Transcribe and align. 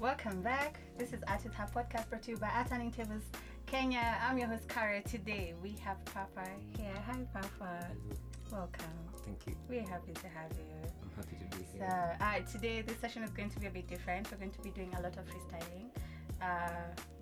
Welcome 0.00 0.40
back. 0.42 0.80
This 0.98 1.12
is 1.12 1.20
Hub 1.28 1.72
Podcast 1.74 2.08
brought 2.08 2.22
to 2.22 2.30
you 2.30 2.36
by 2.38 2.48
Turning 2.68 2.90
Tables 2.90 3.22
Kenya. 3.66 4.16
I'm 4.26 4.38
your 4.38 4.48
host 4.48 4.66
Kara. 4.68 5.02
Today 5.02 5.52
we 5.62 5.76
have 5.84 6.02
Papa 6.06 6.48
here. 6.76 6.94
Hi 7.06 7.18
Papa. 7.34 7.86
Welcome. 8.50 8.84
Thank 9.24 9.46
you. 9.46 9.54
We're 9.68 9.86
happy 9.86 10.12
to 10.12 10.28
have 10.28 10.50
you. 10.56 10.64
I'm 11.02 11.10
happy 11.16 11.36
to 11.38 11.56
be 11.58 11.64
So 11.64 11.84
here. 11.84 12.16
uh, 12.20 12.38
today 12.50 12.80
this 12.80 12.98
session 12.98 13.22
is 13.22 13.30
going 13.30 13.50
to 13.50 13.60
be 13.60 13.66
a 13.66 13.70
bit 13.70 13.86
different. 13.88 14.30
We're 14.30 14.38
going 14.38 14.50
to 14.52 14.62
be 14.62 14.70
doing 14.70 14.92
a 14.98 15.02
lot 15.02 15.16
of 15.18 15.24
freestyling 15.26 15.90
uh, 16.40 16.70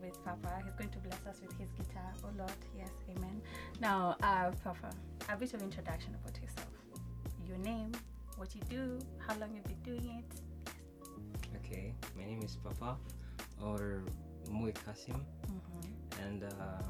with 0.01 0.23
Papa. 0.25 0.63
He's 0.65 0.75
going 0.75 0.91
to 0.91 0.99
bless 0.99 1.27
us 1.27 1.41
with 1.43 1.59
his 1.59 1.69
guitar. 1.73 2.13
Oh 2.25 2.29
Lord, 2.39 2.53
yes, 2.77 2.91
Amen. 3.17 3.43
Now, 3.81 4.17
uh, 4.23 4.53
Papa, 4.63 4.91
a 5.29 5.37
bit 5.37 5.53
of 5.53 5.63
introduction 5.63 6.15
about 6.23 6.41
yourself. 6.41 6.69
Your 7.47 7.59
name, 7.59 7.91
what 8.37 8.55
you 8.55 8.61
do, 8.71 8.99
how 9.27 9.35
long 9.39 9.51
you've 9.55 9.65
been 9.65 9.83
doing 9.97 10.23
it. 10.23 10.41
Okay, 11.69 11.93
my 12.17 12.25
name 12.25 12.41
is 12.43 12.57
Papa 12.57 12.97
or 13.63 14.03
Mway 14.51 14.73
Kasim 14.85 15.21
Mm-hmm. 15.53 16.25
and 16.25 16.45
uh, 16.45 16.81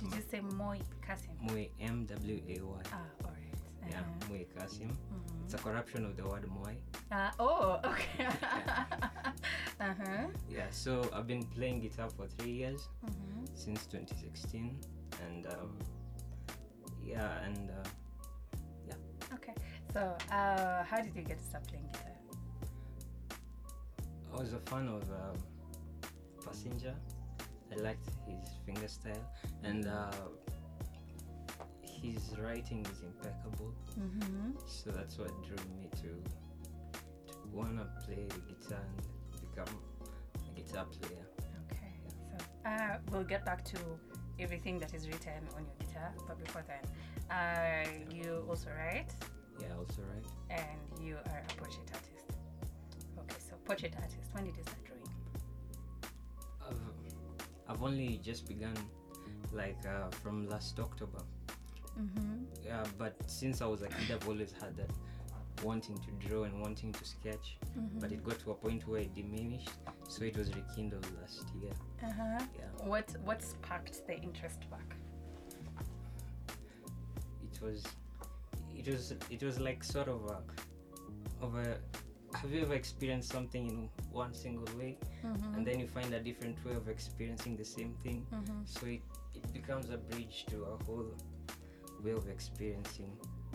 Did 0.00 0.14
you 0.14 0.22
say 0.30 0.40
Moy 0.40 0.80
Kasim? 1.06 1.36
Mway 1.44 1.68
M 1.80 2.06
W 2.06 2.40
A 2.48 2.56
Y. 2.64 2.82
Ah, 2.92 3.04
alright. 3.24 3.56
Yeah, 3.88 4.00
Uh-huh. 4.00 4.32
Mway 4.32 4.46
Kasim. 4.56 4.88
Mhm. 4.88 5.44
It's 5.44 5.54
a 5.54 5.58
corruption 5.58 6.06
of 6.06 6.16
the 6.16 6.24
word 6.24 6.48
Mwe. 6.48 6.76
Uh, 7.12 7.30
oh, 7.38 7.76
okay. 7.84 8.24
uh 9.84 9.92
huh. 10.00 10.26
Yeah, 10.48 10.68
so 10.70 11.04
I've 11.12 11.26
been 11.26 11.44
playing 11.52 11.80
guitar 11.80 12.08
for 12.08 12.26
three 12.38 12.52
years 12.64 12.88
Mm-hmm. 13.04 13.44
since 13.52 13.84
2016, 13.86 14.80
and 15.28 15.44
um, 15.52 15.76
yeah, 17.04 17.44
and 17.44 17.68
uh, 17.68 17.84
yeah, 18.88 18.96
Okay. 19.36 19.52
So, 19.92 20.16
uh, 20.32 20.84
how 20.88 21.02
did 21.04 21.12
you 21.14 21.20
get 21.22 21.36
to 21.38 21.44
start 21.44 21.68
playing 21.68 21.84
guitar? 21.92 22.11
I 24.32 24.36
was 24.40 24.52
a 24.52 24.58
fan 24.70 24.88
of 24.88 25.02
um, 25.10 25.36
Passenger. 26.44 26.94
I 27.70 27.76
liked 27.80 28.06
his 28.26 28.48
finger 28.66 28.88
style, 28.88 29.24
and 29.62 29.86
uh, 29.86 30.10
his 31.82 32.36
writing 32.38 32.84
is 32.92 33.02
impeccable. 33.02 33.72
Mm-hmm. 33.98 34.50
So 34.66 34.90
that's 34.90 35.18
what 35.18 35.30
drew 35.46 35.56
me 35.76 35.88
to 36.02 36.22
to 37.32 37.38
wanna 37.52 37.86
play 38.04 38.26
the 38.28 38.40
guitar 38.54 38.80
and 38.80 39.40
become 39.40 39.74
a 40.50 40.60
guitar 40.60 40.84
player. 40.86 41.24
Okay. 41.70 41.92
So, 42.30 42.68
uh, 42.70 42.98
we'll 43.10 43.24
get 43.24 43.44
back 43.46 43.64
to 43.66 43.78
everything 44.38 44.78
that 44.80 44.92
is 44.94 45.08
written 45.08 45.42
on 45.56 45.64
your 45.64 45.76
guitar, 45.88 46.12
but 46.26 46.42
before 46.44 46.64
then, 46.66 46.84
uh, 47.30 47.88
you 48.14 48.44
also 48.48 48.70
write 48.76 49.10
Yeah, 49.60 49.68
also 49.78 50.02
write. 50.02 50.26
and 50.50 51.04
you 51.06 51.16
are 51.30 51.42
a 51.48 51.54
portrait 51.54 51.88
artist. 51.92 52.11
Portrait 53.64 53.94
artist. 53.96 54.18
When 54.32 54.44
did 54.44 54.56
you 54.56 54.62
start 54.62 54.78
drawing? 54.84 55.02
I've 56.68 57.74
I've 57.74 57.82
only 57.82 58.20
just 58.22 58.46
begun 58.48 58.74
like 59.52 59.78
uh, 59.86 60.10
from 60.22 60.48
last 60.48 60.78
October. 60.78 61.22
Mm-hmm. 61.98 62.44
Yeah, 62.64 62.84
but 62.98 63.14
since 63.26 63.60
I 63.60 63.66
was 63.66 63.82
a 63.82 63.88
kid, 63.88 64.10
I've 64.14 64.26
always 64.28 64.52
had 64.60 64.76
that 64.78 64.90
wanting 65.62 65.96
to 65.98 66.26
draw 66.28 66.44
and 66.44 66.60
wanting 66.60 66.92
to 66.92 67.04
sketch. 67.04 67.58
But 68.00 68.10
it 68.12 68.24
got 68.24 68.38
to 68.40 68.50
a 68.52 68.54
point 68.54 68.86
where 68.88 69.00
it 69.00 69.14
diminished, 69.14 69.70
so 70.08 70.24
it 70.24 70.36
was 70.36 70.48
rekindled 70.54 71.06
last 71.20 71.44
year. 71.60 71.72
Uh 72.02 72.10
huh. 72.12 72.44
Yeah. 72.58 72.86
What 72.86 73.14
What 73.24 73.42
sparked 73.42 74.06
the 74.06 74.14
interest 74.18 74.68
back? 74.70 74.96
it 77.52 77.60
was 77.62 77.84
it 78.74 78.88
was 78.88 79.14
it 79.30 79.42
was 79.42 79.60
like 79.60 79.84
sort 79.84 80.08
of 80.08 80.24
a 80.26 80.38
of 81.44 81.54
a 81.56 81.76
have 82.34 82.50
you 82.50 82.62
ever 82.62 82.74
experienced 82.74 83.30
something 83.30 83.68
in 83.68 83.88
one 84.10 84.32
single 84.34 84.66
way 84.78 84.98
Mm-hmm. 85.24 85.54
and 85.54 85.66
then 85.66 85.78
you 85.80 85.86
find 85.86 86.12
a 86.14 86.20
different 86.20 86.56
way 86.64 86.74
of 86.74 86.88
experiencing 86.88 87.56
the 87.56 87.64
same 87.64 87.94
thing 88.02 88.26
Mhm. 88.32 88.66
so 88.66 88.86
it, 88.86 89.02
it 89.34 89.52
becomes 89.52 89.90
a 89.90 89.96
bridge 89.98 90.44
to 90.50 90.64
a 90.64 90.84
whole 90.84 91.14
way 92.04 92.12
of 92.12 92.28
experiencing 92.28 93.12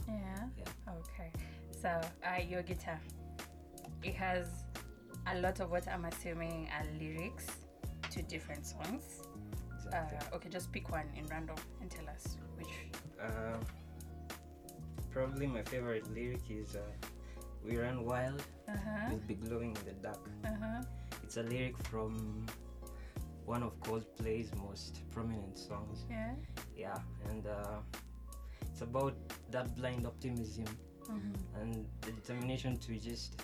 Yeah. 0.07 0.47
yeah 0.57 0.93
Okay. 0.99 1.31
So, 1.81 1.89
uh, 2.23 2.41
your 2.41 2.63
guitar, 2.63 2.99
it 4.03 4.15
has 4.15 4.47
a 5.27 5.35
lot 5.41 5.59
of 5.59 5.69
what 5.69 5.85
I'm 5.87 6.05
assuming 6.05 6.69
are 6.71 6.85
lyrics 6.99 7.45
to 8.11 8.21
different 8.23 8.65
songs. 8.65 9.03
exactly 9.75 10.17
Uh, 10.31 10.35
okay, 10.35 10.49
just 10.49 10.71
pick 10.71 10.89
one 10.89 11.05
in 11.15 11.25
random 11.27 11.57
and 11.81 11.91
tell 11.91 12.07
us 12.09 12.37
which. 12.57 12.73
uh, 13.21 13.59
probably 15.11 15.47
my 15.47 15.61
favorite 15.63 16.07
lyric 16.13 16.41
is 16.49 16.75
uh, 16.75 16.81
we 17.63 17.77
run 17.77 18.05
wild 18.05 18.41
Uh 18.67 18.71
huh. 18.83 19.07
we'll 19.09 19.19
be 19.27 19.35
glowing 19.35 19.75
in 19.79 19.85
the 19.85 19.93
dark 20.03 20.19
Uh 20.43 20.49
huh. 20.61 20.81
it's 21.23 21.37
a 21.37 21.43
lyric 21.43 21.77
from 21.89 22.45
one 23.45 23.63
of 23.63 23.79
coldplay's 23.81 24.51
most 24.55 25.01
prominent 25.11 25.57
songs 25.57 26.05
Yeah. 26.09 26.33
yeah 26.75 26.97
and 27.29 27.47
uh, 27.47 27.79
it's 28.71 28.81
about 28.81 29.15
that 29.51 29.75
blind 29.75 30.05
optimism 30.05 30.65
Mm-hmm. 31.07 31.61
and 31.61 31.85
the 32.01 32.11
determination 32.11 32.75
to 32.79 32.97
just 32.99 33.41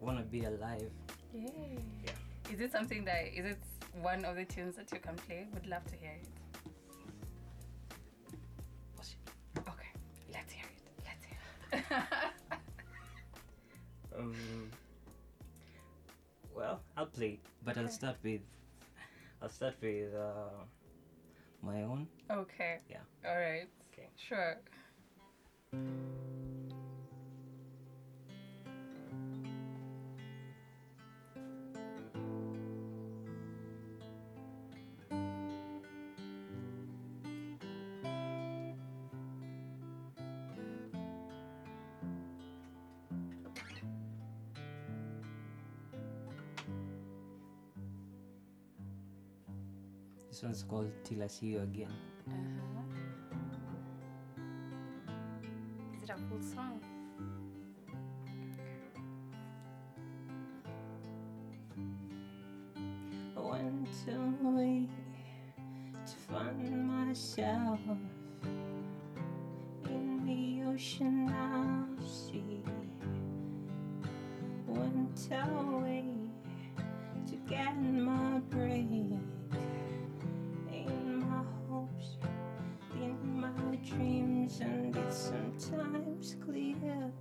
want 0.00 0.18
to 0.18 0.24
be 0.24 0.44
alive 0.44 0.90
Yay. 1.32 1.78
yeah 2.04 2.52
Is 2.52 2.60
it 2.60 2.70
something 2.70 3.06
that 3.06 3.24
is 3.34 3.46
it 3.52 3.58
one 4.02 4.22
of 4.26 4.36
the 4.36 4.44
tunes 4.44 4.76
that 4.76 4.92
you 4.92 4.98
can 5.00 5.16
play? 5.16 5.46
Would 5.54 5.66
love 5.66 5.82
to 5.86 5.96
hear 5.96 6.12
it. 6.20 6.28
Okay, 9.56 9.92
let's 10.32 10.52
hear 10.52 10.66
it. 10.76 10.82
Let's 11.08 11.24
hear 11.24 11.38
it. 11.80 12.04
um 14.18 14.70
well 16.54 16.80
i'll 16.96 17.06
play 17.06 17.38
but 17.64 17.76
i'll 17.78 17.88
start 17.88 18.16
with 18.22 18.40
i'll 19.42 19.48
start 19.48 19.74
with 19.82 20.14
uh, 20.14 20.62
my 21.62 21.82
own 21.82 22.06
okay. 22.30 22.78
yeah 22.90 22.98
All 23.26 23.36
right. 23.36 23.68
okay 23.92 24.08
Sure. 24.16 24.56
One's 50.44 50.62
called 50.62 50.92
till 51.04 51.22
i 51.22 51.26
see 51.26 51.46
you 51.56 51.60
again 51.60 51.94
Uh-huh. 52.28 52.63
Sometimes 85.76 86.36
clear 86.44 87.12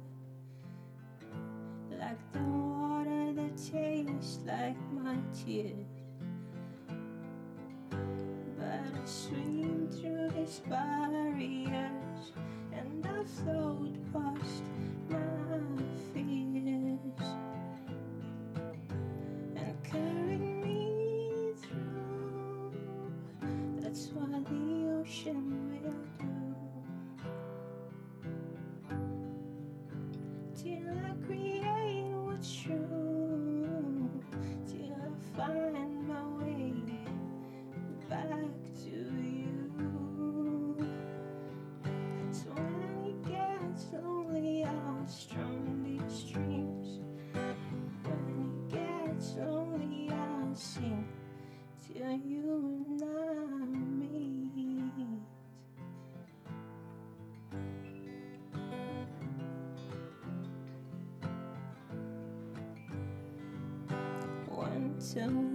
like 2.00 2.34
the 2.34 2.40
water 2.40 3.34
that 3.34 3.58
tastes 3.58 4.40
like 4.46 4.78
my 4.91 5.17
tears. 5.34 5.88
But 8.58 8.82
I 8.94 9.05
swim 9.05 9.90
through 9.91 10.29
this 10.29 10.61
barriers 10.70 10.92
away 65.15 65.53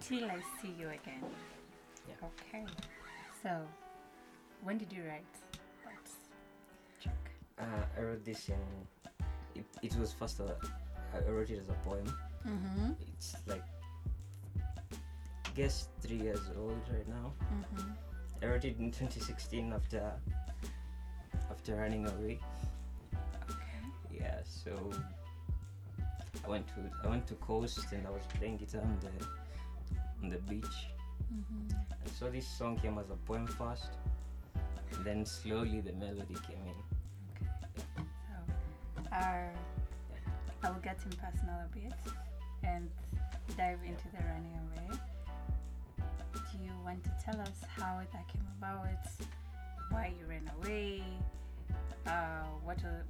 Till 0.00 0.24
I 0.24 0.40
see 0.60 0.74
you 0.78 0.88
again. 0.88 1.22
Yeah. 2.08 2.14
Okay. 2.28 2.64
So, 3.42 3.62
when 4.62 4.78
did 4.78 4.92
you 4.92 5.02
write 5.04 5.24
that 5.84 7.02
track? 7.02 7.30
Uh, 7.58 7.64
I 7.96 8.02
wrote 8.02 8.24
this 8.24 8.48
in. 8.48 8.56
It, 9.54 9.64
it 9.82 9.96
was 9.96 10.12
first. 10.12 10.40
Uh, 10.40 10.52
I 11.14 11.30
wrote 11.30 11.50
it 11.50 11.60
as 11.60 11.68
a 11.68 11.88
poem. 11.88 12.06
Mm-hmm. 12.46 12.92
It's 13.12 13.36
like. 13.46 13.62
I 14.58 15.50
guess 15.56 15.88
three 16.02 16.16
years 16.16 16.50
old 16.58 16.82
right 16.92 17.08
now. 17.08 17.32
Mm-hmm. 17.40 17.90
I 18.42 18.46
wrote 18.46 18.64
it 18.64 18.78
in 18.78 18.90
2016 18.90 19.72
after. 19.72 20.12
After 21.50 21.76
running 21.76 22.06
away. 22.06 22.38
Okay. 23.50 24.20
Yeah. 24.20 24.40
So. 24.44 24.92
I 26.44 26.48
went 26.48 26.68
to 26.68 26.74
I 27.02 27.08
went 27.08 27.26
to 27.28 27.34
coast 27.36 27.92
and 27.92 28.06
I 28.06 28.10
was 28.10 28.22
playing 28.38 28.58
guitar 28.58 28.82
on 28.82 28.98
the 29.00 29.10
on 30.26 30.32
the 30.32 30.38
beach. 30.52 30.76
Mm-hmm. 31.32 31.76
And 32.02 32.12
so 32.12 32.28
this 32.28 32.46
song 32.46 32.78
came 32.78 32.98
as 32.98 33.10
a 33.10 33.16
poem 33.26 33.46
first. 33.46 33.90
And 34.92 35.04
then 35.04 35.24
slowly 35.24 35.80
the 35.80 35.92
melody 35.92 36.36
came 36.46 36.62
in. 36.66 36.78
Okay. 37.36 37.50
So, 38.96 39.02
uh, 39.12 39.48
I 40.62 40.70
will 40.70 40.80
get 40.80 40.98
in 41.04 41.12
personal 41.12 41.56
a 41.64 41.68
bit 41.72 41.92
and 42.64 42.90
dive 43.56 43.78
into 43.86 44.04
the 44.12 44.22
running 44.24 44.58
away. 44.66 44.98
Do 46.32 46.64
you 46.64 46.72
want 46.84 47.04
to 47.04 47.10
tell 47.24 47.40
us 47.40 47.60
how 47.76 48.00
that 48.12 48.28
came 48.28 48.46
about? 48.58 48.86
Why 49.90 50.12
you 50.18 50.26
ran 50.26 50.50
away? 50.60 51.02
Uh, 52.06 52.44
what 52.64 52.78
a, 52.82 53.02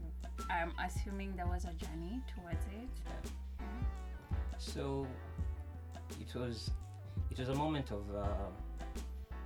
I'm 0.51 0.73
assuming 0.85 1.35
there 1.37 1.47
was 1.47 1.65
a 1.65 1.73
journey 1.73 2.21
towards 2.35 2.65
it. 2.67 2.89
Yeah. 3.07 3.31
So 4.59 5.07
it 6.21 6.35
was 6.39 6.71
it 7.37 7.41
was 7.41 7.51
a 7.51 7.55
moment 7.55 7.91
of 7.91 8.03
uh, 8.17 8.27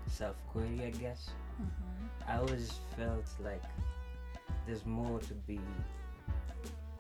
self 0.07 0.37
query, 0.47 0.81
I 0.87 0.91
guess. 0.91 1.31
Mm-hmm. 1.61 2.31
I 2.31 2.37
always 2.39 2.73
felt 2.97 3.27
like 3.43 3.65
there's 4.65 4.87
more 4.87 5.19
to 5.19 5.35
be 5.35 5.59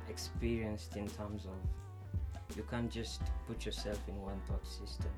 experienced 0.08 0.96
in 0.96 1.06
terms 1.08 1.44
of 1.46 2.56
you 2.56 2.64
can't 2.69 2.90
just 2.90 3.22
put 3.46 3.64
yourself 3.64 4.00
in 4.08 4.20
one 4.20 4.40
thought 4.48 4.66
system. 4.66 5.12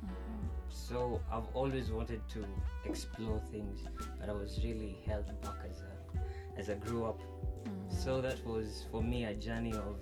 Mm-hmm. 0.00 0.46
So 0.68 1.20
I've 1.32 1.48
always 1.54 1.90
wanted 1.90 2.20
to 2.34 2.44
explore 2.84 3.40
things, 3.50 3.80
but 4.20 4.28
I 4.28 4.32
was 4.32 4.60
really 4.62 4.96
held 5.06 5.26
back 5.42 5.58
as 5.68 5.82
I 5.82 6.60
as 6.60 6.70
I 6.70 6.74
grew 6.74 7.04
up. 7.04 7.20
Mm-hmm. 7.20 7.96
So 7.96 8.20
that 8.20 8.46
was 8.46 8.84
for 8.92 9.02
me 9.02 9.24
a 9.24 9.34
journey 9.34 9.72
of 9.72 9.96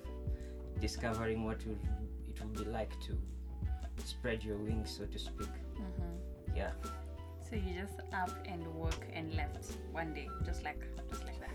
discovering 0.80 1.44
what 1.44 1.66
would, 1.66 1.80
it 2.28 2.38
would 2.44 2.52
be 2.52 2.70
like 2.70 2.92
to 3.06 3.16
spread 4.06 4.42
your 4.44 4.56
wings, 4.56 4.90
so 4.96 5.04
to 5.06 5.18
speak. 5.18 5.48
Mm-hmm. 5.48 6.56
Yeah, 6.56 6.70
So 7.40 7.56
you 7.56 7.80
just 7.80 8.00
up 8.12 8.30
and 8.46 8.66
work 8.74 9.06
and 9.12 9.34
left 9.34 9.76
one 9.92 10.14
day, 10.14 10.28
just 10.44 10.62
like 10.62 10.80
just 11.10 11.24
like 11.24 11.40
that. 11.40 11.50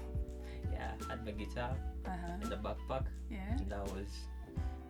yeah. 0.71 0.91
I 1.07 1.12
had 1.12 1.25
my 1.25 1.31
guitar 1.31 1.75
Uh-huh. 2.05 2.33
and 2.41 2.51
a 2.53 2.57
backpack, 2.57 3.05
Yeah. 3.29 3.57
and 3.57 3.73
I 3.73 3.81
was 3.83 4.12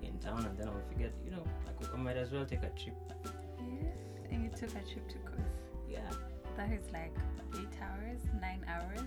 in 0.02 0.18
town, 0.20 0.46
and 0.46 0.58
then 0.58 0.68
I 0.70 0.74
figured, 0.92 1.14
you 1.26 1.32
know, 1.32 1.44
I, 1.68 1.72
could, 1.74 1.94
I 1.94 1.98
might 1.98 2.18
as 2.18 2.32
well 2.32 2.46
take 2.46 2.64
a 2.64 2.70
trip. 2.82 2.96
Yeah. 3.26 4.32
And 4.32 4.44
you 4.44 4.50
took 4.50 4.70
a 4.70 4.84
trip 4.92 5.08
to 5.10 5.18
coast. 5.20 5.64
Yeah, 5.90 6.10
That 6.58 6.72
is 6.72 6.86
like 6.92 7.14
eight 7.60 7.76
hours, 7.82 8.22
nine 8.42 8.64
hours. 8.68 9.02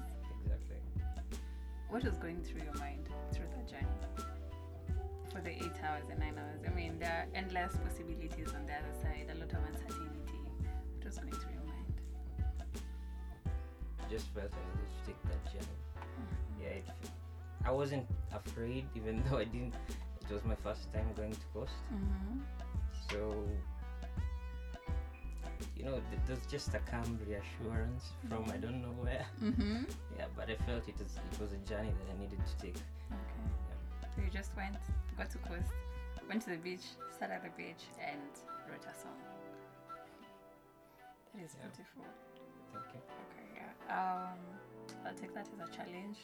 exactly. 0.45 0.76
What 1.88 2.05
was 2.05 2.17
going 2.19 2.43
through 2.43 2.62
your 2.65 2.75
mind 2.75 3.09
through 3.33 3.47
that 3.55 3.67
journey? 3.69 3.87
For 5.33 5.41
the 5.41 5.51
eight 5.51 5.79
hours 5.83 6.05
and 6.11 6.19
nine 6.21 6.37
hours. 6.39 6.61
I 6.67 6.71
mean, 6.75 6.99
there 6.99 7.11
are 7.11 7.27
endless 7.39 7.75
possibilities 7.77 8.53
on 8.55 8.67
the 8.67 8.75
other 8.75 8.93
side, 9.01 9.31
a 9.31 9.39
lot 9.39 9.51
of 9.53 9.59
uncertainty. 9.67 10.21
What 10.97 11.05
was 11.07 11.19
going 11.19 11.33
through 11.33 11.53
your 11.53 11.65
mind? 11.65 11.95
I 14.05 14.11
just 14.11 14.27
felt 14.35 14.53
I 14.53 14.61
needed 14.77 14.91
to 14.93 15.07
take 15.07 15.23
that 15.25 15.53
journey. 15.53 15.79
Yeah, 16.61 16.69
it, 16.69 16.85
I 17.65 17.71
wasn't 17.71 18.07
afraid, 18.35 18.85
even 18.95 19.23
though 19.31 19.39
I 19.39 19.45
didn't. 19.45 19.75
It 20.29 20.35
was 20.35 20.45
my 20.45 20.55
first 20.57 20.93
time 20.93 21.07
going 21.17 21.33
to 21.33 21.47
coast, 21.55 21.73
Mm-hmm. 21.93 22.39
so 23.11 23.45
you 25.77 25.85
know, 25.85 25.93
th- 26.11 26.23
there's 26.27 26.47
just 26.47 26.75
a 26.75 26.79
calm 26.91 27.19
reassurance 27.27 28.12
from 28.29 28.45
I 28.53 28.57
don't 28.59 28.83
know 28.83 28.95
where. 29.01 29.25
Mm-hmm. 29.43 29.85
Yeah, 30.19 30.27
but 30.37 30.49
I 30.51 30.57
felt 30.67 30.87
it 30.89 30.97
was 30.99 31.17
it 31.33 31.41
was 31.41 31.53
a 31.53 31.61
journey 31.69 31.91
that 31.91 32.15
I 32.15 32.21
needed 32.21 32.39
to 32.47 32.65
take. 32.65 32.77
Okay. 33.11 33.72
You 34.19 34.31
just 34.33 34.54
went, 34.57 34.76
got 35.16 35.31
to 35.31 35.38
coast, 35.38 35.73
went 36.28 36.42
to 36.42 36.50
the 36.50 36.57
beach, 36.57 36.85
sat 37.19 37.31
at 37.31 37.42
the 37.42 37.50
beach, 37.57 37.85
and 38.00 38.21
wrote 38.71 38.85
a 38.85 38.95
song. 38.99 39.16
That 41.35 41.42
is 41.45 41.57
Yeah. 41.59 41.66
beautiful. 41.69 42.04
Thank 42.73 42.95
you. 42.95 43.00
Okay, 43.00 43.47
yeah. 43.57 43.73
Um, 43.88 44.38
I'll 45.07 45.14
take 45.14 45.35
that 45.35 45.49
as 45.52 45.69
a 45.69 45.73
challenge. 45.73 46.19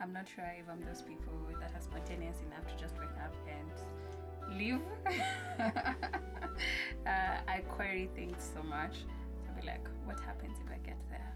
I'm 0.00 0.12
not 0.12 0.28
sure 0.28 0.44
if 0.58 0.68
I'm 0.68 0.84
those 0.84 1.02
people 1.02 1.32
that 1.60 1.72
are 1.74 1.80
spontaneous 1.80 2.40
enough 2.42 2.66
to 2.66 2.76
just 2.76 2.98
wake 2.98 3.16
up 3.22 3.34
and 3.46 4.58
leave. 4.58 4.80
uh, 7.06 7.36
I 7.46 7.58
query 7.68 8.10
things 8.14 8.50
so 8.54 8.62
much. 8.62 8.96
I'll 9.48 9.60
be 9.60 9.66
like, 9.66 9.86
what 10.04 10.18
happens 10.20 10.58
if 10.64 10.70
I 10.72 10.78
get 10.84 10.98
there? 11.08 11.32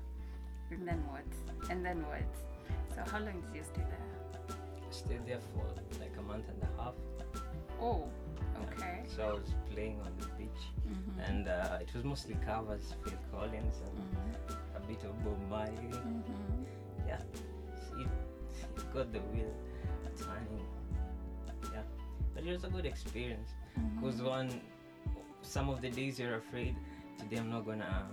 And 0.70 0.86
then 0.86 1.04
what? 1.06 1.70
And 1.70 1.84
then 1.84 2.04
what? 2.08 2.26
So 2.94 3.02
how 3.10 3.20
long 3.20 3.40
did 3.40 3.54
you 3.54 3.62
stay 3.62 3.82
there? 3.88 4.15
Stayed 4.90 5.26
there 5.26 5.40
for 5.52 5.64
like 6.00 6.14
a 6.18 6.22
month 6.22 6.44
and 6.48 6.62
a 6.62 6.82
half. 6.82 6.94
Oh, 7.80 8.08
okay. 8.62 9.02
So 9.06 9.22
I 9.22 9.32
was 9.32 9.54
playing 9.72 10.00
on 10.00 10.12
the 10.18 10.26
beach, 10.38 10.62
Mm-hmm. 10.88 11.20
and 11.20 11.48
uh, 11.48 11.78
it 11.80 11.92
was 11.94 12.04
mostly 12.04 12.36
covers, 12.46 12.94
Phil 13.04 13.18
Collins, 13.32 13.76
and 13.84 13.98
Mm-hmm. 13.98 14.76
a 14.76 14.80
bit 14.86 15.02
of 15.04 15.24
Bob 15.24 15.40
Marley. 15.50 15.90
Mm-hmm. 15.92 16.62
Yeah, 17.08 17.18
it, 17.98 18.06
it 18.76 18.94
got 18.94 19.12
the 19.12 19.18
wheel 19.20 19.52
turning. 20.18 20.64
Yeah, 21.72 21.82
but 22.34 22.44
it 22.44 22.52
was 22.52 22.64
a 22.64 22.68
good 22.68 22.86
experience. 22.86 23.50
Mm-hmm. 23.78 24.00
Cause 24.04 24.22
one, 24.22 24.60
some 25.42 25.68
of 25.68 25.82
the 25.82 25.90
days 25.90 26.18
you're 26.18 26.36
afraid, 26.36 26.74
today 27.18 27.36
I'm 27.36 27.50
not 27.50 27.66
gonna 27.66 28.06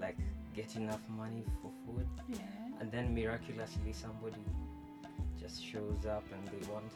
like 0.00 0.18
get 0.54 0.76
enough 0.76 1.00
money 1.08 1.42
for 1.62 1.70
food, 1.84 2.06
Yeah. 2.28 2.38
and 2.80 2.92
then 2.92 3.14
miraculously 3.14 3.92
somebody 3.92 4.44
just 5.40 5.64
shows 5.64 6.06
up 6.06 6.24
and 6.32 6.46
they 6.48 6.66
want 6.72 6.90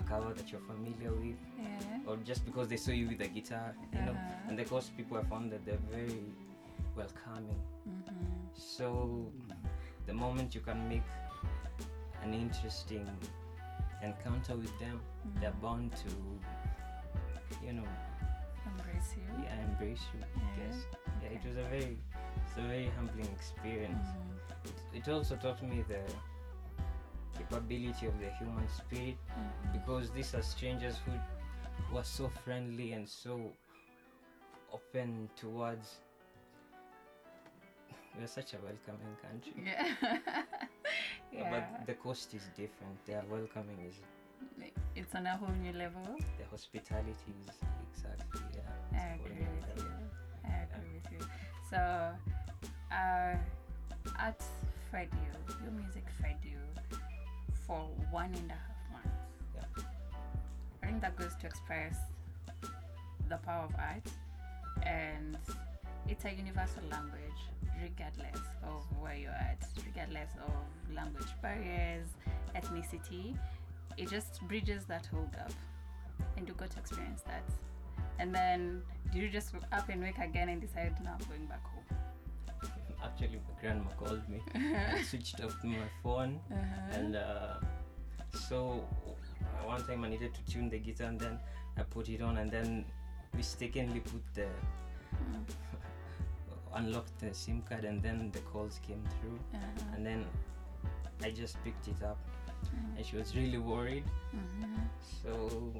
a 0.00 0.04
cover 0.04 0.32
that 0.34 0.50
you're 0.50 0.60
familiar 0.60 1.12
with, 1.12 1.36
Yeah. 1.58 1.98
or 2.06 2.16
just 2.18 2.44
because 2.44 2.68
they 2.68 2.76
saw 2.76 2.92
you 2.92 3.08
with 3.08 3.20
a 3.20 3.28
guitar, 3.28 3.74
you 3.92 4.00
know. 4.02 4.12
Uh-huh. 4.12 4.48
And 4.48 4.58
the 4.58 4.64
course 4.64 4.90
people 4.96 5.16
I 5.18 5.24
found 5.24 5.50
that 5.52 5.64
they're 5.64 5.84
very 5.90 6.22
welcoming. 6.96 7.60
Mm-hmm. 7.88 8.14
So 8.54 9.30
the 10.06 10.14
moment 10.14 10.54
you 10.54 10.60
can 10.60 10.88
make 10.88 11.02
an 12.22 12.34
interesting 12.34 13.06
encounter 14.02 14.54
with 14.56 14.76
them, 14.78 15.00
they're 15.40 15.50
bound 15.62 15.92
to, 15.96 17.66
you 17.66 17.72
know, 17.72 17.84
Embrace 18.66 19.14
you. 19.16 19.42
yeah, 19.44 19.64
embrace 19.64 20.02
you. 20.14 20.20
Yeah, 20.36 20.64
Yes. 20.66 20.76
Yeah, 21.22 21.28
it 21.30 21.44
was 21.46 21.56
a 21.56 21.62
very, 21.68 21.96
it's 22.46 22.56
a 22.56 22.60
very 22.62 22.90
humbling 22.96 23.28
experience. 23.34 24.06
Mhm. 24.06 24.68
It, 24.94 25.08
it 25.08 25.08
also 25.12 25.36
taught 25.36 25.62
me 25.62 25.84
the 25.88 26.00
capability 27.38 28.06
of 28.06 28.18
the 28.20 28.30
human 28.38 28.68
spirit 28.68 29.16
Mhm. 29.30 29.72
because 29.72 30.10
these 30.10 30.34
are 30.34 30.42
strangers 30.42 30.96
who 31.04 31.12
were 31.94 32.04
so 32.04 32.28
friendly 32.44 32.92
and 32.92 33.08
so 33.08 33.52
open 34.72 35.28
towards. 35.36 36.00
We're 38.18 38.26
such 38.26 38.54
a 38.54 38.58
welcoming 38.58 39.16
country. 39.22 39.54
Yeah. 39.64 39.94
Yeah. 41.30 41.50
But 41.52 41.86
the 41.86 41.94
coast 41.94 42.32
is 42.34 42.42
different. 42.56 42.96
Their 43.06 43.22
welcoming 43.30 43.78
is 43.86 43.94
it's 44.96 45.14
on 45.14 45.26
a 45.26 45.36
whole 45.36 45.54
new 45.62 45.72
level. 45.72 46.02
the 46.38 46.44
hospitality 46.50 47.34
is 47.46 47.54
exactly 47.92 48.40
yeah. 48.54 48.72
I 48.92 48.96
it's 48.96 49.04
a 49.04 49.18
whole 49.18 49.26
agree 49.26 49.46
with 49.54 49.76
you. 49.76 49.92
I 50.44 50.56
agree 50.64 50.92
with 50.96 51.12
you. 51.12 51.20
So, 51.70 51.78
uh, 52.90 53.36
art 54.18 54.42
fed 54.90 55.08
you, 55.12 55.32
your 55.62 55.72
music 55.72 56.04
fed 56.20 56.36
you 56.42 56.58
for 57.68 57.86
one 58.10 58.32
and 58.34 58.50
a 58.50 58.54
half 58.54 58.92
months. 58.92 59.22
Yeah. 59.54 59.84
I 60.82 60.86
think 60.86 61.00
that 61.02 61.16
goes 61.16 61.36
to 61.40 61.46
express 61.46 61.96
the 63.28 63.36
power 63.36 63.64
of 63.64 63.74
art, 63.78 64.06
and 64.84 65.36
it's 66.08 66.24
a 66.24 66.32
universal 66.32 66.82
language, 66.90 67.40
regardless 67.80 68.42
of 68.64 68.82
where 68.98 69.14
you're 69.14 69.30
at, 69.30 69.62
regardless 69.86 70.30
of 70.44 70.96
language 70.96 71.28
barriers, 71.42 72.08
ethnicity. 72.56 73.36
It 73.98 74.08
just 74.08 74.40
bridges 74.48 74.86
that 74.86 75.06
whole 75.06 75.28
gap, 75.32 75.52
and 76.36 76.48
you 76.48 76.54
got 76.54 76.70
to 76.70 76.78
experience 76.78 77.22
that. 77.22 77.44
And 78.18 78.34
then, 78.34 78.82
did 79.12 79.22
you 79.22 79.28
just 79.28 79.52
wake 79.52 79.62
up 79.72 79.90
and 79.90 80.02
wake 80.02 80.18
again 80.18 80.48
and 80.48 80.60
decide, 80.60 80.94
now 81.04 81.16
I'm 81.20 81.26
going 81.28 81.46
back 81.46 81.62
home? 81.64 81.77
Actually, 83.02 83.40
my 83.46 83.60
grandma 83.60 83.90
called 83.96 84.28
me. 84.28 84.40
I 84.54 85.02
switched 85.02 85.40
off 85.40 85.54
my 85.64 85.88
phone, 86.02 86.40
Uh-huh. 86.50 86.98
and 86.98 87.16
uh, 87.16 87.54
so 88.34 88.84
uh, 89.42 89.66
one 89.66 89.84
time 89.86 90.04
I 90.04 90.08
needed 90.08 90.34
to 90.34 90.42
tune 90.52 90.68
the 90.68 90.78
guitar, 90.78 91.08
and 91.08 91.18
then 91.20 91.38
I 91.76 91.82
put 91.82 92.08
it 92.08 92.20
on, 92.22 92.38
and 92.38 92.50
then 92.50 92.84
mistakenly 93.34 94.00
put 94.00 94.22
the 94.34 94.48
Mm. 95.18 95.44
unlocked 96.74 97.18
the 97.18 97.32
SIM 97.32 97.62
card, 97.62 97.84
and 97.84 98.02
then 98.02 98.30
the 98.32 98.40
calls 98.40 98.78
came 98.86 99.02
through, 99.18 99.38
Uh-huh. 99.54 99.94
and 99.94 100.04
then 100.06 100.26
I 101.22 101.30
just 101.30 101.56
picked 101.64 101.88
it 101.88 102.02
up, 102.02 102.18
Mhm. 102.64 102.96
and 102.96 103.06
she 103.06 103.16
was 103.16 103.34
really 103.36 103.58
worried. 103.58 104.04
Mhm. 104.34 104.88
So 105.22 105.72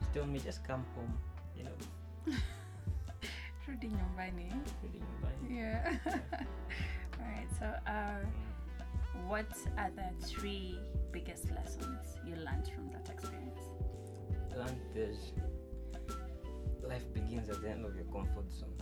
she 0.00 0.06
told 0.14 0.28
me 0.28 0.38
just 0.40 0.62
come 0.64 0.84
home, 0.94 1.12
you 1.56 1.64
know, 1.64 1.76
Rudi 3.68 3.88
nyumbani. 3.88 4.52
Yeah. 5.50 5.96
Alright, 7.20 7.48
so 7.58 7.66
uh, 7.86 8.20
what 9.28 9.46
are 9.78 9.90
the 9.90 10.26
three 10.26 10.78
biggest 11.12 11.50
lessons 11.50 12.18
you 12.26 12.34
learned 12.36 12.68
from 12.74 12.90
that 12.92 13.08
experience? 13.10 13.60
learned 14.56 14.80
there's 14.94 15.32
life 16.88 17.02
begins 17.12 17.48
at 17.48 17.60
the 17.60 17.68
end 17.70 17.84
of 17.84 17.94
your 17.96 18.04
comfort 18.04 18.52
zone. 18.52 18.74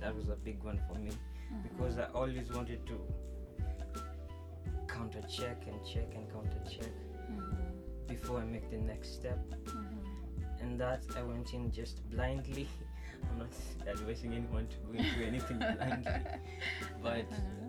That 0.00 0.14
was 0.14 0.28
a 0.28 0.36
big 0.36 0.62
one 0.62 0.80
for 0.88 0.98
me 0.98 1.10
because 1.64 1.98
I 1.98 2.04
always 2.14 2.50
wanted 2.52 2.86
to 2.86 3.00
counter 4.86 5.20
check 5.22 5.62
and 5.66 5.84
check 5.84 6.14
and 6.14 6.30
counter 6.30 6.60
check 6.70 6.92
Mhm. 7.30 8.06
before 8.06 8.38
I 8.40 8.44
make 8.44 8.70
the 8.70 8.78
next 8.78 9.14
step. 9.14 9.38
Mhm. 9.64 10.04
And 10.60 10.78
that 10.80 11.02
I 11.16 11.22
went 11.22 11.52
in 11.54 11.72
just 11.72 12.08
blindly. 12.10 12.68
I'm 13.30 13.38
not 13.38 13.48
advising 13.88 14.32
anyone 14.34 14.66
to 14.68 14.76
go 14.86 14.98
into 14.98 15.24
anything 15.26 15.58
blindly, 15.76 16.12
but 17.02 17.26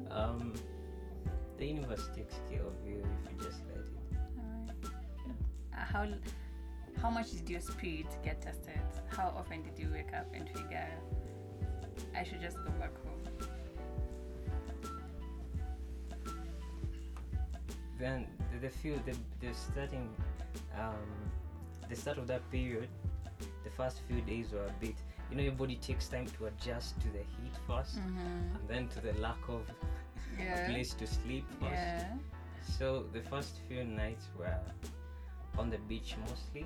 Uh-huh. 0.10 0.24
um, 0.24 0.54
the 1.58 1.66
universe 1.68 2.10
takes 2.16 2.36
care 2.50 2.62
of 2.64 2.74
you 2.86 3.04
if 3.26 3.32
you 3.32 3.38
just 3.44 3.62
let 3.68 3.78
it. 3.78 3.92
Alright. 4.40 5.38
Uh, 5.74 5.86
how 5.94 6.06
how 7.02 7.10
much 7.10 7.32
did 7.32 7.50
your 7.50 7.62
spirit 7.62 8.08
get 8.24 8.42
tested? 8.42 8.82
How 9.10 9.28
often 9.38 9.62
did 9.64 9.78
you 9.78 9.90
wake 9.92 10.14
up 10.14 10.28
and 10.34 10.48
figure 10.50 10.88
I 12.16 12.24
should 12.24 12.42
just 12.42 12.58
go 12.58 12.72
back 12.80 12.94
home? 13.04 13.14
then 18.00 18.28
the, 18.54 18.60
the 18.60 18.70
feel 18.70 19.00
the, 19.06 19.16
the 19.46 19.54
starting 19.54 20.10
um, 20.80 20.96
the 21.90 21.96
start 21.96 22.18
of 22.18 22.28
that 22.28 22.42
period 22.52 22.88
the 23.64 23.70
first 23.72 24.02
few 24.08 24.22
days 24.22 24.52
were 24.52 24.66
a 24.66 24.74
bit 24.80 24.96
you 25.30 25.36
know 25.38 25.44
your 25.44 25.54
body 25.54 25.76
takes 25.76 26.08
time 26.08 26.26
to 26.38 26.46
adjust 26.46 27.00
to 27.02 27.08
the 27.10 27.20
heat 27.36 27.54
1st 27.68 27.98
Mm-hmm. 28.00 28.56
and 28.56 28.68
then 28.68 28.88
to 28.90 29.00
the 29.02 29.14
lack 29.20 29.42
of 29.50 29.62
a 30.40 30.70
place 30.70 30.94
to 30.94 31.08
sleep 31.08 31.46
first 31.60 31.72
Yeah. 31.74 32.14
so 32.62 33.06
the 33.14 33.22
first 33.22 33.60
few 33.68 33.84
nights 33.84 34.28
were 34.38 34.60
on 35.58 35.70
the 35.70 35.78
beach 35.90 36.16
mostly 36.30 36.66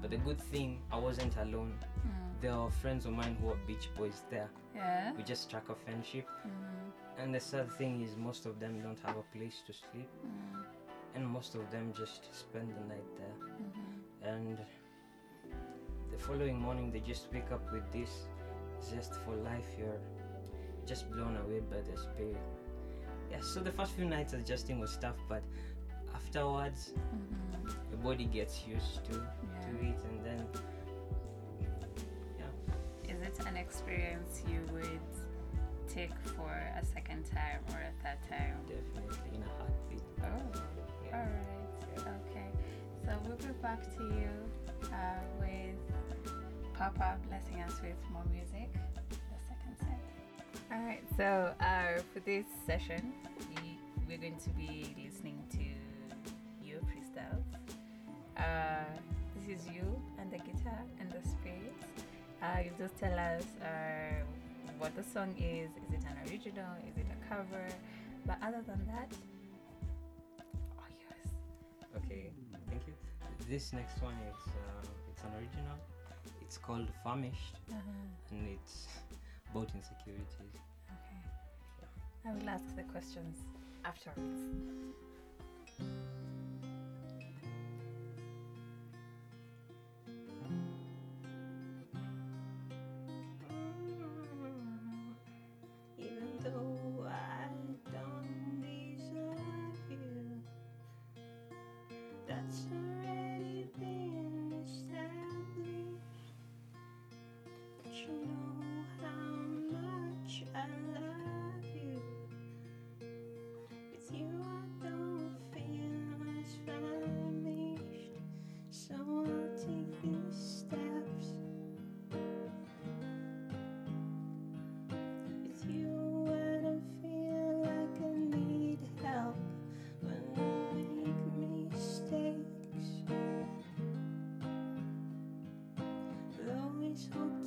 but 0.00 0.10
the 0.10 0.16
good 0.18 0.40
thing 0.40 0.80
i 0.90 0.98
wasn't 0.98 1.36
alone 1.36 1.72
Mm. 2.04 2.40
there 2.40 2.52
are 2.52 2.70
friends 2.70 3.06
of 3.06 3.12
mine 3.12 3.36
who 3.40 3.50
are 3.50 3.60
beach 3.66 3.88
boys 3.96 4.24
there 4.30 4.50
Yeah. 4.74 5.12
we 5.16 5.22
just 5.22 5.42
struck 5.44 5.68
a 5.68 5.74
friendship 5.74 6.26
Mhm. 6.44 7.22
and 7.22 7.34
the 7.34 7.40
sad 7.40 7.70
thing 7.78 8.02
is 8.02 8.16
most 8.16 8.46
of 8.46 8.58
them 8.58 8.82
don't 8.82 8.98
have 9.06 9.16
a 9.16 9.22
place 9.38 9.62
to 9.66 9.72
sleep 9.72 10.08
Mm. 10.26 10.64
and 11.14 11.26
most 11.28 11.54
of 11.54 11.70
them 11.70 11.92
just 11.92 12.34
spend 12.34 12.74
the 12.74 12.84
night 12.94 13.08
there 13.18 13.36
Mhm. 13.60 14.32
and 14.32 14.58
the 16.12 16.18
following 16.18 16.58
morning 16.58 16.90
they 16.92 17.00
just 17.00 17.26
wake 17.32 17.50
up 17.52 17.62
with 17.72 17.82
this 17.92 18.26
zest 18.82 19.14
for 19.24 19.34
life 19.36 19.66
you're 19.78 20.00
just 20.86 21.10
blown 21.10 21.36
away 21.44 21.60
by 21.70 21.76
the 21.90 21.96
spirit 21.96 22.36
yeah 23.30 23.40
so 23.40 23.60
the 23.60 23.72
first 23.72 23.92
few 23.92 24.04
nights 24.04 24.32
adjusting 24.32 24.78
was 24.80 24.96
tough 24.98 25.16
but 25.28 25.42
afterwards 26.14 26.92
Mhm. 26.92 27.90
your 27.90 27.98
body 28.00 28.24
gets 28.26 28.66
used 28.66 29.04
to, 29.06 29.12
to 29.12 29.70
it 29.90 29.98
and 30.10 30.24
then 30.24 30.46
yeah. 32.38 33.12
Is 33.14 33.20
it 33.22 33.46
an 33.46 33.56
experience 33.56 34.42
you 34.48 34.60
would 34.72 35.00
take 35.88 36.14
for 36.36 36.50
a 36.80 36.84
second 36.84 37.24
time 37.30 37.60
or 37.72 37.78
a 37.80 37.92
third 38.02 38.20
time? 38.28 38.56
definitely 38.66 39.36
in 39.36 39.42
a 39.42 39.50
heartbeat 39.58 40.02
Oh, 40.20 40.60
yeah. 41.06 41.16
all 41.16 41.26
right. 41.26 42.20
Okay. 42.26 42.48
So 43.04 43.10
we'll 43.26 43.36
be 43.36 43.52
back 43.62 43.82
to 43.96 44.02
you 44.04 44.30
uh, 44.92 45.20
with 45.40 45.91
Papa 46.82 47.16
blessing 47.28 47.62
us 47.62 47.80
with 47.80 47.94
more 48.12 48.24
music. 48.32 48.68
The 49.08 49.16
second 49.46 49.76
set. 49.78 50.00
All 50.72 50.82
right. 50.82 51.04
So 51.16 51.54
uh, 51.60 52.02
for 52.12 52.18
this 52.18 52.44
session, 52.66 53.12
we, 53.54 53.78
we're 54.08 54.18
going 54.18 54.40
to 54.40 54.50
be 54.50 54.92
listening 55.00 55.38
to 55.52 56.66
your 56.66 56.80
freestyles. 56.80 57.46
Uh, 58.36 58.82
this 59.36 59.60
is 59.60 59.68
you 59.68 59.86
and 60.18 60.32
the 60.32 60.38
guitar 60.38 60.82
and 60.98 61.08
the 61.12 61.22
spirit. 61.28 61.72
Uh, 62.42 62.64
you 62.64 62.72
just 62.76 62.98
tell 62.98 63.16
us 63.16 63.44
uh, 63.62 64.24
what 64.80 64.96
the 64.96 65.04
song 65.04 65.36
is. 65.38 65.70
Is 65.86 65.94
it 65.94 66.04
an 66.10 66.28
original? 66.28 66.74
Is 66.90 66.96
it 66.96 67.06
a 67.06 67.28
cover? 67.32 67.68
But 68.26 68.38
other 68.42 68.64
than 68.66 68.84
that, 68.88 69.12
okay 71.94 72.30
thank 72.70 72.82
you 72.86 72.94
this 73.48 73.72
next 73.72 74.00
one 74.02 74.14
is 74.30 74.36
uh, 74.48 74.88
it's 75.10 75.22
an 75.22 75.30
original 75.38 75.76
it's 76.52 76.58
called 76.58 76.88
famished 77.02 77.54
Uh-huh. 77.70 78.36
and 78.36 78.46
it's 78.48 78.86
about 79.50 79.70
insecurities 79.74 80.60
Okay. 80.96 81.22
I 82.26 82.32
will 82.34 82.48
ask 82.50 82.76
the 82.76 82.82
questions 82.82 83.38
afterwards. 83.86 84.40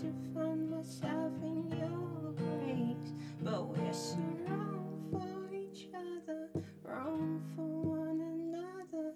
to 0.05 0.13
find 0.33 0.69
myself 0.69 1.33
in 1.41 1.67
your 1.71 2.31
grace. 2.37 3.13
But 3.41 3.67
we're 3.69 3.93
so 3.93 4.17
wrong 4.47 5.09
for 5.11 5.55
each 5.55 5.87
other, 5.95 6.49
wrong 6.83 7.41
for 7.55 7.63
one 7.63 8.21
another, 8.21 9.13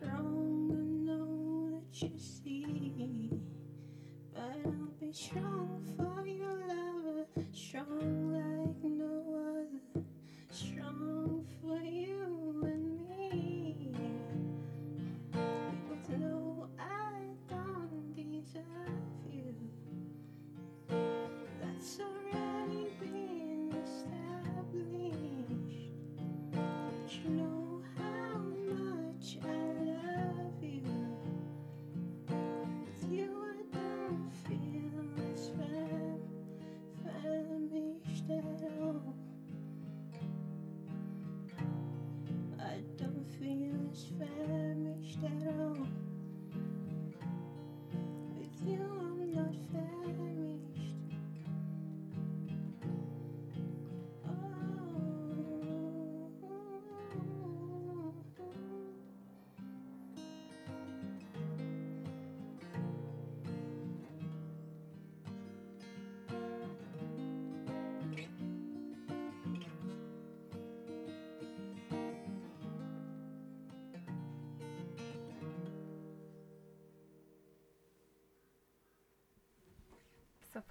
wrong 0.00 0.68
to 0.70 0.76
know 0.76 1.70
that 1.74 2.02
you 2.02 2.18
see. 2.18 3.30
But 4.32 4.56
I'll 4.64 4.94
be 4.98 5.12
strong. 5.12 5.63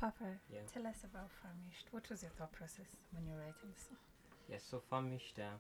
Papa, 0.04 0.38
Yeah. 0.52 0.60
tell 0.74 0.86
us 0.86 1.06
about 1.06 1.32
Famished. 1.32 1.88
What 1.94 2.10
was 2.10 2.24
your 2.24 2.32
thought 2.32 2.52
process 2.52 2.98
when 3.14 3.26
you 3.26 3.36
were 3.36 3.40
writing 3.40 3.72
this 3.72 3.84
song? 3.88 3.98
Yeah, 4.50 4.58
so 4.60 4.82
famished. 4.82 5.40
Uh, 5.40 5.56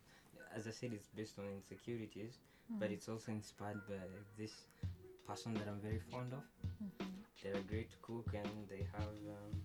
as 0.53 0.67
I 0.67 0.71
said, 0.71 0.91
it's 0.91 1.07
based 1.07 1.39
on 1.39 1.45
insecurities, 1.45 2.39
but 2.77 2.91
it's 2.91 3.07
also 3.07 3.31
inspired 3.31 3.79
by 3.87 4.03
this 4.37 4.51
person 5.25 5.53
that 5.53 5.67
I'm 5.69 5.79
very 5.79 5.99
fond 6.11 6.33
of. 6.33 6.43
They're 7.41 7.55
a 7.55 7.61
great 7.61 7.91
cook 8.01 8.33
and 8.33 8.67
they 8.67 8.85
have 8.91 9.15
um, 9.37 9.63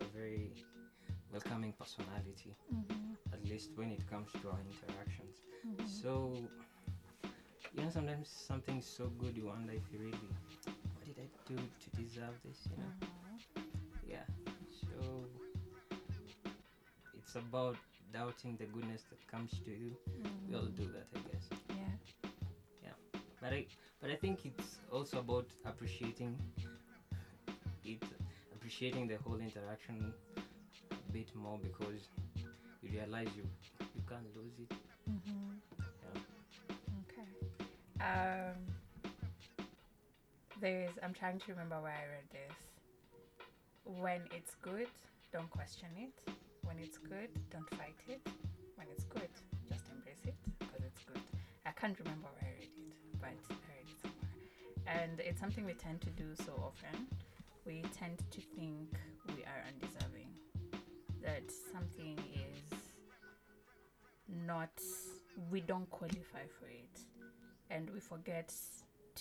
a 0.00 0.04
very 0.16 0.52
welcoming 1.32 1.72
personality, 1.72 2.54
at 3.32 3.44
least 3.44 3.70
when 3.74 3.90
it 3.90 4.08
comes 4.08 4.30
to 4.40 4.50
our 4.50 4.60
interactions. 4.70 5.34
So, 5.84 6.36
you 7.74 7.82
know, 7.82 7.90
sometimes 7.90 8.28
something's 8.28 8.86
so 8.86 9.08
good 9.18 9.36
you 9.36 9.46
wonder 9.46 9.72
if 9.72 9.82
you 9.92 9.98
really, 9.98 10.12
what 10.12 10.20
did 10.20 10.36
I 10.36 10.39
do 11.50 11.56
to 11.56 12.02
deserve 12.02 12.36
this? 12.44 12.58
You 12.70 12.76
know? 12.78 12.92
Mm-hmm. 13.00 14.10
Yeah. 14.10 14.26
So, 14.82 15.24
it's 17.18 17.34
about 17.34 17.76
doubting 18.12 18.56
the 18.56 18.66
goodness 18.66 19.02
that 19.10 19.26
comes 19.26 19.50
to 19.64 19.70
you. 19.70 19.96
Mm-hmm. 20.08 20.50
We 20.50 20.56
all 20.56 20.66
do 20.66 20.86
that, 20.94 21.06
I 21.14 21.18
guess. 21.32 21.48
Yeah. 21.68 21.74
Yeah. 22.84 23.20
But 23.40 23.52
I, 23.52 23.66
but 24.00 24.10
I 24.10 24.16
think 24.16 24.44
it's 24.44 24.78
also 24.92 25.18
about 25.18 25.46
appreciating 25.64 26.36
it, 27.84 28.02
appreciating 28.54 29.08
the 29.08 29.16
whole 29.16 29.40
interaction 29.40 30.12
a 30.92 31.12
bit 31.12 31.34
more 31.34 31.58
because 31.62 32.08
you 32.82 32.90
realize 32.92 33.28
you 33.36 33.44
you 33.80 34.02
can't 34.08 34.26
lose 34.36 34.52
it. 34.58 34.72
Mm-hmm. 35.10 35.50
Okay. 37.02 37.26
Um, 38.00 38.69
there's. 40.60 40.90
I'm 41.02 41.14
trying 41.14 41.38
to 41.40 41.52
remember 41.52 41.80
where 41.80 41.92
I 41.92 42.06
read 42.12 42.28
this. 42.30 42.56
When 43.84 44.20
it's 44.36 44.54
good, 44.62 44.88
don't 45.32 45.50
question 45.50 45.88
it. 45.96 46.32
When 46.62 46.78
it's 46.78 46.98
good, 46.98 47.30
don't 47.50 47.68
fight 47.70 47.96
it. 48.08 48.20
When 48.76 48.86
it's 48.90 49.04
good, 49.04 49.28
just 49.68 49.84
embrace 49.90 50.24
it 50.26 50.34
because 50.58 50.84
it's 50.84 51.02
good. 51.04 51.22
I 51.66 51.70
can't 51.72 51.98
remember 51.98 52.28
where 52.38 52.50
I 52.50 52.54
read 52.60 52.68
it, 52.68 53.20
but 53.20 53.28
I 53.28 53.32
read 53.76 53.88
it 53.88 54.00
somewhere. 54.02 54.30
And 54.86 55.20
it's 55.20 55.40
something 55.40 55.64
we 55.64 55.72
tend 55.74 56.00
to 56.02 56.10
do 56.10 56.34
so 56.44 56.52
often. 56.62 57.06
We 57.66 57.82
tend 57.92 58.18
to 58.30 58.40
think 58.56 58.98
we 59.28 59.44
are 59.44 59.62
undeserving, 59.68 60.28
that 61.22 61.42
something 61.72 62.18
is 62.34 62.78
not, 64.46 64.70
we 65.50 65.60
don't 65.60 65.88
qualify 65.90 66.44
for 66.58 66.66
it. 66.66 67.00
And 67.70 67.88
we 67.90 68.00
forget 68.00 68.52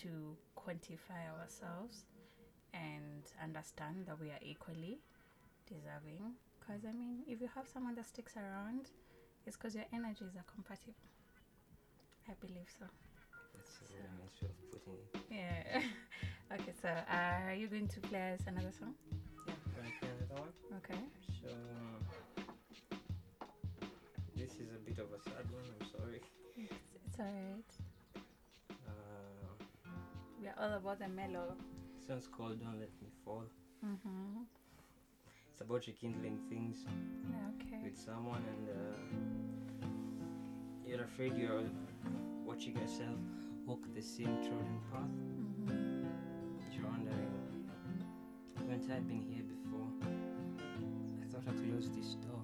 to 0.01 0.37
quantify 0.55 1.27
ourselves 1.39 2.05
and 2.73 3.23
understand 3.43 4.05
that 4.07 4.19
we 4.19 4.29
are 4.29 4.39
equally 4.41 4.99
deserving. 5.67 6.35
Because, 6.59 6.85
I 6.85 6.91
mean, 6.91 7.23
if 7.27 7.41
you 7.41 7.49
have 7.55 7.67
someone 7.67 7.95
that 7.95 8.07
sticks 8.07 8.35
around, 8.37 8.91
it's 9.45 9.57
because 9.57 9.75
your 9.75 9.85
energies 9.93 10.35
are 10.37 10.45
compatible. 10.53 10.93
I 12.27 12.33
believe 12.39 12.69
so. 12.77 12.85
That's 13.55 13.79
a 13.81 13.91
very 13.91 14.09
nice 14.21 14.41
way 14.41 14.49
of 14.49 14.71
putting 14.71 14.93
it. 14.93 15.09
Yeah. 15.31 15.81
okay, 16.53 16.73
so 16.81 16.89
uh, 16.89 17.49
are 17.49 17.55
you 17.55 17.67
going 17.67 17.87
to 17.87 17.99
play 18.01 18.33
us 18.33 18.41
another 18.47 18.71
song? 18.77 18.93
Yeah, 19.47 19.53
can 19.73 19.83
I 19.85 19.91
play 19.99 20.09
another 20.19 20.41
one? 20.41 20.53
Okay. 20.77 21.01
So 21.41 21.49
this 24.35 24.53
is 24.55 24.69
a 24.75 24.79
bit 24.85 24.99
of 24.99 25.11
a 25.11 25.19
sad 25.23 25.49
one. 25.51 25.65
I'm 25.79 25.87
sorry. 25.89 26.21
It's, 26.55 26.93
it's 27.05 27.19
alright. 27.19 27.78
We 30.49 30.53
are 30.63 30.69
all 30.71 30.77
about 30.77 30.97
the 30.99 31.07
mellow. 31.07 31.53
one's 32.07 32.27
called 32.27 32.59
"Don't 32.59 32.79
Let 32.79 32.89
Me 33.01 33.09
Fall." 33.23 33.43
Mm-hmm. 33.85 34.41
It's 35.51 35.61
about 35.61 35.85
rekindling 35.85 36.39
things 36.49 36.85
Okay. 37.61 37.81
with 37.83 37.95
someone, 37.97 38.43
and 38.53 38.69
uh, 38.69 39.87
you're 40.87 41.03
afraid 41.03 41.37
you're 41.37 41.63
watching 42.45 42.75
yourself 42.77 43.19
walk 43.67 43.81
the 43.93 44.01
same 44.01 44.37
trodden 44.41 44.79
path. 44.91 45.13
Mm-hmm. 45.69 46.07
You're 46.73 46.87
wondering, 46.89 47.69
haven't 48.57 48.89
I 48.91 48.99
been 49.01 49.21
here 49.21 49.43
before? 49.43 49.87
I 51.21 51.25
thought 51.31 51.43
I 51.47 51.51
closed 51.61 51.93
this 51.95 52.15
door. 52.15 52.38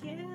I 0.00 0.27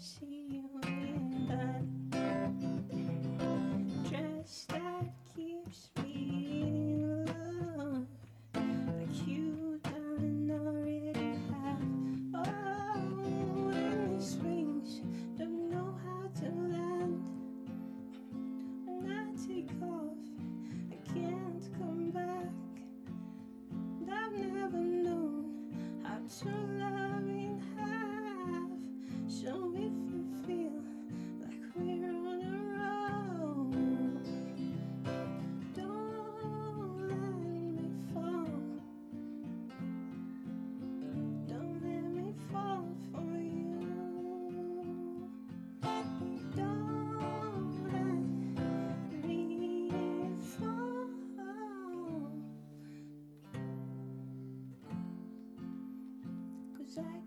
hoje. 0.00 0.29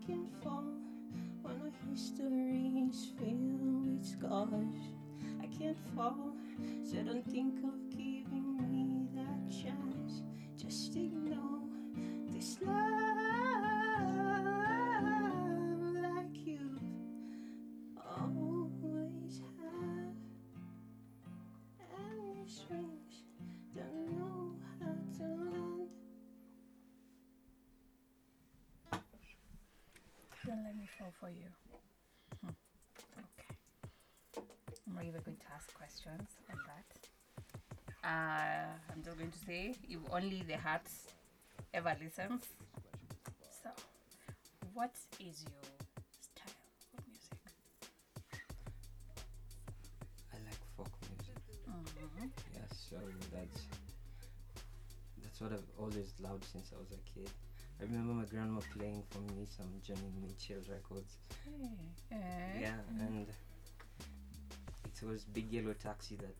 Can't 0.06 0.42
fall 0.42 0.64
when 1.42 1.54
our 1.62 1.72
history's 1.90 3.12
filled 3.18 3.86
with 3.86 4.04
scars. 4.04 4.84
I 5.40 5.46
can't 5.46 5.76
fall, 5.96 6.32
so 6.84 6.96
Don't 30.46 30.62
let 30.64 30.76
me 30.76 30.86
fall 30.98 31.12
for 31.18 31.28
you. 31.30 31.48
Hmm. 32.42 32.50
Okay. 33.18 33.56
I'm 34.86 34.94
not 34.94 35.04
even 35.04 35.20
going 35.24 35.38
to 35.38 35.46
ask 35.54 35.72
questions 35.74 36.28
on 36.50 36.58
that. 36.66 37.08
Uh, 38.04 38.66
I'm 38.92 39.02
just 39.02 39.16
going 39.18 39.30
to 39.30 39.38
say, 39.38 39.74
if 39.88 39.98
only 40.12 40.42
the 40.46 40.58
heart 40.58 40.86
ever 41.72 41.96
listens. 42.02 42.42
So, 43.62 43.70
what 44.74 44.92
is 45.18 45.44
your 45.48 45.64
style 46.20 46.52
of 46.98 47.06
music? 47.08 47.40
I 50.32 50.36
like 50.44 50.60
folk 50.76 50.90
music. 51.08 51.38
Mhm. 51.66 52.30
Yeah, 52.54 52.66
so 52.70 52.96
that's 53.32 53.62
that's 55.22 55.40
what 55.40 55.52
I've 55.52 55.70
always 55.78 56.12
loved 56.20 56.44
since 56.44 56.70
I 56.74 56.78
was 56.78 56.92
a 56.92 57.00
kid. 57.14 57.30
I 57.80 57.84
remember 57.84 58.12
my 58.14 58.24
grandma 58.24 58.60
playing 58.76 59.02
for 59.10 59.18
me 59.20 59.46
some 59.56 59.66
Joni 59.86 60.10
Mitchell 60.22 60.62
records. 60.70 61.16
Hey. 61.44 62.16
eh? 62.16 62.60
Yeah, 62.60 62.76
and 63.00 63.26
it 64.84 65.06
was 65.06 65.24
Big 65.24 65.50
Yellow 65.52 65.74
Taxi 65.74 66.16
that 66.16 66.34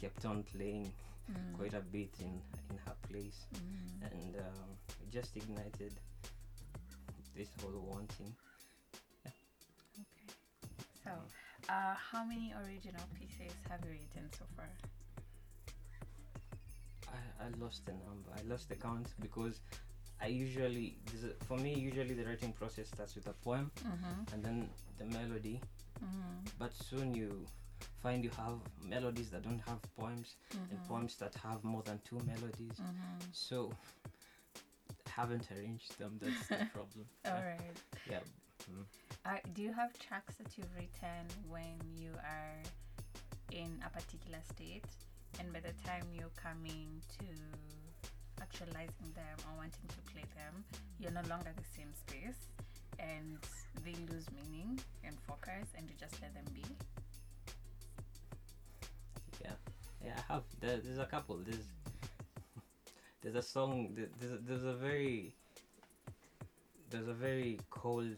kept 0.00 0.24
on 0.24 0.42
playing 0.44 0.92
Mm. 1.30 1.56
quite 1.56 1.72
a 1.72 1.80
bit 1.80 2.10
in 2.20 2.38
in 2.70 2.76
her 2.84 2.94
place, 3.08 3.46
Mm. 3.54 4.10
and 4.12 4.36
um, 4.36 4.68
it 5.02 5.10
just 5.10 5.34
ignited 5.36 5.94
this 7.34 7.48
whole 7.62 7.80
wanting. 7.80 8.34
Okay. 9.24 10.34
So, 11.02 11.10
uh, 11.70 11.94
how 11.94 12.24
many 12.24 12.52
original 12.52 13.06
pieces 13.18 13.54
have 13.70 13.80
you 13.86 13.92
written 13.92 14.28
so 14.38 14.44
far? 14.54 14.68
I, 17.08 17.46
I 17.46 17.48
lost 17.58 17.86
the 17.86 17.92
number. 17.92 18.30
I 18.38 18.42
lost 18.42 18.68
the 18.68 18.76
count 18.76 19.06
because 19.20 19.60
I 20.20 20.26
usually, 20.28 20.96
a, 21.24 21.44
for 21.44 21.56
me, 21.58 21.74
usually 21.74 22.14
the 22.14 22.24
writing 22.24 22.52
process 22.52 22.88
starts 22.88 23.14
with 23.14 23.26
a 23.26 23.32
poem 23.44 23.70
Mm-hmm. 23.86 24.34
and 24.34 24.42
then 24.44 24.68
the 24.98 25.04
melody. 25.06 25.60
Mm-hmm. 26.02 26.46
But 26.58 26.72
soon 26.74 27.14
you 27.14 27.46
find 28.02 28.24
you 28.24 28.30
have 28.36 28.54
melodies 28.82 29.30
that 29.30 29.42
don't 29.42 29.60
have 29.66 29.78
poems 29.98 30.36
and 30.70 30.78
poems 30.88 31.16
that 31.16 31.34
have 31.42 31.62
more 31.64 31.82
than 31.82 32.00
two 32.08 32.18
melodies. 32.26 32.76
Mm-hmm. 32.80 33.26
So 33.32 33.72
I 35.06 35.10
haven't 35.10 35.48
arranged 35.52 35.98
them. 35.98 36.18
That's 36.20 36.46
the 36.48 36.56
problem. 36.72 37.06
All 37.26 37.32
yeah. 37.32 37.44
right. 37.44 37.76
yeah. 38.10 38.20
Mm. 38.70 38.84
Uh, 39.26 39.38
do 39.52 39.62
you 39.62 39.72
have 39.72 39.98
tracks 39.98 40.36
that 40.36 40.56
you've 40.56 40.74
written 40.74 41.26
when 41.48 41.76
you 41.98 42.10
are 42.24 42.62
in 43.52 43.82
a 43.84 43.90
particular 43.90 44.38
state, 44.48 44.84
and 45.38 45.52
by 45.52 45.60
the 45.60 45.72
time 45.86 46.04
you're 46.14 46.32
coming 46.36 47.00
to 47.18 47.24
actualizing 48.44 49.10
them 49.14 49.36
or 49.48 49.56
wanting 49.56 49.88
to 49.88 50.00
play 50.12 50.24
them, 50.36 50.54
you're 51.00 51.12
no 51.12 51.24
longer 51.28 51.52
the 51.56 51.68
same 51.76 51.92
space, 51.94 52.40
and 52.98 53.38
they 53.84 53.96
lose 54.12 54.26
meaning 54.38 54.78
and 55.04 55.14
focus, 55.26 55.66
and 55.76 55.88
you 55.88 55.94
just 55.98 56.20
let 56.22 56.32
them 56.34 56.44
be? 56.54 56.64
Yeah, 59.42 59.56
yeah, 60.04 60.14
I 60.28 60.32
have. 60.32 60.42
There, 60.60 60.78
there's 60.78 60.98
a 60.98 61.06
couple. 61.06 61.36
There's 61.44 61.66
there's 63.22 63.36
a 63.36 63.42
song. 63.42 63.94
There's 63.96 64.32
a, 64.32 64.38
there's 64.38 64.64
a 64.64 64.74
very 64.74 65.34
there's 66.90 67.08
a 67.08 67.14
very 67.14 67.58
cold 67.70 68.16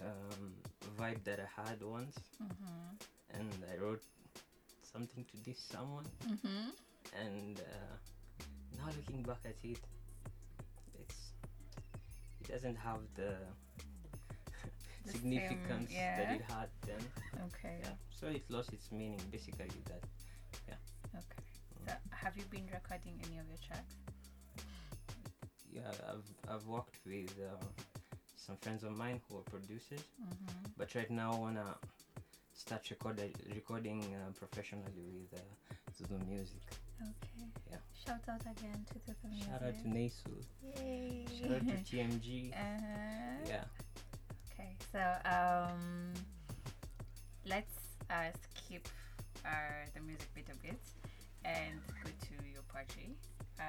um, 0.00 0.54
vibe 0.98 1.22
that 1.24 1.40
I 1.40 1.62
had 1.62 1.82
once, 1.82 2.16
Mm-hmm. 2.42 3.38
and 3.38 3.50
I 3.72 3.82
wrote 3.82 4.02
something 4.92 5.24
to 5.24 5.36
this 5.44 5.58
someone, 5.58 6.06
Mm-hmm. 6.28 6.70
and 7.20 7.60
uh, 7.60 7.96
now 8.78 8.86
looking 8.96 9.22
back 9.22 9.40
at 9.44 9.56
it, 9.62 9.78
it's 11.00 11.32
it 12.40 12.48
doesn't 12.48 12.76
have 12.76 13.00
the 13.14 13.36
The 15.04 15.12
same- 15.12 15.20
significance 15.20 15.90
that 15.92 16.32
it 16.32 16.42
had 16.42 16.68
then. 16.86 17.02
Okay. 17.46 17.78
Yeah, 17.82 17.94
so 18.10 18.26
it 18.28 18.44
lost 18.50 18.72
its 18.72 18.90
meaning. 18.92 19.20
Basically, 19.30 19.68
that 19.90 20.02
yeah 20.68 20.76
Okay. 21.14 21.42
So, 21.86 21.92
have 22.10 22.36
you 22.36 22.44
been 22.50 22.66
recording 22.72 23.20
any 23.26 23.38
of 23.38 23.46
your 23.48 23.58
tracks? 23.66 23.94
yeah, 25.72 25.90
I've 26.10 26.28
I've 26.48 26.66
worked 26.66 26.98
with 27.06 27.32
uh, 27.40 27.64
some 28.36 28.56
friends 28.56 28.84
of 28.84 28.92
mine 28.96 29.20
who 29.28 29.38
are 29.38 29.42
producers, 29.42 30.00
Mm-hmm. 30.22 30.72
but 30.78 30.94
right 30.94 31.10
now 31.10 31.32
I 31.34 31.38
wanna 31.38 31.74
start 32.54 32.88
recording 32.90 33.32
recording 33.54 34.00
uh, 34.14 34.30
professionally 34.38 35.04
with 35.12 35.40
uh, 35.40 35.42
Zulu 35.96 36.24
music. 36.24 36.62
Okay. 37.02 37.46
Yeah. 37.70 37.76
Shout 38.06 38.20
out 38.28 38.40
again 38.42 38.84
to 38.92 38.94
the 39.06 39.14
music. 39.28 39.48
Shout 39.50 39.62
out 39.62 39.82
to 39.82 39.88
Nesu. 39.88 40.34
Yay. 40.80 41.26
Shout 41.40 41.52
out 41.52 41.60
to 41.60 41.96
TMG. 41.96 42.52
uh-huh. 42.52 43.48
Yeah. 43.48 43.64
Okay, 44.52 44.76
so 44.92 45.00
um, 45.28 46.12
let's 47.46 47.74
uh, 48.10 48.30
skip 48.54 48.88
uh, 49.44 49.48
the 49.94 50.00
music 50.00 50.28
bit 50.34 50.46
a 50.52 50.56
bit 50.66 50.80
and 51.44 51.80
go 52.02 52.10
to 52.10 52.48
your 52.52 52.62
poetry. 52.68 53.16
Uh, 53.58 53.62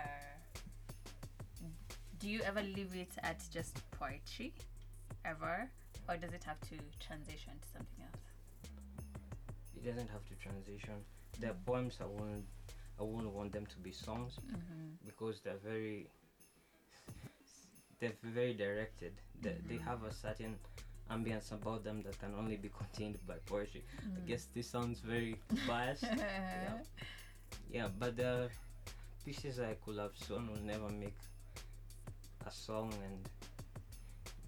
do 2.19 2.29
you 2.29 2.41
ever 2.41 2.61
leave 2.61 2.91
it 2.95 3.11
at 3.23 3.41
just 3.51 3.81
poetry, 3.91 4.53
ever, 5.25 5.69
or 6.09 6.17
does 6.17 6.33
it 6.33 6.43
have 6.43 6.59
to 6.61 6.75
transition 7.05 7.53
to 7.61 7.67
something 7.73 8.01
else? 8.03 8.23
It 9.75 9.85
doesn't 9.85 10.09
have 10.09 10.25
to 10.27 10.35
transition. 10.35 10.93
Their 11.39 11.53
poems 11.65 11.97
I 12.01 12.05
won't 12.05 12.45
I 12.99 13.03
wouldn't 13.03 13.33
want 13.33 13.51
them 13.53 13.65
to 13.65 13.79
be 13.79 13.91
songs 13.91 14.39
Mm-hmm. 14.47 15.05
because 15.05 15.41
they're 15.41 15.61
very 15.63 16.09
they're 17.99 18.13
very 18.23 18.53
directed. 18.53 19.13
They, 19.41 19.55
they 19.67 19.75
Mhm. 19.75 19.83
have 19.85 20.03
a 20.03 20.13
certain 20.13 20.59
ambience 21.09 21.51
about 21.51 21.83
them 21.83 22.01
that 22.03 22.17
can 22.19 22.33
only 22.35 22.57
be 22.57 22.69
contained 22.81 23.17
by 23.27 23.35
poetry. 23.45 23.83
I 24.17 24.19
guess 24.27 24.47
this 24.53 24.69
sounds 24.69 24.99
very 24.99 25.35
biased. 25.67 26.03
yeah. 26.03 26.77
yeah, 27.71 27.87
but 27.99 28.15
the 28.17 28.49
pieces 29.23 29.59
I 29.59 29.75
could 29.85 29.97
have 29.97 30.15
sewn 30.17 30.47
will 30.51 30.61
never 30.61 30.89
make 30.89 31.17
a 32.45 32.51
song, 32.51 32.93
and 33.03 33.19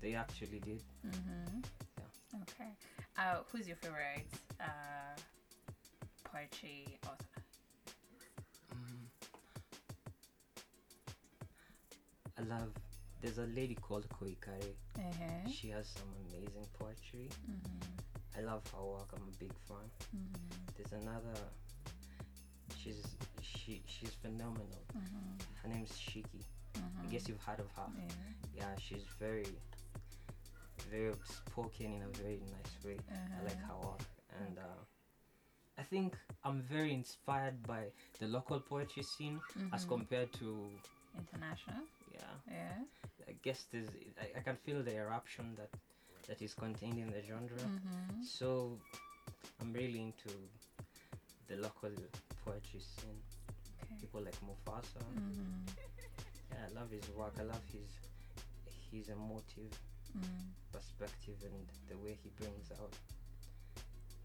they 0.02 0.14
actually 0.16 0.60
did. 0.60 0.82
Mm-hmm. 1.06 1.60
Yeah. 1.98 2.42
Okay. 2.42 2.72
Uh, 3.18 3.38
who's 3.52 3.68
your 3.68 3.78
favorite 3.78 4.28
uh, 4.60 5.16
poetry 6.24 6.98
author? 7.06 7.37
I 12.39 12.41
love. 12.43 12.71
There's 13.21 13.39
a 13.39 13.47
lady 13.56 13.76
called 13.76 14.06
Koikare. 14.10 14.73
Uh-huh. 14.97 15.50
She 15.50 15.69
has 15.69 15.88
some 15.88 16.08
amazing 16.30 16.67
poetry. 16.78 17.30
Mm-hmm. 17.50 18.38
I 18.39 18.41
love 18.43 18.62
her 18.76 18.84
work. 18.84 19.10
I'm 19.15 19.23
a 19.28 19.38
big 19.39 19.52
fan. 19.67 19.89
Mm-hmm. 20.15 20.76
There's 20.76 20.93
another. 21.04 21.39
She's 22.78 23.04
she 23.41 23.82
she's 23.88 24.12
phenomenal. 24.21 24.84
Mm-hmm. 24.95 25.63
Her 25.63 25.69
name's 25.73 25.91
Shiki. 25.91 26.43
I 26.76 26.80
Mhm. 26.80 27.10
guess 27.12 27.28
you've 27.28 27.41
heard 27.41 27.60
of 27.60 27.71
her. 27.76 27.88
Yeah. 27.97 28.13
Yeah, 28.56 28.76
she's 28.78 29.04
very, 29.19 29.47
very 30.91 31.12
spoken 31.23 31.93
in 31.93 32.02
a 32.04 32.10
very 32.21 32.39
nice 32.54 32.73
way. 32.86 32.97
I 33.10 33.43
like 33.43 33.58
Uh-huh. 33.63 33.73
her 33.82 33.88
work, 33.88 34.02
and 34.41 34.60
uh, 34.60 34.82
I 35.80 35.84
think 35.84 36.15
I'm 36.43 36.62
very 36.62 36.93
inspired 36.93 37.63
by 37.65 37.91
the 38.19 38.28
local 38.28 38.60
poetry 38.60 39.02
scene 39.04 39.41
as 39.73 39.86
Mhm. 39.86 39.89
compared 39.89 40.32
to 40.34 40.69
International. 41.17 41.82
Yeah. 42.18 42.36
Yeah. 42.52 42.78
I 43.28 43.34
guess 43.44 43.66
there's 43.72 43.90
I, 44.22 44.40
I 44.40 44.42
can 44.42 44.56
feel 44.56 44.82
the 44.84 44.96
eruption 44.96 45.56
that 45.58 45.70
that 46.28 46.42
is 46.42 46.54
contained 46.54 46.98
in 47.00 47.10
the 47.12 47.22
genre. 47.28 47.58
Mm-hmm. 47.58 48.22
So 48.24 48.78
I'm 49.62 49.74
really 49.74 50.02
into 50.02 50.30
the 51.48 51.56
local 51.58 51.90
poetry 52.46 52.80
scene. 52.82 53.20
Okay. 53.84 53.96
People 54.02 54.22
like 54.22 54.36
Mufasa. 54.42 55.02
Mm-hmm. 55.16 55.68
Yeah, 56.52 56.66
I 56.70 56.80
love 56.80 56.92
his 56.92 57.08
work. 57.16 57.34
I 57.40 57.44
love 57.44 57.64
his 57.72 57.90
his 58.92 59.10
emotive 59.10 59.74
Mm. 60.18 60.50
perspective 60.72 61.36
and 61.44 61.68
the 61.92 61.98
way 62.04 62.18
he 62.24 62.30
brings 62.40 62.72
out. 62.80 62.94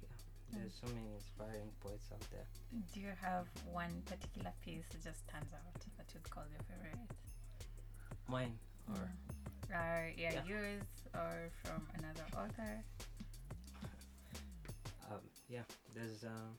Yeah, 0.00 0.58
there's 0.60 0.72
so 0.80 0.86
many 0.94 1.10
inspiring 1.18 1.68
poets 1.80 2.06
out 2.14 2.22
there. 2.30 2.46
Do 2.94 3.00
you 3.00 3.12
have 3.20 3.46
one 3.70 4.02
particular 4.06 4.52
piece 4.64 4.86
that 4.92 5.02
just 5.04 5.26
stands 5.28 5.52
out 5.52 5.74
that 5.98 6.06
you'd 6.14 6.30
call 6.30 6.44
your 6.48 6.62
favorite? 6.70 6.96
Mine 8.32 8.58
or. 8.88 9.08
Uh, 9.74 10.08
yeah, 10.16 10.32
Yeah. 10.34 10.44
yours 10.46 10.82
or 11.14 11.50
from 11.62 11.86
another 11.98 12.24
author. 12.36 12.82
Um, 15.10 15.20
yeah, 15.48 15.64
there's 15.94 16.24
um, 16.24 16.56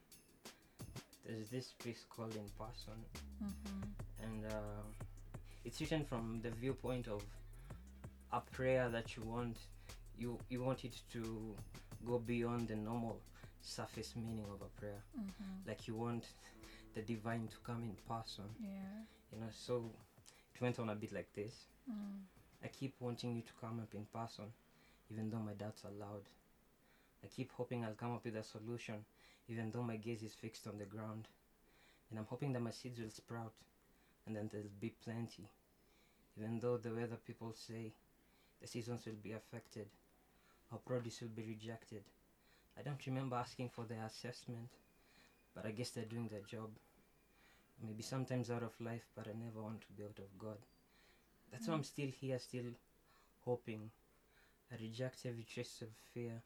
there's 1.26 1.50
this 1.50 1.74
piece 1.84 2.06
called 2.10 2.36
In 2.36 2.48
Person, 2.58 3.00
Mm-hmm. 3.44 4.24
and 4.24 4.46
uh, 4.46 4.84
it's 5.66 5.82
written 5.82 6.06
from 6.06 6.40
the 6.44 6.52
viewpoint 6.52 7.08
of 7.08 7.24
a 8.32 8.42
prayer 8.42 8.90
that 8.90 9.16
you 9.18 9.24
want 9.24 9.58
you 10.18 10.38
you 10.50 10.62
want 10.64 10.86
it 10.86 10.96
to 11.14 11.56
go 12.06 12.20
beyond 12.20 12.68
the 12.68 12.76
normal 12.76 13.20
surface 13.62 14.14
meaning 14.16 14.46
of 14.54 14.62
a 14.62 14.70
prayer 14.80 15.02
Mm-hmm. 15.20 15.68
like 15.70 15.88
you 15.88 15.96
want 15.96 16.26
the 16.96 17.02
divine 17.02 17.48
to 17.48 17.58
come 17.66 17.84
in 17.84 17.96
person 18.08 18.46
Yeah. 18.60 19.04
you 19.32 19.40
know 19.40 19.50
so 19.52 19.84
went 20.64 20.80
on 20.80 20.90
a 20.90 20.96
bit 20.96 21.12
like 21.14 21.32
this. 21.34 21.66
Mm. 21.92 22.22
i 22.64 22.68
keep 22.70 22.94
wanting 23.00 23.36
you 23.36 23.42
to 23.42 23.54
come 23.60 23.80
up 23.82 23.94
in 23.94 24.06
person 24.06 24.46
even 25.12 25.30
though 25.30 25.46
my 25.50 25.52
doubts 25.54 25.84
are 25.86 25.92
loud. 26.00 26.26
I 27.24 27.28
keep 27.28 27.52
hoping 27.52 27.84
i'll 27.84 28.02
come 28.04 28.14
up 28.16 28.24
with 28.24 28.38
a 28.38 28.44
solution 28.44 29.04
even 29.50 29.72
though 29.72 29.84
my 29.84 29.98
gaze 29.98 30.24
is 30.24 30.34
fixed 30.34 30.66
on 30.68 30.78
the 30.78 30.86
ground. 30.86 31.28
And 32.10 32.20
i'm 32.20 32.26
hoping 32.30 32.54
that 32.54 32.62
my 32.62 32.72
seeds 32.72 33.00
will 33.00 33.10
sprout 33.10 33.54
and 34.26 34.36
then 34.36 34.50
there'll 34.52 34.80
be 34.80 34.94
plenty. 35.04 35.50
Even 36.38 36.60
though 36.60 36.78
the 36.78 36.94
weather 36.94 37.20
people 37.28 37.54
say 37.54 37.92
the 38.62 38.68
seasons 38.68 39.06
will 39.06 39.22
be 39.22 39.34
affected 39.34 39.88
our 40.72 40.80
produce 40.80 41.22
will 41.22 41.36
be 41.36 41.44
rejected 41.44 42.04
i 42.80 42.82
don't 42.82 43.06
remember 43.06 43.36
asking 43.36 43.70
for 43.70 43.84
their 43.86 44.04
assessment 44.06 44.70
but 45.54 45.66
i 45.66 45.72
guess 45.72 45.90
they're 45.92 46.14
doing 46.14 46.30
their 46.30 46.48
job 46.56 46.70
maybe 47.84 48.02
sometimes 48.04 48.50
out 48.50 48.64
of 48.64 48.80
life 48.80 49.08
but 49.16 49.28
i 49.28 49.34
never 49.34 49.62
want 49.62 49.82
to 49.82 49.88
be 49.96 50.04
out 50.04 50.20
of 50.20 50.38
god. 50.38 50.58
That's 51.52 51.68
why 51.68 51.74
i'm 51.76 51.84
still 51.84 52.08
here 52.10 52.40
still 52.40 52.72
hoping. 53.46 53.92
I 54.72 54.76
reject 54.82 55.26
every 55.26 55.44
trace 55.44 55.82
of 55.82 55.90
fear 56.14 56.42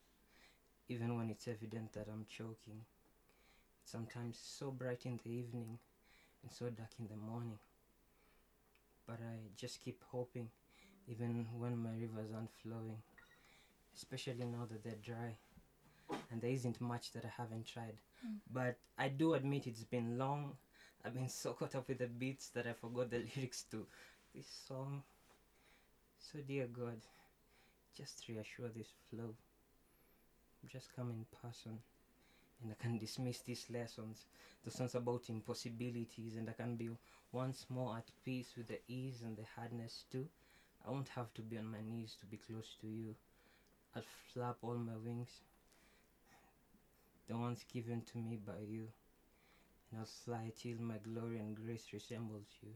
even 0.90 1.16
when 1.18 1.30
it's 1.30 1.48
evident 1.48 1.94
that 1.94 2.08
i'm 2.12 2.26
choking. 2.30 2.82
It's 3.82 3.92
sometimes 3.92 4.38
so 4.42 4.72
bright 4.72 5.06
in 5.06 5.20
the 5.24 5.32
evening 5.32 5.80
and 6.44 6.52
so 6.52 6.70
dark 6.70 6.92
in 7.00 7.08
the 7.08 7.16
morning. 7.16 7.60
But 9.08 9.20
i 9.22 9.36
just 9.56 9.82
keep 9.84 10.04
hoping 10.12 10.50
even 11.08 11.48
when 11.58 11.78
my 11.78 11.92
rivers 11.92 12.32
aren't 12.36 12.52
flowing 12.52 12.98
especially 13.96 14.46
now 14.46 14.66
that 14.70 14.84
they're 14.84 15.02
dry 15.04 15.36
and 16.32 16.42
there 16.42 16.52
isn't 16.52 16.80
much 16.80 17.12
that 17.14 17.26
i 17.26 17.32
haven't 17.42 17.66
tried. 17.66 17.98
Mm. 18.26 18.36
but 18.52 18.78
i 18.98 19.08
do 19.08 19.34
admit 19.34 19.68
it's 19.68 19.84
been 19.84 20.18
long 20.18 20.54
i've 21.06 21.14
been 21.14 21.30
so 21.30 21.54
caught 21.54 21.76
up 21.76 21.88
with 21.88 22.00
the 22.00 22.08
beats 22.08 22.50
that 22.50 22.68
i 22.68 22.74
forgot 22.74 23.10
the 23.10 23.18
lyrics 23.36 23.64
to. 23.72 23.86
This 24.36 24.48
song 24.68 25.04
so 26.20 26.40
dear 26.48 26.68
god 26.68 27.02
just 27.98 28.28
reassure 28.30 28.70
this 28.70 28.90
flow. 29.10 29.34
Just 30.72 30.96
come 30.96 31.10
in 31.10 31.26
person 31.42 31.80
and 32.62 32.72
i 32.72 32.76
can 32.82 32.98
dismiss 33.06 33.40
these 33.40 33.66
lessons. 33.70 34.26
The 34.64 34.72
songs 34.72 34.96
about 34.96 35.30
impossibilities 35.30 36.36
and 36.38 36.50
i 36.50 36.54
can 36.54 36.76
be 36.76 36.90
once 37.32 37.66
more 37.70 37.98
at 37.98 38.12
peace 38.24 38.54
with 38.56 38.68
the 38.68 38.80
ease 38.88 39.22
and 39.26 39.36
the 39.36 39.46
hardness 39.56 40.06
too. 40.12 40.28
I 40.88 40.92
won't 40.92 41.10
have 41.10 41.34
to 41.34 41.42
be 41.42 41.58
on 41.58 41.72
my 41.72 41.82
knees 41.82 42.16
to 42.20 42.26
be 42.26 42.38
close 42.38 42.76
to 42.82 42.88
you. 42.88 43.16
I'll 43.96 44.04
flap 44.34 44.58
all 44.62 44.76
my 44.76 44.96
wings. 45.04 45.42
The 47.28 47.36
ones 47.36 47.66
given 47.74 48.04
to 48.14 48.18
me 48.20 48.38
by 48.38 48.60
you 48.70 48.88
i'll 49.96 50.06
fly 50.06 50.52
till 50.60 50.80
my 50.82 50.98
glory 50.98 51.38
and 51.40 51.56
grace 51.56 51.88
resembles 51.94 52.48
you. 52.62 52.70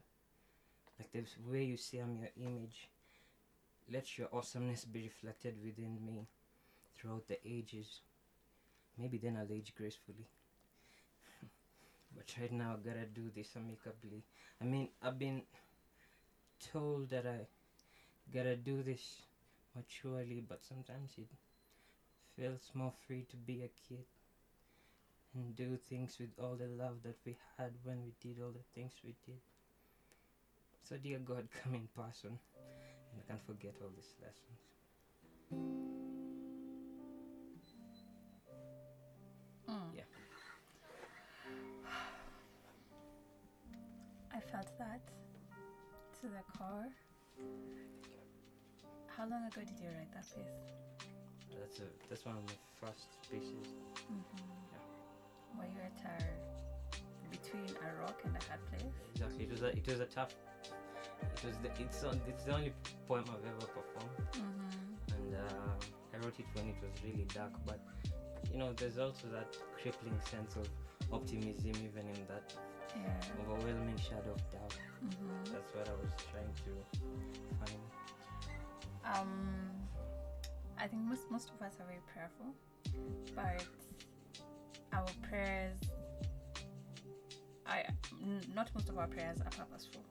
Like 0.99 1.11
the 1.11 1.23
way 1.51 1.63
you 1.63 1.77
say 1.77 1.99
i'm 1.99 2.15
your 2.17 2.29
image. 2.37 2.89
Let 3.91 4.17
your 4.17 4.29
awesomeness 4.31 4.85
be 4.85 5.03
reflected 5.03 5.55
within 5.63 6.05
me 6.05 6.27
throughout 6.95 7.27
the 7.27 7.39
ages. 7.45 8.01
Maybe 8.97 9.17
then 9.17 9.37
i'll 9.37 9.51
age 9.53 9.73
gracefully. 9.75 10.27
But 12.15 12.33
right 12.39 12.51
now 12.51 12.73
i 12.73 12.87
gotta 12.87 13.05
do 13.05 13.31
this 13.35 13.55
amicably. 13.55 14.23
I 14.61 14.65
mean 14.65 14.89
i've 15.01 15.19
been 15.19 15.43
told 16.71 17.09
that 17.09 17.25
i 17.25 17.47
gotta 18.33 18.55
do 18.55 18.83
this 18.83 19.23
maturely 19.75 20.43
but 20.47 20.63
sometimes 20.63 21.11
it 21.17 21.27
feels 22.35 22.69
more 22.73 22.93
free 23.07 23.25
to 23.29 23.35
be 23.35 23.63
a 23.63 23.69
kid 23.87 24.05
and 25.33 25.55
do 25.55 25.77
things 25.77 26.17
with 26.19 26.29
all 26.39 26.55
the 26.55 26.67
love 26.67 26.97
that 27.03 27.17
we 27.25 27.37
had 27.57 27.71
when 27.83 28.03
we 28.03 28.13
did 28.21 28.41
all 28.41 28.51
the 28.51 28.63
things 28.75 28.93
we 29.03 29.15
did 29.25 29.39
so 30.83 30.97
dear 30.97 31.19
god 31.19 31.47
come 31.63 31.75
in 31.75 31.87
person 31.95 32.37
and 33.11 33.21
i 33.21 33.27
can't 33.27 33.45
forget 33.45 33.73
all 33.81 33.89
these 33.95 34.13
lessons 34.21 34.59
Mm. 39.69 39.95
Yeah. 39.95 40.03
I 44.33 44.39
felt 44.51 44.67
that 44.79 45.01
to 46.19 46.27
the 46.27 46.43
core. 46.57 46.89
How 49.07 49.27
long 49.29 49.45
ago 49.45 49.61
did 49.61 49.79
you 49.79 49.87
write 49.97 50.11
that 50.13 50.25
piece? 50.35 50.57
that's 51.59 51.79
a 51.79 51.83
that's 52.09 52.25
one 52.25 52.35
of 52.37 52.43
my 52.43 52.57
first 52.79 53.07
pieces 53.29 53.75
Mm-hmm. 54.11 54.70
Were 55.57 55.65
you 55.65 55.81
at 55.83 55.99
a 56.05 57.29
between 57.29 57.65
a 57.81 58.01
rock 58.01 58.19
and 58.25 58.35
a 58.35 58.43
hard 58.49 58.59
place? 58.69 58.93
exactly 59.13 59.45
it 59.45 59.51
was 59.51 59.61
a 59.61 59.67
it 59.77 59.87
was 59.87 59.99
a 59.99 60.05
tough 60.05 60.33
it 61.21 61.43
was 61.45 61.55
the 61.63 61.69
it's 61.81 62.03
on 62.03 62.19
it's 62.27 62.43
the 62.43 62.53
only 62.53 62.73
poem 63.07 63.23
i've 63.29 63.45
ever 63.45 63.67
performed 63.67 64.17
Mm-hmm. 64.35 65.13
and 65.15 65.35
uh, 65.35 65.73
I 66.13 66.17
wrote 66.25 66.39
it 66.39 66.45
when 66.53 66.67
it 66.69 66.75
was 66.81 66.91
really 67.03 67.25
dark. 67.33 67.51
But 67.65 67.79
you 68.51 68.57
know, 68.59 68.73
there's 68.73 68.97
also 68.97 69.27
that 69.31 69.55
crippling 69.81 70.19
sense 70.29 70.55
of 70.57 70.67
optimism, 71.11 71.71
even 71.71 72.05
in 72.09 72.21
that 72.27 72.53
Yeah. 72.95 73.41
overwhelming 73.41 73.97
shadow 73.97 74.31
of 74.35 74.43
doubt. 74.51 74.75
Mm-hmm. 75.03 75.53
That's 75.53 75.73
what 75.73 75.87
I 75.87 75.93
was 76.03 76.11
trying 76.31 76.51
to 76.65 76.71
find. 77.59 77.81
Um, 79.05 79.69
I 80.77 80.87
think 80.87 81.01
most 81.03 81.29
most 81.31 81.49
of 81.55 81.61
us 81.61 81.73
are 81.79 81.85
very 81.85 82.03
prayerful, 82.11 82.49
but 83.35 83.63
our 84.93 85.07
prayers, 85.27 85.77
I 87.65 87.85
not 88.53 88.69
most 88.75 88.89
of 88.89 88.97
our 88.97 89.07
prayers 89.07 89.39
are 89.41 89.49
purposeful. 89.49 90.03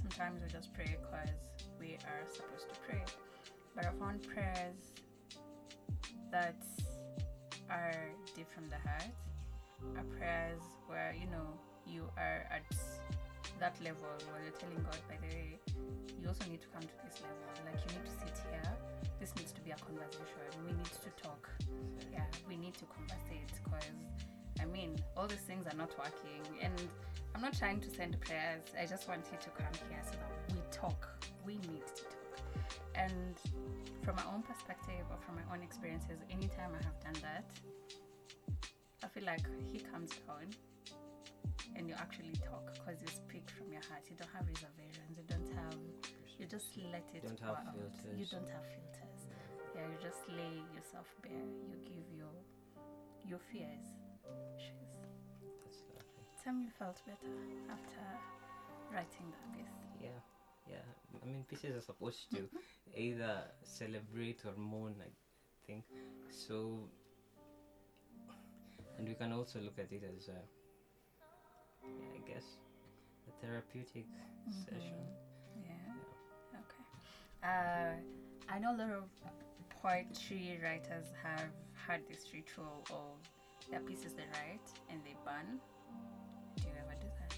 Sometimes 0.00 0.42
we 0.42 0.48
just 0.50 0.72
pray 0.74 0.96
because 1.00 1.34
we 1.78 1.96
are 2.06 2.24
supposed 2.30 2.68
to 2.68 2.80
pray, 2.86 3.02
but 3.74 3.86
I 3.86 3.90
found 3.98 4.22
prayers 4.22 4.92
that 6.30 6.62
are 7.70 8.10
deep 8.34 8.50
from 8.52 8.68
the 8.68 8.76
heart, 8.76 9.12
are 9.96 10.18
prayers 10.18 10.62
where 10.86 11.14
you 11.18 11.26
know 11.26 11.46
you 11.86 12.08
are 12.16 12.46
at 12.50 12.64
that 13.60 13.80
level 13.82 14.08
where 14.30 14.42
you're 14.42 14.58
telling 14.58 14.82
God, 14.82 14.98
by 15.08 15.16
the 15.20 15.34
way, 15.34 15.58
you 16.20 16.28
also 16.28 16.44
need 16.50 16.60
to 16.60 16.68
come 16.68 16.82
to 16.82 16.96
this 17.04 17.22
level. 17.22 17.36
Like 17.64 17.78
you 17.86 17.98
need 17.98 18.06
to 18.06 18.21
mean 24.72 24.96
all 25.16 25.26
these 25.26 25.46
things 25.46 25.66
are 25.66 25.76
not 25.76 25.96
working. 25.98 26.42
And 26.60 26.72
I'm 27.34 27.42
not 27.42 27.56
trying 27.56 27.80
to 27.80 27.90
send 27.90 28.20
prayers. 28.20 28.62
I 28.80 28.86
just 28.86 29.08
want 29.08 29.26
you 29.30 29.38
to 29.38 29.50
come 29.50 29.72
here 29.88 30.00
so 30.04 30.12
that 30.12 30.54
we 30.54 30.60
talk. 30.70 31.08
We 31.44 31.54
need 31.54 31.84
to 31.86 32.02
talk. 32.04 32.22
And 32.94 33.36
from 34.02 34.16
my 34.16 34.24
own 34.32 34.42
perspective 34.42 35.04
or 35.10 35.16
from 35.24 35.36
my 35.36 35.46
own 35.54 35.62
experiences, 35.62 36.18
anytime 36.30 36.70
I 36.78 36.84
have 36.84 36.98
done 37.00 37.18
that, 37.22 37.44
I 39.04 39.08
feel 39.08 39.24
like 39.24 39.44
he 39.72 39.78
comes 39.80 40.10
down 40.26 40.46
and 41.76 41.88
you 41.88 41.94
actually 41.98 42.32
talk 42.44 42.72
because 42.74 43.00
you 43.00 43.08
speak 43.08 43.48
from 43.50 43.72
your 43.72 43.82
heart. 43.88 44.04
You 44.08 44.16
don't 44.16 44.30
have 44.34 44.46
reservations. 44.46 45.16
You 45.16 45.24
don't 45.28 45.50
have. 45.56 45.78
You 46.38 46.46
just 46.46 46.76
let 46.92 47.06
it. 47.14 47.24
Don't 47.24 47.40
have 47.40 47.64
out. 47.64 47.74
filters. 47.74 48.18
You 48.18 48.26
don't 48.26 48.48
have 48.48 48.66
filters. 48.66 49.20
Yeah, 49.74 49.88
you 49.88 49.96
just 50.02 50.20
lay 50.28 50.60
yourself 50.74 51.06
bare. 51.22 51.48
You 51.68 51.76
give 51.84 52.06
your 52.12 52.34
your 53.24 53.40
fears. 53.50 54.01
Issues. 54.56 54.92
That's 55.64 55.82
lovely. 55.94 56.24
Tell 56.44 56.52
me 56.54 56.64
you 56.64 56.70
felt 56.78 57.00
better 57.06 57.32
after 57.70 58.02
writing 58.92 59.26
that 59.30 59.58
piece. 59.58 59.74
Yeah, 60.00 60.20
yeah. 60.68 61.22
I 61.22 61.26
mean, 61.26 61.44
pieces 61.48 61.76
are 61.76 61.80
supposed 61.80 62.30
to 62.32 62.48
either 62.96 63.42
celebrate 63.62 64.40
or 64.44 64.54
mourn. 64.56 64.94
I 65.00 65.10
think 65.66 65.84
so. 66.30 66.88
And 68.98 69.08
we 69.08 69.14
can 69.14 69.32
also 69.32 69.58
look 69.60 69.78
at 69.78 69.90
it 69.90 70.02
as, 70.16 70.28
a, 70.28 70.32
yeah, 71.84 72.14
I 72.14 72.28
guess, 72.28 72.44
a 73.28 73.44
therapeutic 73.44 74.06
session. 74.50 75.06
Yeah. 75.56 76.58
Okay. 76.60 76.84
Uh, 77.42 78.52
I 78.52 78.58
know 78.58 78.74
a 78.74 78.78
lot 78.78 78.90
of 78.90 79.04
poetry 79.82 80.60
writers 80.62 81.06
have 81.22 81.50
had 81.86 82.00
this 82.08 82.26
ritual 82.32 82.84
of 82.90 83.18
their 83.72 83.80
pieces 83.80 84.12
they 84.12 84.28
write 84.36 84.68
and 84.90 85.00
they 85.04 85.16
burn. 85.24 85.58
Do 86.56 86.62
you 86.68 86.74
ever 86.78 86.94
do 87.00 87.08
that? 87.18 87.32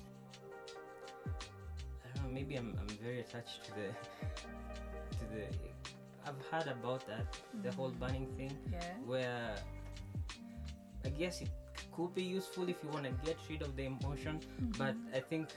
I 2.04 2.08
don't 2.14 2.24
know. 2.26 2.34
Maybe 2.34 2.56
I'm, 2.56 2.76
I'm 2.80 2.88
very 3.02 3.20
attached 3.20 3.64
to 3.66 3.70
the 3.78 3.88
to 5.18 5.24
the, 5.32 5.44
I've 6.26 6.40
heard 6.50 6.66
about 6.70 7.06
that, 7.06 7.38
the 7.62 7.70
whole 7.72 7.90
burning 7.90 8.26
thing, 8.36 8.52
Yeah. 8.72 8.80
where 9.06 9.54
I 11.04 11.08
guess 11.10 11.40
it 11.40 11.50
could 11.92 12.14
be 12.14 12.22
useful 12.24 12.68
if 12.68 12.82
you 12.82 12.88
want 12.90 13.04
to 13.04 13.12
get 13.24 13.36
rid 13.48 13.62
of 13.62 13.76
the 13.76 13.84
emotion, 13.84 14.40
but 14.76 14.96
I 15.14 15.20
think 15.20 15.50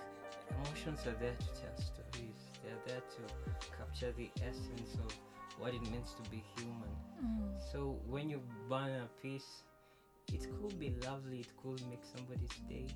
emotions 0.54 1.00
are 1.08 1.18
there 1.24 1.36
to 1.40 1.48
tell 1.62 1.76
stories. 1.92 2.40
They're 2.64 2.84
there 2.86 3.02
to 3.16 3.22
capture 3.78 4.12
the 4.12 4.30
essence 4.44 4.94
of 5.06 5.12
what 5.58 5.74
it 5.74 5.82
means 5.90 6.14
to 6.22 6.30
be 6.30 6.44
human. 6.58 6.94
Mm. 7.24 7.72
So 7.72 7.98
when 8.08 8.30
you 8.30 8.42
burn 8.70 8.92
a 8.92 9.08
piece, 9.24 9.64
it 10.34 10.48
could 10.60 10.80
be 10.80 10.94
lovely, 11.06 11.40
it 11.42 11.52
could 11.62 11.82
make 11.90 12.04
somebody's 12.04 12.58
day. 12.70 12.88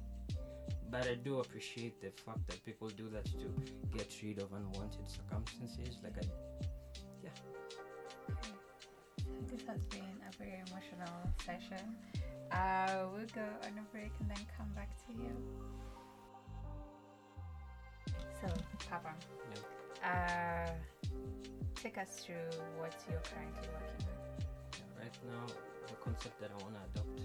But 0.89 1.07
I 1.07 1.15
do 1.15 1.39
appreciate 1.39 2.01
the 2.01 2.11
fact 2.21 2.45
that 2.47 2.63
people 2.65 2.89
do 2.89 3.07
that 3.09 3.25
to 3.25 3.47
get 3.95 4.13
rid 4.21 4.39
of 4.39 4.51
unwanted 4.51 5.07
circumstances. 5.09 5.97
Like 6.03 6.17
I, 6.17 6.27
yeah. 7.23 7.29
This 9.47 9.61
has 9.67 9.85
been 9.85 10.15
a 10.27 10.37
very 10.37 10.61
emotional 10.67 11.15
session. 11.45 11.95
Uh, 12.51 13.05
we'll 13.13 13.25
go 13.33 13.47
on 13.63 13.77
a 13.77 13.85
break 13.93 14.11
and 14.19 14.29
then 14.29 14.45
come 14.57 14.67
back 14.75 14.89
to 15.07 15.13
you. 15.13 15.31
So, 18.41 18.47
Papa, 18.89 19.13
uh, 20.03 20.71
take 21.75 21.97
us 21.97 22.19
through 22.25 22.49
what 22.77 22.93
you're 23.09 23.21
currently 23.21 23.69
working 23.71 24.07
with. 24.07 24.99
right 24.99 25.17
now, 25.29 25.45
the 25.87 25.93
concept 26.03 26.39
that 26.41 26.49
I 26.51 26.63
want 26.63 26.75
to 26.75 26.81
adopt 26.99 27.20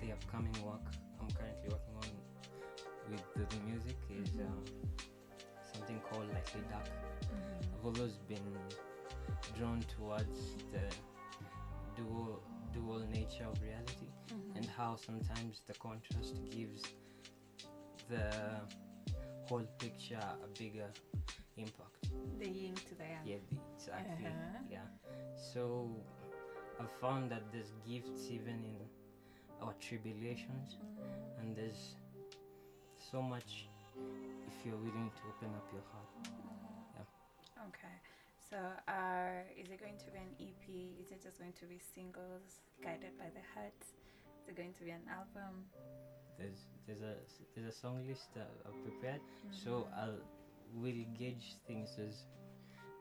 the 0.00 0.12
upcoming 0.12 0.54
work 0.64 0.80
I'm 1.20 1.28
currently 1.30 1.68
working 1.68 1.94
on 1.96 3.10
with 3.10 3.22
the, 3.34 3.56
the 3.56 3.62
music 3.64 3.96
is 4.10 4.28
Mhm. 4.36 4.46
um, 4.46 4.64
something 5.72 6.00
called 6.00 6.28
Lightly 6.32 6.62
Dark. 6.70 6.88
I've 7.74 7.84
always 7.84 8.16
been 8.28 8.56
drawn 9.56 9.80
towards 9.96 10.54
the 10.72 10.84
dual 11.96 12.40
dual 12.72 13.00
nature 13.10 13.44
of 13.44 13.60
reality 13.62 14.08
and 14.54 14.66
how 14.66 14.94
sometimes 14.96 15.62
the 15.66 15.74
contrast 15.74 16.34
gives 16.50 16.82
the 18.08 18.60
whole 19.48 19.66
picture 19.78 20.20
a 20.44 20.46
bigger 20.58 20.90
impact. 21.56 22.08
The 22.38 22.48
yin 22.48 22.74
to 22.74 22.94
the 22.94 23.04
yang. 23.04 23.26
Yeah, 23.26 23.36
exactly. 23.74 24.26
Uh-huh. 24.26 24.58
Yeah. 24.70 24.86
So 25.52 25.90
I've 26.78 26.92
found 27.00 27.30
that 27.32 27.42
there's 27.52 27.72
gifts 27.86 28.30
even 28.30 28.62
in 28.64 28.76
our 29.62 29.74
tribulations, 29.80 30.76
and 31.40 31.56
there's 31.56 31.96
so 33.10 33.22
much 33.22 33.68
if 34.46 34.54
you're 34.64 34.76
willing 34.76 35.10
to 35.10 35.22
open 35.28 35.54
up 35.56 35.66
your 35.72 35.82
heart. 35.92 36.08
Okay. 37.68 37.96
So, 38.48 38.56
uh, 38.88 39.44
is 39.60 39.68
it 39.68 39.80
going 39.80 39.98
to 39.98 40.08
be 40.10 40.18
an 40.18 40.32
EP? 40.40 40.64
Is 41.04 41.12
it 41.12 41.22
just 41.22 41.38
going 41.38 41.52
to 41.60 41.66
be 41.66 41.78
singles 41.94 42.64
guided 42.82 43.12
by 43.18 43.28
the 43.34 43.44
heart? 43.52 43.76
Is 44.40 44.48
it 44.48 44.56
going 44.56 44.72
to 44.72 44.84
be 44.84 44.90
an 44.90 45.04
album? 45.10 45.68
There's 46.38 46.64
there's 46.86 47.02
a 47.02 47.14
there's 47.54 47.68
a 47.68 47.76
song 47.76 48.06
list 48.08 48.32
that 48.34 48.48
I've 48.64 48.80
prepared, 48.84 49.20
so 49.52 49.86
I'll 49.92 50.16
will 50.74 51.04
gauge 51.18 51.56
things 51.66 51.90
as 51.98 52.24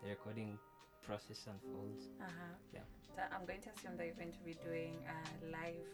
the 0.03 0.09
recording 0.09 0.57
process 1.05 1.47
unfolds. 1.47 2.11
Uh 2.19 2.25
huh. 2.27 2.55
Yeah. 2.73 2.85
So 3.15 3.21
I'm 3.31 3.45
going 3.45 3.61
to 3.61 3.69
assume 3.71 3.95
that 3.97 4.05
you're 4.05 4.19
going 4.19 4.35
to 4.35 4.43
be 4.43 4.57
doing 4.65 4.99
a 5.07 5.17
live 5.47 5.87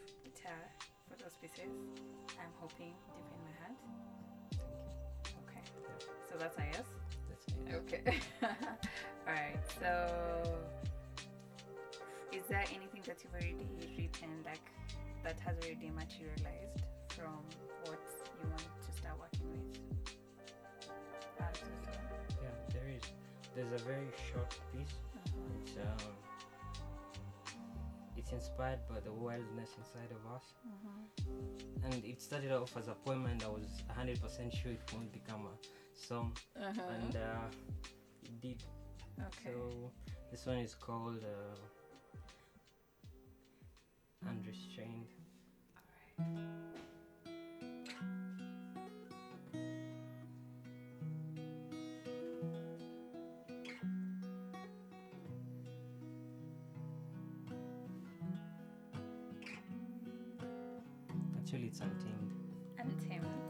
guitar 0.44 0.58
for 1.08 1.16
those 1.22 1.36
pieces. 1.40 1.70
I'm 2.38 2.52
hoping 2.60 2.92
deep 3.14 3.28
in 3.32 3.40
my 3.44 3.54
heart. 3.60 3.78
Okay. 5.48 5.62
So 6.30 6.38
that's 6.38 6.56
a 6.58 6.64
yes. 6.72 6.86
That's 7.28 7.46
it. 7.48 7.74
Okay. 7.74 8.18
All 8.42 9.32
right. 9.32 9.56
So, 9.80 10.44
is 12.32 12.42
there 12.48 12.64
anything 12.74 13.02
that 13.06 13.18
you've 13.22 13.32
already 13.32 13.56
written, 13.96 14.42
like 14.44 14.60
that 15.22 15.38
has 15.40 15.56
already 15.62 15.90
materialized 15.90 16.82
from 17.08 17.40
what 17.84 18.00
you 18.42 18.48
want 18.48 18.60
to 18.84 18.92
start 19.00 19.18
working 19.18 19.48
with? 19.50 19.78
So- 21.38 21.44
so- 21.54 21.66
Yeah, 22.42 22.48
there 22.72 22.88
is. 22.88 23.02
There's 23.54 23.80
a 23.80 23.84
very 23.84 24.08
short 24.32 24.50
piece. 24.72 24.94
uh-huh. 25.14 25.62
It's 25.62 25.76
um, 25.78 26.13
it's 28.24 28.32
inspired 28.32 28.78
by 28.88 29.00
the 29.00 29.12
wildness 29.12 29.70
inside 29.76 30.10
of 30.10 30.24
us, 30.32 30.54
Mhm. 30.66 31.84
and 31.84 32.04
it 32.04 32.22
started 32.22 32.52
off 32.52 32.74
as 32.76 32.88
a 32.88 32.94
poem, 32.94 33.26
and 33.26 33.42
I 33.42 33.48
was 33.48 33.82
100% 33.90 34.50
sure 34.54 34.72
it 34.72 34.80
won't 34.94 35.12
become 35.12 35.46
a 35.46 35.56
song, 35.94 36.34
Uh-huh. 36.56 36.82
and 36.88 37.16
uh, 37.16 37.48
it 38.22 38.40
did. 38.40 38.62
okay. 39.20 39.52
So 39.52 39.92
this 40.30 40.46
one 40.46 40.58
is 40.58 40.74
called 40.74 41.22
uh, 41.22 41.56
Unrestrained. 44.26 45.08
Actually, 46.16 46.73
untamed. 61.54 62.32
Untamed. 62.78 63.26
And 63.26 63.43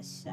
Yes, 0.00 0.24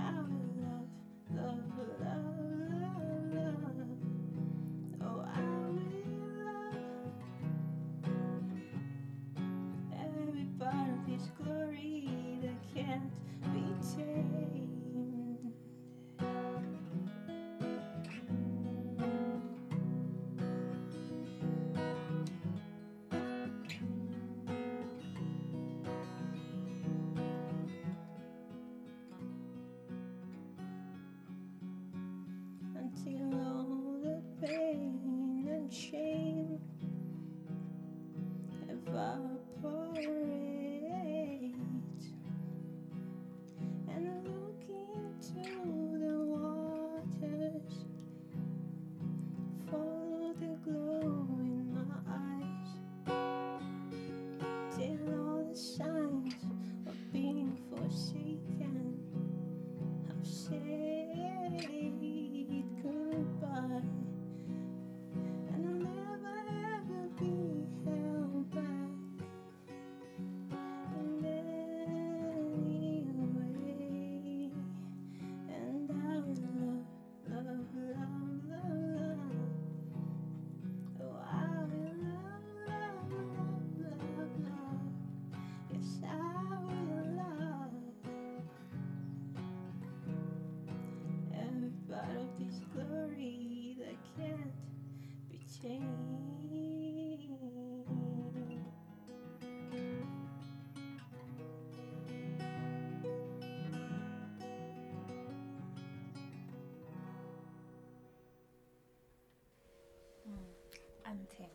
Untamed. 111.18 111.50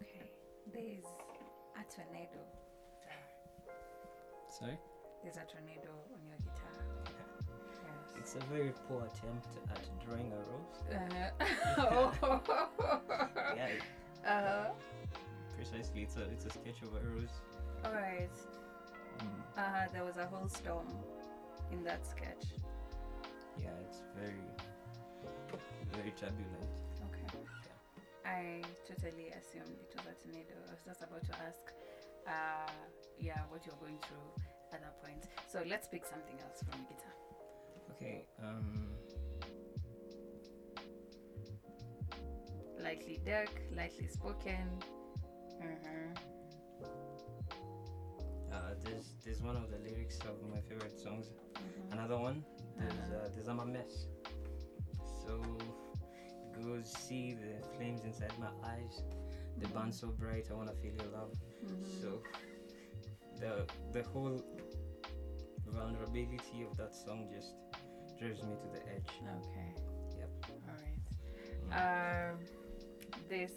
Okay. 0.00 0.24
There's 0.72 1.04
a 1.76 1.82
tornado. 1.94 2.40
Sorry? 4.48 4.78
There's 5.22 5.36
a 5.36 5.44
tornado 5.44 5.90
on 6.14 6.20
your 6.26 6.38
guitar. 6.38 6.72
Yes. 7.04 8.16
It's 8.18 8.34
a 8.36 8.38
very 8.52 8.72
poor 8.88 9.02
attempt 9.04 9.48
at 9.70 9.82
drawing 10.04 10.32
a 10.32 10.36
rose. 10.36 10.80
Uh, 10.90 11.30
Yeah, 13.56 13.70
uh, 14.30 14.70
precisely. 15.56 16.02
It's 16.02 16.16
a 16.16 16.22
it's 16.30 16.46
a 16.46 16.50
sketch 16.50 16.80
of 16.82 16.94
a 16.94 17.00
rose. 17.14 17.34
all 17.84 17.92
right. 17.92 18.30
Mm. 19.18 19.58
Uh, 19.58 19.86
there 19.92 20.04
was 20.04 20.16
a 20.16 20.26
whole 20.26 20.48
storm 20.48 20.86
in 21.72 21.84
that 21.84 22.06
sketch. 22.06 22.44
Yeah, 23.60 23.70
it's 23.86 24.02
very 24.16 24.40
very 25.92 26.10
turbulent. 26.12 26.70
I 28.26 28.60
totally 28.88 29.28
assumed 29.30 29.78
it 29.80 29.94
was 29.94 30.04
a 30.06 30.14
tornado. 30.22 30.54
I 30.66 30.70
was 30.72 30.80
just 30.84 31.02
about 31.02 31.24
to 31.24 31.32
ask, 31.46 31.62
uh, 32.26 32.70
yeah, 33.18 33.38
what 33.50 33.64
you're 33.64 33.76
going 33.80 33.98
through 34.02 34.42
at 34.72 34.80
that 34.82 35.00
point. 35.02 35.24
So 35.48 35.62
let's 35.68 35.86
pick 35.88 36.04
something 36.04 36.36
else 36.40 36.58
from 36.68 36.80
the 36.82 36.94
guitar. 36.94 37.14
Okay. 37.92 38.26
Um. 38.42 38.88
Lightly 42.78 43.20
dark, 43.24 43.50
lightly 43.74 44.06
spoken. 44.08 44.68
Mm-hmm. 45.62 46.12
Uh, 48.52 48.58
there's 48.84 49.14
there's 49.24 49.40
one 49.42 49.56
of 49.56 49.70
the 49.70 49.78
lyrics 49.78 50.18
of 50.20 50.36
my 50.50 50.60
favorite 50.60 50.98
songs. 50.98 51.26
Mm-hmm. 51.54 51.92
Another 51.92 52.18
one. 52.18 52.44
There's 52.78 52.92
Uh-huh. 52.92 53.16
uh, 53.24 53.28
there's 53.34 53.48
I'm 53.48 53.60
a 53.60 53.66
mess. 53.66 54.06
Goes 56.64 56.92
see 56.92 57.34
the 57.34 57.66
flames 57.76 58.02
inside 58.04 58.32
my 58.38 58.48
eyes. 58.64 59.02
The 59.58 59.68
burn 59.68 59.92
so 59.92 60.08
bright. 60.08 60.46
I 60.50 60.54
wanna 60.54 60.72
feel 60.72 60.92
your 60.92 61.12
love. 61.12 61.32
Mm-hmm. 61.64 62.02
So 62.02 62.22
the 63.40 63.66
the 63.92 64.02
whole 64.08 64.42
vulnerability 65.66 66.66
of 66.68 66.76
that 66.76 66.94
song 66.94 67.28
just 67.34 67.52
drives 68.18 68.42
me 68.42 68.54
to 68.54 68.68
the 68.72 68.86
edge. 68.88 69.10
Okay. 69.44 69.74
Yep. 70.18 70.30
All 70.50 70.74
right. 70.74 70.96
Mm. 71.70 72.32
Um, 72.32 72.38
this 73.28 73.52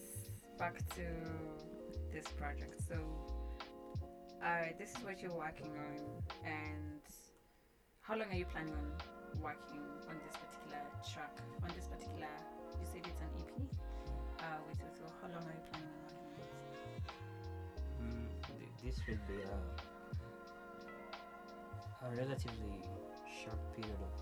back 0.58 0.78
to 0.96 1.06
this 2.12 2.28
project. 2.28 2.82
So, 2.88 2.96
uh, 4.44 4.74
this 4.78 4.92
is 4.92 4.98
what 5.04 5.22
you're 5.22 5.34
working 5.34 5.72
on, 5.78 5.98
and 6.46 7.02
how 8.02 8.18
long 8.18 8.28
are 8.32 8.36
you 8.36 8.46
planning 8.46 8.74
on 8.74 9.42
working 9.42 9.82
on 10.10 10.16
this 10.26 10.36
particular 10.36 10.84
track? 11.14 11.38
On 11.64 11.70
this 11.76 11.88
particular, 11.88 12.28
you 13.38 13.44
an 13.46 13.50
EP. 13.64 13.70
Uh, 14.40 14.58
how 15.22 15.28
long 15.28 15.46
are 15.46 15.54
you 15.54 15.66
planning 15.70 15.96
on 16.00 16.14
it? 16.40 16.50
Mm, 18.02 18.28
th- 18.48 18.76
this 18.84 18.98
will 19.08 19.22
be 19.28 19.38
a, 19.44 19.58
a 22.06 22.10
relatively 22.16 22.76
short 23.44 23.60
period 23.76 24.00
of 24.02 24.14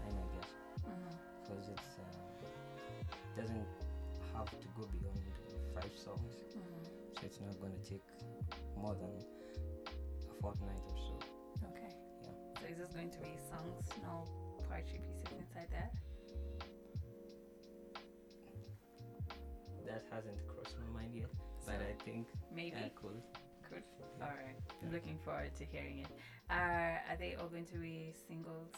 time, 0.00 0.16
I 0.18 0.26
guess, 0.36 0.50
Mm-hmm. 0.84 1.16
because 1.42 1.68
it's 1.72 1.90
uh, 1.96 2.04
it 3.08 3.40
doesn't 3.40 3.66
have 4.36 4.50
to 4.50 4.68
go 4.76 4.84
beyond 4.92 5.22
five 5.74 5.92
songs, 5.96 6.34
Mm-hmm. 6.52 6.84
so 7.16 7.20
it's 7.24 7.40
not 7.40 7.58
going 7.60 7.72
to 7.72 7.84
take 7.88 8.04
more 8.76 8.94
than 8.94 9.10
a 10.28 10.34
fortnight 10.42 10.84
or 10.92 10.98
so. 10.98 11.14
Okay. 11.72 11.92
Yeah. 12.22 12.36
So 12.60 12.66
is 12.68 12.76
this 12.78 12.92
going 12.92 13.10
to 13.10 13.18
be 13.20 13.32
songs, 13.48 13.88
no 14.02 14.24
poetry 14.68 15.00
pieces 15.00 15.32
inside 15.40 15.68
there? 15.70 15.90
That 19.94 20.02
hasn't 20.10 20.34
crossed 20.50 20.74
my 20.82 20.98
mind 21.02 21.14
yet, 21.14 21.30
but 21.64 21.78
I 21.78 21.94
think 22.02 22.26
maybe. 22.50 22.74
I 22.74 22.90
could. 22.98 23.22
Good. 23.70 23.86
All 24.20 24.26
right. 24.26 24.58
Looking 24.90 25.18
forward 25.24 25.54
to 25.54 25.64
hearing 25.64 26.00
it. 26.00 26.10
Uh, 26.50 26.98
are 27.06 27.16
they 27.16 27.36
all 27.38 27.46
going 27.46 27.64
to 27.66 27.78
be 27.78 28.10
singles? 28.26 28.74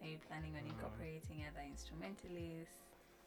Are 0.00 0.08
you 0.08 0.16
planning 0.26 0.56
on 0.56 0.64
Uh, 0.64 0.72
incorporating 0.72 1.44
other 1.44 1.60
instrumentalists? 1.68 2.80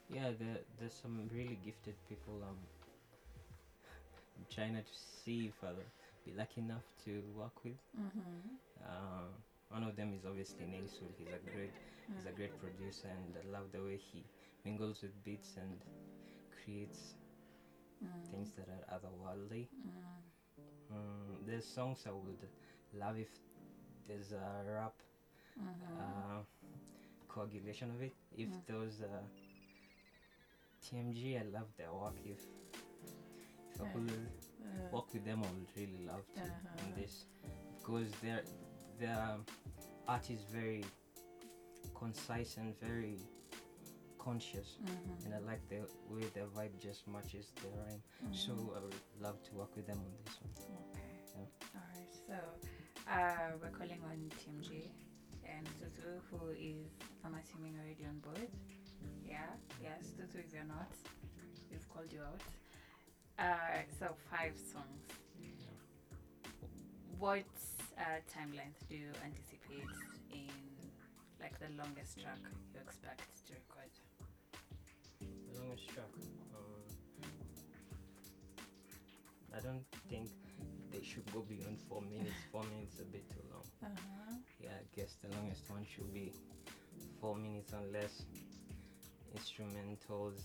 Yeah, 0.10 0.34
there, 0.34 0.66
there's 0.80 0.98
some 0.98 1.30
really 1.32 1.60
gifted 1.64 1.94
people. 2.10 2.42
Um, 2.42 2.58
I'm 4.38 4.46
trying 4.50 4.74
to 4.74 4.84
see 5.24 5.54
if 5.54 5.64
I'll 5.64 5.78
be 6.26 6.34
lucky 6.34 6.62
enough 6.62 6.90
to 7.06 7.22
work 7.38 7.54
with. 7.64 7.78
Mm-hmm. 7.94 8.58
Uh, 8.82 9.30
one 9.70 9.84
of 9.84 9.96
them 9.96 10.12
is 10.18 10.26
obviously 10.26 10.66
Neisul. 10.66 11.14
He's 11.22 11.30
a 11.30 11.38
great, 11.54 11.74
he's 12.18 12.26
a 12.26 12.34
great 12.34 12.58
producer, 12.60 13.10
and 13.14 13.38
I 13.38 13.46
love 13.54 13.70
the 13.72 13.80
way 13.86 13.98
he 14.12 14.26
mingles 14.66 15.02
with 15.02 15.24
beats 15.24 15.56
and 15.58 15.80
creates 16.64 17.16
things 18.30 18.52
that 18.58 18.68
are 18.70 18.98
otherworldly. 18.98 19.68
Mm, 20.92 21.46
there's 21.46 21.66
songs 21.66 22.04
I 22.08 22.12
would 22.12 22.38
love 22.94 23.18
if 23.18 23.30
there's 24.08 24.32
a 24.32 24.64
rap 24.68 24.94
uh, 26.00 26.42
coagulation 27.28 27.92
of 27.92 28.02
it. 28.02 28.14
If 28.38 28.50
Mm. 28.50 28.62
there 28.68 28.78
was 28.78 29.00
a 29.02 29.22
TMG, 30.82 31.38
I 31.38 31.44
love 31.44 31.68
their 31.78 31.92
work. 31.94 32.16
If 32.26 32.40
if 33.74 33.82
I 33.82 33.86
could 33.94 34.12
Uh, 34.64 34.90
work 34.92 35.14
with 35.14 35.26
them, 35.26 35.44
I 35.44 35.48
would 35.52 35.68
really 35.76 36.06
love 36.06 36.26
to 36.36 36.42
Uh-huh. 36.42 36.84
in 36.88 37.02
this 37.02 37.26
because 37.78 38.12
their 38.22 38.42
their 39.00 39.38
art 40.08 40.30
is 40.30 40.44
very 40.52 40.84
concise 41.94 42.58
and 42.58 42.78
very 42.80 43.18
conscious, 44.24 44.78
mhm, 44.82 45.26
and 45.26 45.34
I 45.36 45.40
like 45.40 45.68
the 45.70 45.82
way 46.10 46.24
their 46.34 46.46
vibe 46.56 46.80
just 46.80 47.08
matches 47.08 47.52
the 47.62 47.68
rhyme. 47.78 48.02
So 48.32 48.54
mhm. 48.54 48.78
I 48.78 48.80
would 48.80 48.96
love 49.20 49.42
to 49.44 49.52
work 49.56 49.76
with 49.76 49.88
them 49.88 50.00
on 50.00 50.12
this 50.24 50.40
one. 50.42 50.54
Okay. 50.92 51.12
Yeah. 51.36 51.46
All 51.76 51.88
right. 51.96 52.14
So 52.28 52.36
uh, 53.12 53.50
we're 53.62 53.76
calling 53.78 54.02
on 54.10 54.18
TMG 54.40 54.90
and 55.46 55.68
Tutu, 55.80 56.08
who 56.32 56.50
is, 56.52 56.88
I'm 57.26 57.36
assuming, 57.36 57.76
already 57.80 58.06
on 58.06 58.20
board. 58.20 58.50
Yeah. 59.28 59.52
Yes. 59.82 60.12
Tutu, 60.16 60.40
if 60.40 60.54
you're 60.54 60.64
not, 60.64 60.92
we've 61.70 61.88
called 61.94 62.12
you 62.14 62.22
out. 62.22 62.42
Uh, 63.38 63.82
so 64.00 64.16
five 64.32 64.56
songs. 64.58 65.04
What 67.20 67.46
uh, 67.98 68.20
time 68.34 68.52
length 68.56 68.84
do 68.90 68.96
you 68.96 69.12
anticipate 69.24 69.88
in, 70.32 70.50
like, 71.40 71.58
the 71.60 71.70
longest 71.78 72.20
track 72.22 72.40
you 72.74 72.80
expect 72.82 73.22
to 73.48 73.54
record? 73.54 73.92
Longest. 75.74 76.30
Um, 76.54 77.26
I 79.56 79.60
don't 79.60 79.86
think 80.10 80.30
they 80.92 81.02
should 81.02 81.26
go 81.34 81.42
beyond 81.42 81.80
four 81.90 82.02
minutes. 82.02 82.38
Four 82.52 82.64
minutes 82.64 82.96
is 82.96 83.02
a 83.02 83.06
bit 83.06 83.28
too 83.30 83.42
long. 83.52 83.64
Uh-huh. 83.84 84.36
Yeah, 84.62 84.70
I 84.70 84.86
guess 84.96 85.16
the 85.24 85.36
longest 85.36 85.70
one 85.70 85.86
should 85.90 86.14
be 86.14 86.32
four 87.20 87.36
minutes 87.36 87.74
unless 87.74 88.24
instrumentals. 89.36 90.42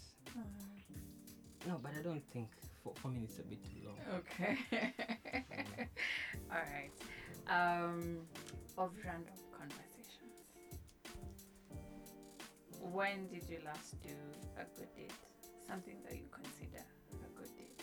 No, 1.66 1.78
but 1.82 1.92
I 1.98 2.02
don't 2.02 2.24
think 2.32 2.48
four, 2.82 2.94
four 2.96 3.10
minutes 3.10 3.34
is 3.34 3.40
a 3.40 3.42
bit 3.42 3.62
too 3.64 3.84
long. 3.84 3.96
Okay. 4.20 4.56
All 6.50 6.56
right. 6.56 6.90
Um, 7.48 8.20
of 8.78 8.92
random 9.04 9.34
When 12.92 13.28
did 13.28 13.44
you 13.48 13.58
last 13.64 14.00
do 14.02 14.14
a 14.56 14.64
good 14.78 14.88
date? 14.96 15.12
Something 15.66 15.96
that 16.04 16.16
you 16.16 16.24
consider 16.32 16.82
a 17.12 17.28
good 17.38 17.50
date. 17.56 17.82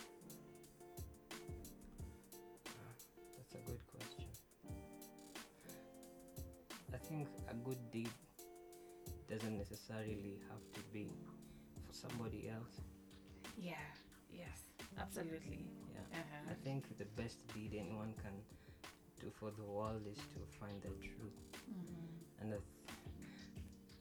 That's 3.38 3.54
a 3.54 3.70
good 3.70 3.80
question. 3.88 4.26
I 6.94 6.98
think 6.98 7.28
a 7.50 7.54
good 7.56 7.78
deed 7.92 8.10
doesn't 9.30 9.58
necessarily 9.58 10.40
have 10.50 10.64
to 10.74 10.82
be 10.92 11.12
for 11.86 11.94
somebody 11.94 12.50
else. 12.50 12.82
Yeah. 13.58 13.76
Yes. 14.32 14.64
Absolutely. 15.00 15.66
Yeah. 15.94 16.20
Uh-huh. 16.20 16.52
I 16.52 16.54
think 16.64 16.98
the 16.98 17.06
best 17.22 17.38
deed 17.54 17.76
anyone 17.78 18.14
can 18.24 18.34
do 19.22 19.30
for 19.40 19.52
the 19.52 19.64
world 19.64 20.02
is 20.12 20.18
to 20.18 20.40
find 20.60 20.82
the 20.82 20.90
truth. 21.00 21.38
Mhm. 21.70 22.42
And 22.42 22.54
I, 22.54 22.58
th- 22.58 22.98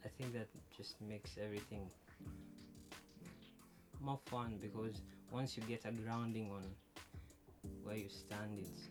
I 0.05 0.09
think 0.09 0.33
that 0.35 0.49
just 0.77 1.01
makes 1.01 1.37
everything 1.43 1.89
more 4.01 4.19
fun 4.27 4.59
because 4.61 5.01
once 5.31 5.57
you 5.57 5.63
get 5.65 5.85
a 5.85 5.93
grounding 5.93 6.51
on 6.51 6.63
where 7.83 7.97
you 7.97 8.09
stand 8.09 8.59
it's, 8.59 8.89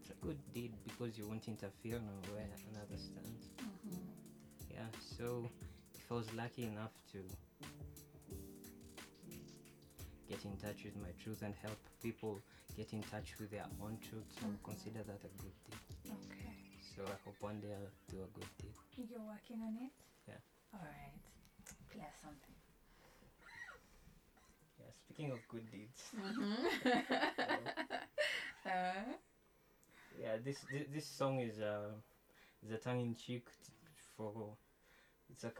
it's 0.00 0.10
a 0.10 0.26
good 0.26 0.38
deed 0.54 0.72
because 0.84 1.18
you 1.18 1.26
won't 1.26 1.46
interfere 1.48 1.96
on 1.96 2.32
where 2.32 2.46
another 2.70 2.96
stands. 2.96 3.50
Mm-hmm. 3.60 3.96
yeah 4.70 4.88
so 5.18 5.48
if 5.94 6.10
i 6.10 6.14
was 6.14 6.32
lucky 6.34 6.64
enough 6.64 6.92
to 7.12 7.18
get 10.28 10.44
in 10.44 10.56
touch 10.56 10.84
with 10.84 10.96
my 10.96 11.12
truth 11.22 11.42
and 11.42 11.54
help 11.62 11.76
people 12.02 12.40
get 12.76 12.92
in 12.94 13.02
touch 13.02 13.34
with 13.38 13.50
their 13.50 13.66
own 13.82 13.98
truth 14.08 14.24
so 14.40 14.46
mm-hmm. 14.46 14.56
i 14.64 14.70
consider 14.70 15.00
that 15.04 15.20
a 15.20 15.32
good 15.42 15.56
deed. 15.68 16.12
Okay. 16.30 16.54
So 16.96 17.02
i 17.04 17.16
hope 17.24 17.36
one 17.40 17.60
day 17.60 17.68
i'll 17.76 17.92
do 18.10 18.22
a 18.22 18.30
good 18.38 18.48
deed. 18.58 18.72
You're 19.10 19.20
working 19.20 19.60
on 19.60 19.76
it? 19.76 19.92
Alright. 20.74 21.20
Yes, 21.96 22.12
something. 22.22 22.54
Yeah, 24.78 24.86
speaking 24.92 25.30
of 25.32 25.46
good 25.48 25.70
deeds. 25.70 26.02
Mm-hmm. 26.16 26.84
Uh-huh. 28.64 29.12
yeah, 30.18 30.36
this, 30.44 30.58
this 30.70 30.86
this 30.92 31.06
song 31.06 31.40
is 31.40 31.60
uh, 31.60 31.90
is 32.64 32.72
a 32.72 32.78
tongue 32.78 33.00
in 33.00 33.14
cheek 33.14 33.46
for 34.16 34.54
it's 35.32 35.44
a 35.44 35.52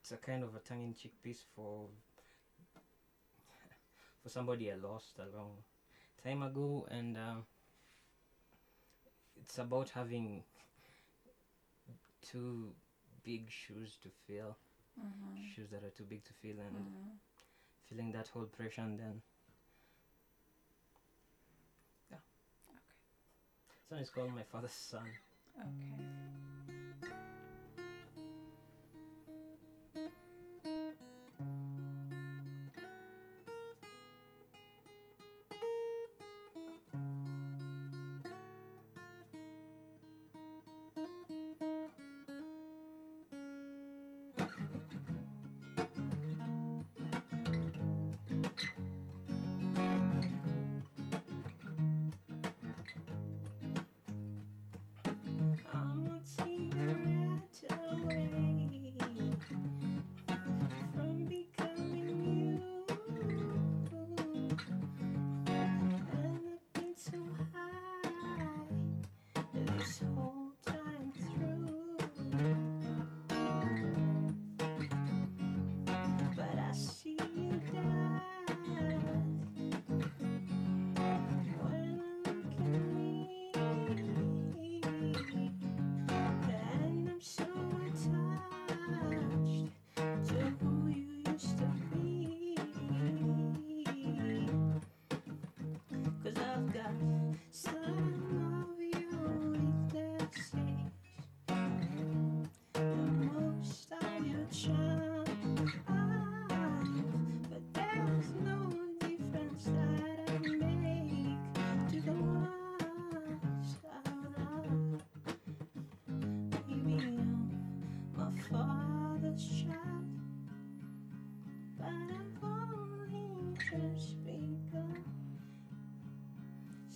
it's 0.00 0.12
a 0.12 0.16
kind 0.18 0.44
of 0.44 0.54
a 0.54 0.60
tongue 0.60 0.84
in 0.84 0.94
cheek 0.94 1.12
piece 1.22 1.42
for 1.56 1.88
for 4.22 4.28
somebody 4.28 4.70
I 4.72 4.76
lost 4.76 5.18
a 5.18 5.36
long 5.36 5.52
time 6.24 6.42
ago, 6.42 6.86
and 6.90 7.16
uh, 7.16 7.40
it's 9.40 9.58
about 9.58 9.90
having 9.90 10.42
to 12.30 12.74
big 13.24 13.50
shoes 13.50 13.96
to 14.02 14.08
fill, 14.26 14.56
mm-hmm. 15.00 15.42
shoes 15.54 15.68
that 15.70 15.82
are 15.82 15.90
too 15.90 16.04
big 16.04 16.24
to 16.24 16.32
fill, 16.34 16.58
and 16.60 16.76
mm-hmm. 16.76 17.10
feeling 17.88 18.12
that 18.12 18.28
whole 18.28 18.44
pressure, 18.44 18.82
and 18.82 18.98
then 18.98 19.22
yeah. 22.10 22.18
Okay. 22.70 23.98
This 23.98 24.08
is 24.08 24.10
called 24.10 24.34
My 24.34 24.42
Father's 24.42 24.72
Son. 24.72 25.08
Okay. 25.58 26.43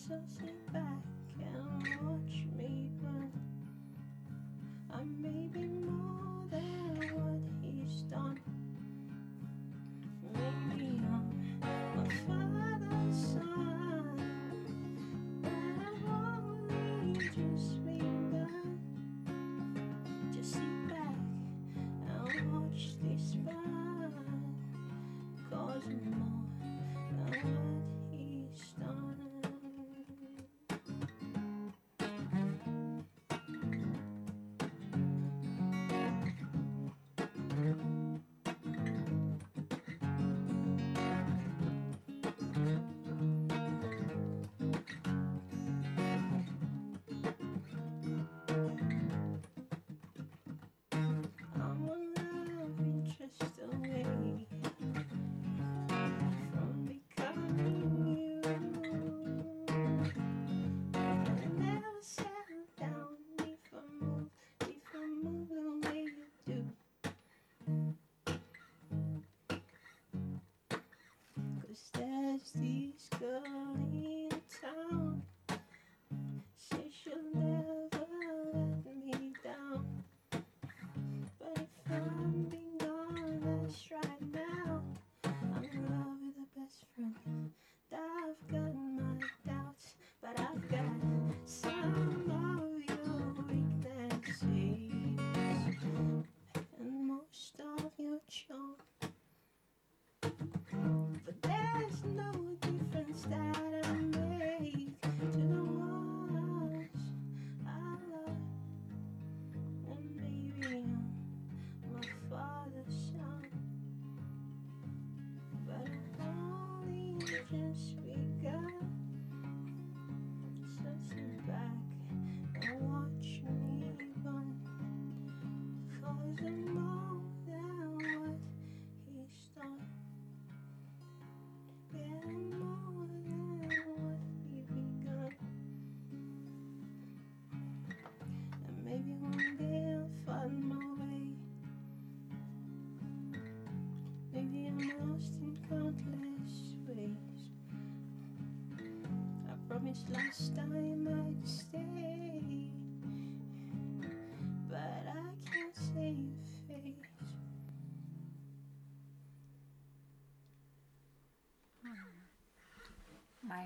just 0.09 0.38
sit 0.38 0.72
back. 0.72 0.88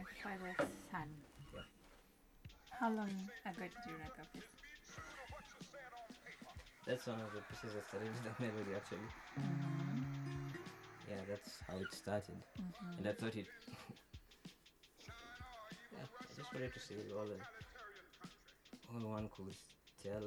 My 0.03 0.09
father's 0.19 0.57
son. 0.91 1.09
How 2.81 2.91
long 2.91 3.07
ago 3.47 3.63
did 3.63 3.71
you 3.87 3.95
write 4.03 4.19
up 4.19 4.27
this? 4.35 4.43
That's 6.87 7.07
one 7.07 7.21
of 7.21 7.31
the 7.33 7.43
pieces 7.47 7.75
that 7.77 7.87
started 7.87 8.11
with 8.11 8.25
that 8.25 8.41
melody 8.41 8.75
actually. 8.75 9.07
Yeah, 11.09 11.23
that's 11.29 11.63
how 11.69 11.77
it 11.79 11.95
started. 11.95 12.35
Mm-hmm. 12.59 12.99
And 12.99 13.07
I 13.07 13.13
thought 13.13 13.37
it. 13.37 13.47
yeah, 15.93 16.03
I 16.03 16.35
just 16.37 16.53
wanted 16.53 16.75
to 16.75 16.81
say 16.81 16.97
all 17.17 17.27
the. 17.27 17.39
All 18.91 19.13
one 19.13 19.29
could 19.37 19.55
tell. 20.03 20.27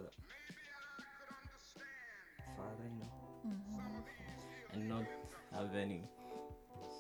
Father, 2.55 2.87
you 2.87 2.99
know. 3.03 3.11
Mm-hmm. 3.45 4.79
And 4.79 4.87
not 4.87 5.05
have 5.51 5.75
any 5.75 6.07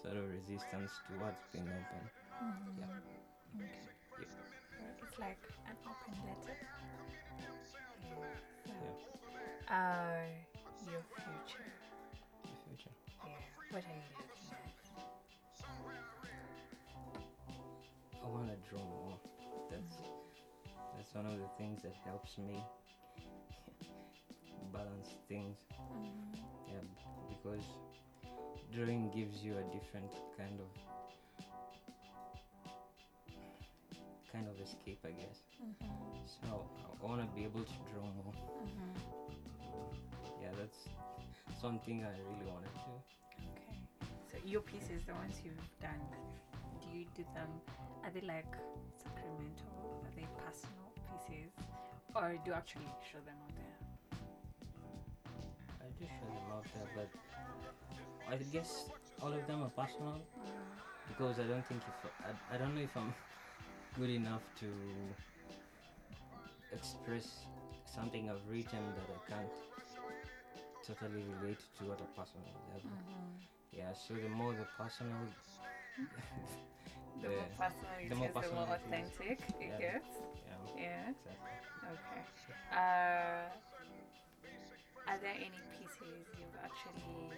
sort 0.03 0.17
of 0.17 0.29
resistance 0.29 0.91
towards 1.07 1.39
being 1.53 1.69
open. 2.41 3.01
Yeah. 3.55 3.65
Okay. 4.15 4.27
Yep. 4.79 5.01
It's 5.03 5.19
like 5.19 5.39
an 5.67 5.75
open 5.85 6.13
letter. 6.25 6.57
Yeah. 8.65 9.73
Uh, 9.73 10.27
your 10.91 11.03
future. 11.15 11.69
The 12.43 12.49
future. 12.67 12.95
Yeah. 13.23 13.31
What 13.71 13.83
are 13.83 13.95
you 13.95 14.09
looking 14.17 14.49
at? 14.51 14.71
I 18.23 18.27
want 18.27 18.47
to 18.49 18.57
draw 18.69 18.79
more. 18.83 19.17
That's 19.71 19.95
that's 20.95 21.13
one 21.13 21.25
of 21.25 21.37
the 21.39 21.49
things 21.57 21.81
that 21.83 21.95
helps 22.05 22.37
me 22.37 22.63
balance 24.73 25.09
things. 25.27 25.57
Yeah, 26.67 26.81
because 27.29 27.63
drawing 28.73 29.11
gives 29.15 29.43
you 29.43 29.53
a 29.57 29.63
different 29.73 30.11
kind 30.37 30.59
of 30.59 30.67
kind 34.35 34.47
of 34.51 34.59
escape, 34.59 34.99
I 35.07 35.15
guess. 35.15 35.47
Mm-hmm. 35.63 36.27
So 36.27 36.67
I 36.83 37.05
want 37.07 37.21
to 37.23 37.27
be 37.31 37.47
able 37.47 37.63
to 37.63 37.77
draw 37.87 38.03
more. 38.19 38.35
Mm-hmm. 38.67 38.91
Yeah, 40.43 40.51
that's 40.59 40.91
something 41.61 42.03
I 42.03 42.19
really 42.27 42.47
wanted 42.51 42.75
to. 42.83 42.91
Okay. 43.55 43.71
So 44.27 44.35
your 44.43 44.61
pieces, 44.61 45.07
the 45.07 45.15
ones 45.15 45.39
you've 45.39 45.55
done, 45.79 46.03
do 46.83 46.87
you 46.91 47.05
do 47.15 47.23
them? 47.33 47.47
Are 48.03 48.11
they 48.11 48.27
like 48.27 48.51
sacramental? 48.99 50.03
Are 50.03 50.13
they 50.19 50.27
personal 50.43 50.91
pieces, 51.07 51.55
or 52.13 52.35
do 52.43 52.51
you 52.51 52.53
actually 52.53 52.91
show 53.07 53.23
them 53.23 53.39
out 53.39 53.55
there? 53.55 53.77
I 55.79 55.87
do 55.97 56.03
show 56.11 56.27
them 56.27 56.47
out 56.51 56.67
there, 56.75 56.89
but 56.97 57.09
I 58.27 58.35
guess 58.51 58.91
all 59.21 59.31
of 59.31 59.47
them 59.47 59.63
are 59.63 59.73
personal 59.73 60.19
mm-hmm. 60.19 60.75
because 61.07 61.39
I 61.39 61.47
don't 61.47 61.65
think 61.67 61.81
if 61.87 62.11
I, 62.27 62.55
I 62.55 62.57
don't 62.57 62.75
know 62.75 62.81
if 62.81 62.95
I'm 62.97 63.13
good 63.97 64.09
enough 64.09 64.41
to 64.59 64.67
express 66.73 67.45
something 67.85 68.29
I've 68.29 68.41
written 68.49 68.83
that 68.97 69.09
I 69.09 69.19
can't 69.31 69.51
totally 70.85 71.23
relate 71.39 71.61
to 71.79 71.91
at 71.93 71.99
a 72.01 72.09
personal 72.19 72.51
level. 72.73 72.91
Yeah, 73.71 73.93
so 73.93 74.13
the 74.13 74.29
more 74.29 74.53
the 74.53 74.65
personal, 74.77 75.17
The 77.21 77.27
the- 77.27 77.29
more 77.29 77.47
personal 77.57 77.95
the 78.09 78.15
more 78.15 78.27
is, 78.27 78.33
the 78.33 78.39
more 78.41 78.41
personal 78.41 78.63
it 78.63 78.69
authentic 78.85 79.39
it 79.59 79.67
Yeah. 79.69 79.77
gets. 79.79 80.11
yeah, 80.45 80.83
Yeah. 80.83 81.09
exactly. 81.09 81.55
Okay. 81.87 82.21
Uh, 82.71 83.47
are 85.07 85.19
there 85.21 85.35
any 85.37 85.61
pieces 85.77 86.25
you've 86.37 86.59
actually 86.63 87.31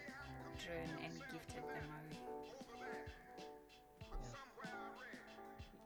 drawn 0.64 0.91
and 1.03 1.14
gifted 1.32 1.64
them 1.64 1.88
away? 1.93 2.18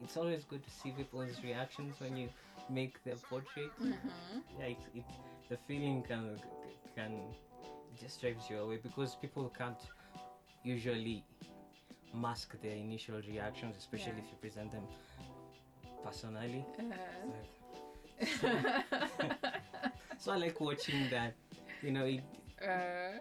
It's 0.04 0.18
always 0.18 0.44
good 0.46 0.64
to 0.64 0.70
see 0.72 0.92
people's 0.92 1.44
reactions 1.44 2.00
when 2.00 2.18
you 2.18 2.30
make 2.70 3.04
their 3.04 3.16
portrait. 3.16 3.72
Yeah, 4.60 4.66
it, 4.66 4.78
it, 4.96 5.04
the 5.50 5.58
feeling 5.68 6.04
can 6.08 6.40
can 6.96 7.12
just 8.00 8.20
drives 8.22 8.50
you 8.50 8.58
away 8.60 8.78
because 8.82 9.16
people 9.16 9.52
can't 9.58 9.80
usually 10.64 11.24
mask 12.14 12.56
their 12.62 12.76
initial 12.76 13.22
reactions, 13.28 13.76
especially 13.78 14.14
Yeah. 14.18 14.24
if 14.24 14.32
you 14.32 14.38
present 14.42 14.72
them 14.72 14.84
personally. 16.04 16.66
so 20.20 20.32
I 20.32 20.38
like 20.38 20.60
watching 20.60 21.10
that. 21.10 21.34
You 21.82 21.92
know, 21.92 22.06
it, 22.06 22.22
Uh, 22.62 23.18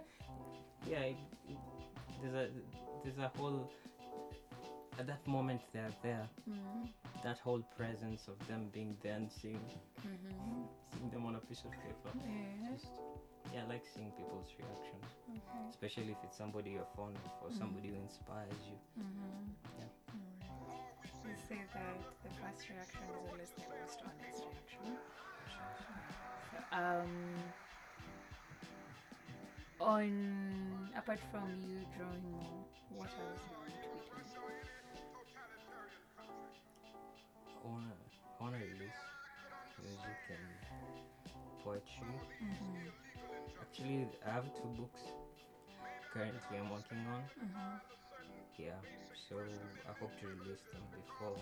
yeah, 0.87 1.01
it, 1.13 1.17
it, 1.49 1.57
there's 2.21 2.35
a 2.35 2.49
there's 3.03 3.19
a 3.19 3.29
whole 3.39 3.71
at 5.01 5.07
that 5.07 5.27
moment 5.27 5.63
they're 5.73 5.97
there. 6.03 6.29
Mm-hmm. 6.49 6.85
That 7.25 7.39
whole 7.39 7.63
presence 7.77 8.29
of 8.29 8.37
them 8.47 8.69
being 8.73 8.97
there 9.03 9.15
and 9.15 9.31
seeing 9.33 9.65
mm-hmm. 10.05 10.65
seeing 10.93 11.11
them 11.11 11.25
on 11.25 11.37
a 11.37 11.39
piece 11.39 11.65
of 11.65 11.73
paper. 11.73 12.13
yeah. 12.21 12.71
Just 12.71 12.93
yeah, 13.55 13.65
I 13.65 13.69
like 13.73 13.85
seeing 13.95 14.13
people's 14.13 14.53
reactions, 14.61 15.09
mm-hmm. 15.25 15.71
especially 15.71 16.13
if 16.13 16.19
it's 16.23 16.37
somebody 16.37 16.71
you're 16.77 16.93
fond 16.95 17.17
of 17.25 17.33
or 17.41 17.51
somebody 17.57 17.89
who 17.89 17.97
inspires 17.97 18.61
you. 18.69 18.77
Yeah. 19.81 19.89
You 21.25 21.37
say 21.49 21.65
that 21.73 21.97
the 22.23 22.31
first 22.37 22.69
reaction 22.69 23.01
is 23.09 23.17
always 23.25 23.51
the 23.57 23.65
most 23.73 24.05
honest 24.05 24.45
reaction. 24.45 25.01
Um, 26.73 27.13
on 29.81 30.91
apart 30.97 31.21
from 31.33 31.49
you 31.67 31.81
drawing 31.97 32.31
more, 32.31 32.65
what 32.95 33.09
else 33.09 33.41
do 33.41 33.51
you 33.51 33.59
want 33.59 33.73
to 33.73 33.89
be 33.89 34.35
doing? 34.37 34.80
I 37.63 38.43
wanna 38.43 38.57
release 38.57 39.03
music 39.83 40.21
and 40.33 40.47
poetry. 41.63 42.17
Actually, 43.61 44.09
I 44.27 44.31
have 44.31 44.45
two 44.57 44.69
books 44.81 45.03
currently 46.13 46.57
I'm 46.57 46.71
working 46.71 47.05
on. 47.13 47.23
Mm-hmm. 47.37 47.77
Yeah, 48.59 48.81
so 49.29 49.37
I 49.89 49.93
hope 50.01 50.13
to 50.21 50.27
release 50.27 50.65
them 50.73 50.83
before 50.93 51.37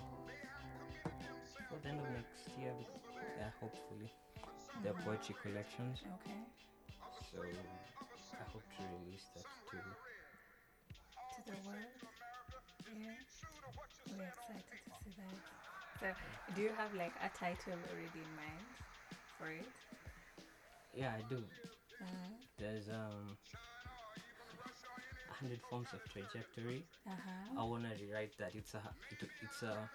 before 1.56 1.78
the 1.82 1.88
end 1.88 2.00
of 2.00 2.10
next 2.10 2.46
year. 2.58 2.74
Yeah, 3.38 3.50
hopefully. 3.60 4.10
They're 4.82 4.92
mm-hmm. 4.92 5.08
poetry 5.08 5.34
collections, 5.42 6.02
Okay. 6.22 6.42
so 7.30 7.42
I 7.42 8.44
hope 8.50 8.62
to 8.62 8.82
release 9.02 9.26
that 9.34 9.46
too. 9.70 9.78
To 11.34 11.40
the 11.46 11.56
world. 11.66 11.94
Yeah. 12.94 13.14
We're 14.16 14.24
excited 14.24 14.64
to 14.84 14.90
see 15.04 15.14
that. 15.18 15.57
So, 16.00 16.06
do 16.54 16.62
you 16.62 16.70
have 16.76 16.94
like 16.94 17.14
a 17.24 17.28
title 17.36 17.74
already 17.90 18.22
in 18.22 18.32
mind 18.36 18.66
for 19.38 19.48
it? 19.50 19.68
Yeah, 20.94 21.12
I 21.18 21.22
do. 21.28 21.42
Uh 22.00 22.04
There's 22.58 22.88
um, 22.88 23.36
a 25.30 25.34
hundred 25.34 25.60
forms 25.70 25.88
of 25.92 26.00
trajectory. 26.12 26.84
huh. 27.06 27.60
I 27.60 27.64
wanna 27.64 27.90
rewrite 28.00 28.36
that. 28.38 28.52
It's 28.54 28.74
a 28.74 28.82
it, 29.10 29.28
it's 29.42 29.62
a 29.62 29.88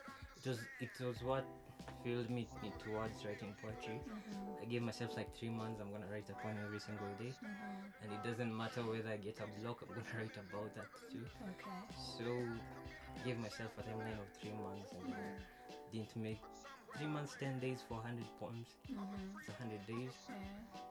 it 0.43 0.47
was 0.49 0.59
it 0.79 0.91
was 0.99 1.23
what 1.23 1.45
fueled 2.03 2.29
me, 2.29 2.47
towards 2.83 3.23
writing 3.25 3.55
poetry. 3.61 3.99
I 4.61 4.65
gave 4.65 4.81
myself 4.81 5.15
like 5.15 5.35
three 5.37 5.49
months. 5.49 5.79
I'm 5.81 5.91
gonna 5.91 6.11
write 6.11 6.29
a 6.29 6.33
poem 6.41 6.57
every 6.65 6.79
single 6.79 7.07
day, 7.19 7.33
and 8.01 8.11
it 8.11 8.23
doesn't 8.23 8.55
matter 8.55 8.81
whether 8.83 9.09
I 9.09 9.17
get 9.17 9.39
a 9.39 9.47
block. 9.61 9.83
I'm 9.83 9.89
gonna 9.95 10.07
write 10.17 10.35
about 10.35 10.75
that 10.75 10.87
too. 11.11 11.23
Okay. 11.43 11.79
So 12.17 12.25
I 13.15 13.27
gave 13.27 13.37
myself 13.39 13.71
a 13.77 13.83
timeline 13.83 14.19
of 14.19 14.27
three 14.39 14.51
months, 14.51 14.91
and 14.91 15.07
then 15.11 15.27
didn't 15.93 16.15
make 16.15 16.41
three 16.97 17.07
months, 17.07 17.35
ten 17.39 17.59
days 17.59 17.79
for 17.87 18.01
hundred 18.01 18.25
poems. 18.39 18.67
It's 18.89 19.49
a 19.49 19.53
hundred 19.61 19.85
days, 19.87 20.13
Yeah. 20.27 20.35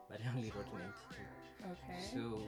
but 0.09 0.19
I 0.23 0.29
only 0.35 0.51
wrote 0.55 0.71
ninety-two. 0.73 1.27
Okay. 1.71 1.99
So 2.13 2.41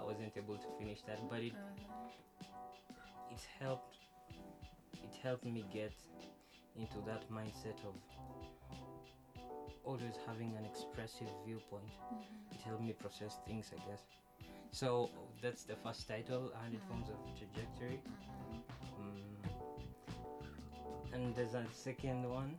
I 0.00 0.04
wasn't 0.04 0.32
able 0.36 0.56
to 0.56 0.68
finish 0.78 1.00
that, 1.06 1.18
but 1.30 1.40
it 1.40 1.52
Uh-huh. 1.52 3.34
it 3.34 3.40
helped 3.60 3.96
it 5.04 5.14
helped 5.22 5.44
me 5.44 5.64
get 5.72 5.92
into 6.76 6.98
that 7.06 7.22
mindset 7.30 7.78
of 7.84 7.94
always 9.84 10.16
having 10.26 10.54
an 10.56 10.64
expressive 10.64 11.28
viewpoint 11.46 11.90
it 12.52 12.60
helped 12.60 12.82
me 12.82 12.92
process 12.92 13.38
things 13.46 13.70
i 13.74 13.78
guess 13.88 14.02
so 14.70 15.08
that's 15.42 15.64
the 15.64 15.74
first 15.76 16.06
title 16.06 16.50
100 16.52 16.80
forms 16.88 17.08
of 17.08 17.16
trajectory 17.38 17.98
mm. 18.04 18.60
And 21.18 21.34
there's 21.34 21.54
a 21.54 21.64
second 21.72 22.22
one 22.28 22.54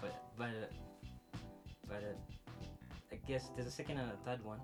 but 0.00 0.14
but 0.36 0.50
uh, 0.50 0.66
but 1.88 2.02
uh, 2.02 3.12
i 3.12 3.16
guess 3.28 3.50
there's 3.54 3.68
a 3.68 3.76
second 3.80 3.98
and 3.98 4.10
a 4.10 4.16
third 4.28 4.42
one 4.44 4.58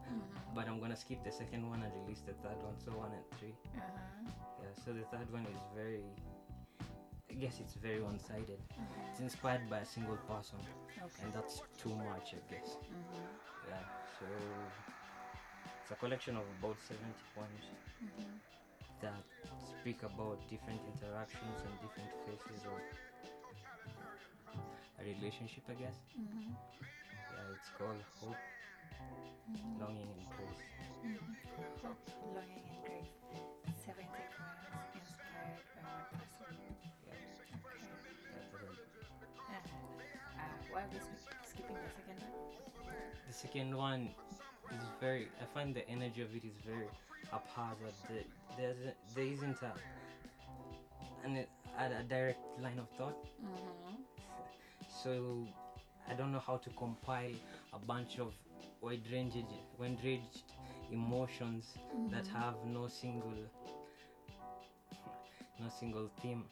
but 0.55 0.66
i'm 0.68 0.81
gonna 0.81 0.97
skip 0.97 1.22
the 1.25 1.31
second 1.33 1.68
one 1.70 1.81
and 1.83 1.93
release 2.03 2.22
the 2.27 2.35
third 2.43 2.59
one 2.68 2.75
so 2.85 2.91
one 3.05 3.11
and 3.18 3.25
three 3.39 3.55
Uh-huh. 3.77 4.31
yeah, 4.62 4.72
so 4.85 4.93
the 4.93 5.07
third 5.16 5.29
one 5.33 5.47
is 5.55 5.61
very, 5.77 6.03
I 7.31 7.35
guess 7.35 7.59
it's 7.61 7.75
very 7.75 8.01
one-sided. 8.01 8.61
It's 9.11 9.20
inspired 9.20 9.68
by 9.68 9.79
a 9.81 9.85
single 9.85 10.16
person, 10.31 10.59
Okay. 11.07 11.22
and 11.22 11.33
that's 11.35 11.61
too 11.83 11.91
much, 12.11 12.27
I 12.39 12.43
guess. 12.53 12.70
Mhm. 12.89 13.27
Yeah. 13.68 13.85
So 14.18 14.25
it's 15.83 15.91
a 15.91 15.99
collection 16.03 16.37
of 16.37 16.47
about 16.59 16.79
70 16.89 17.12
poems 17.35 17.64
Mhm. 18.05 18.39
That 19.01 19.23
speak 19.81 20.03
about 20.03 20.39
different 20.49 20.81
interactions 20.95 21.59
and 21.65 21.75
different 21.83 22.11
phases 22.27 22.65
of 22.67 22.81
a 25.01 25.03
relationship, 25.05 25.65
I 25.69 25.75
guess. 25.75 25.97
Mhm. 26.19 26.57
Yeah, 27.35 27.55
it's 27.57 27.71
called 27.79 28.01
Hope, 28.21 28.37
Mhm. 29.51 29.81
Longing, 29.81 30.09
and 30.17 30.27
Grace. 30.37 30.63
Mhm. 31.05 31.37
Hope, 31.83 32.01
longing, 32.35 32.65
and 32.71 32.81
grace. 32.85 33.13
Seventy 33.85 34.09
poems 34.09 34.95
inspired 34.95 35.61
by 35.77 35.83
one 35.85 36.07
person. 36.17 36.55
Yeah, 37.07 37.13
Okay. 38.55 38.73
yeah, 39.51 39.55
uh, 39.55 39.55
Uh, 39.55 39.61
uh, 40.41 40.73
why 40.73 40.81
are 40.83 40.89
we 40.89 40.99
skipping 41.45 41.77
the 41.77 41.91
second 41.91 42.19
one? 42.23 42.33
the 43.27 43.33
second 43.33 43.77
one 43.77 44.03
is 44.73 44.83
very. 45.01 45.29
I 45.43 45.45
find 45.53 45.75
the 45.75 45.87
energy 45.89 46.23
of 46.23 46.35
it 46.35 46.45
is 46.45 46.57
very 46.65 46.89
haphazard. 47.35 47.95
The, 48.09 48.24
there's 48.57 48.76
a, 48.78 48.93
there 49.14 49.24
isn't 49.24 49.59
a, 49.62 49.72
an, 51.24 51.45
a, 51.78 51.85
a 52.01 52.03
direct 52.09 52.41
line 52.62 52.78
of 52.78 52.89
thought. 52.97 53.16
Mm-hmm. 53.43 53.95
so 55.03 55.47
I 56.09 56.14
don't 56.14 56.32
know 56.32 56.43
how 56.47 56.57
to 56.59 56.70
compile 56.70 57.37
a 57.72 57.78
bunch 57.78 58.18
of 58.18 58.32
wide 58.80 59.03
ranged 59.12 59.47
wide 59.78 59.99
ranged 60.05 60.43
emotions 60.93 61.64
that 62.11 62.26
have 62.28 62.55
no 62.66 62.89
single 62.89 63.32
no 65.61 65.68
single 65.80 66.11
theme 66.20 66.45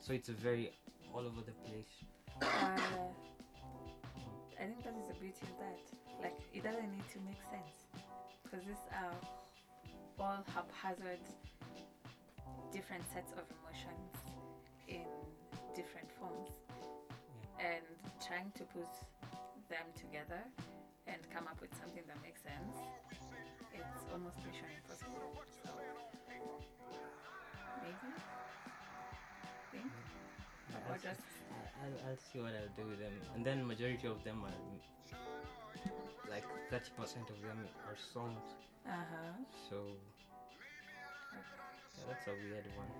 so 0.00 0.12
it's 0.12 0.28
a 0.28 0.32
very 0.32 0.72
all 1.14 1.20
over 1.20 1.42
the 1.46 1.56
place 1.66 1.94
Uh, 2.42 2.46
I 4.60 4.64
think 4.66 4.82
that 4.84 4.94
is 5.00 5.06
the 5.08 5.14
beauty 5.14 5.42
of 5.42 5.54
that. 5.58 5.78
Like, 6.22 6.38
it 6.52 6.62
doesn't 6.62 6.90
need 6.90 7.06
to 7.14 7.18
make 7.26 7.40
sense. 7.50 7.76
Because 8.42 8.64
these 8.66 8.84
are 8.94 9.14
all 10.20 10.44
haphazard, 10.54 11.22
different 12.72 13.04
sets 13.14 13.32
of 13.32 13.46
emotions 13.62 14.14
in 14.88 15.06
different 15.74 16.10
forms. 16.18 16.50
And 17.58 17.82
trying 18.22 18.50
to 18.54 18.64
put 18.74 18.90
them 19.70 19.86
together 19.94 20.42
and 21.06 21.18
come 21.34 21.46
up 21.46 21.60
with 21.60 21.70
something 21.78 22.02
that 22.06 22.18
makes 22.22 22.42
sense, 22.42 22.74
it's 23.74 24.04
almost 24.12 24.38
mission 24.46 24.66
impossible. 24.74 25.38
So, 25.62 25.70
maybe? 27.82 28.10
Think? 29.70 29.90
Or 30.86 30.94
I'll, 30.94 31.02
just. 31.02 31.26
I'll, 31.82 32.10
I'll 32.10 32.22
see 32.30 32.38
what 32.38 32.54
I'll 32.54 32.74
do 32.74 32.90
with 32.90 32.98
them 32.98 33.14
and 33.34 33.44
then 33.44 33.66
majority 33.66 34.06
of 34.06 34.22
them 34.24 34.42
are 34.44 34.54
like 36.30 36.44
30% 36.70 37.30
of 37.30 37.38
them 37.42 37.58
are 37.88 37.96
songs 38.12 38.44
Uh 38.86 38.90
huh. 38.90 39.32
so 39.68 39.76
yeah, 41.32 42.04
that's 42.08 42.26
a 42.26 42.34
weird 42.44 42.66
one 42.76 42.90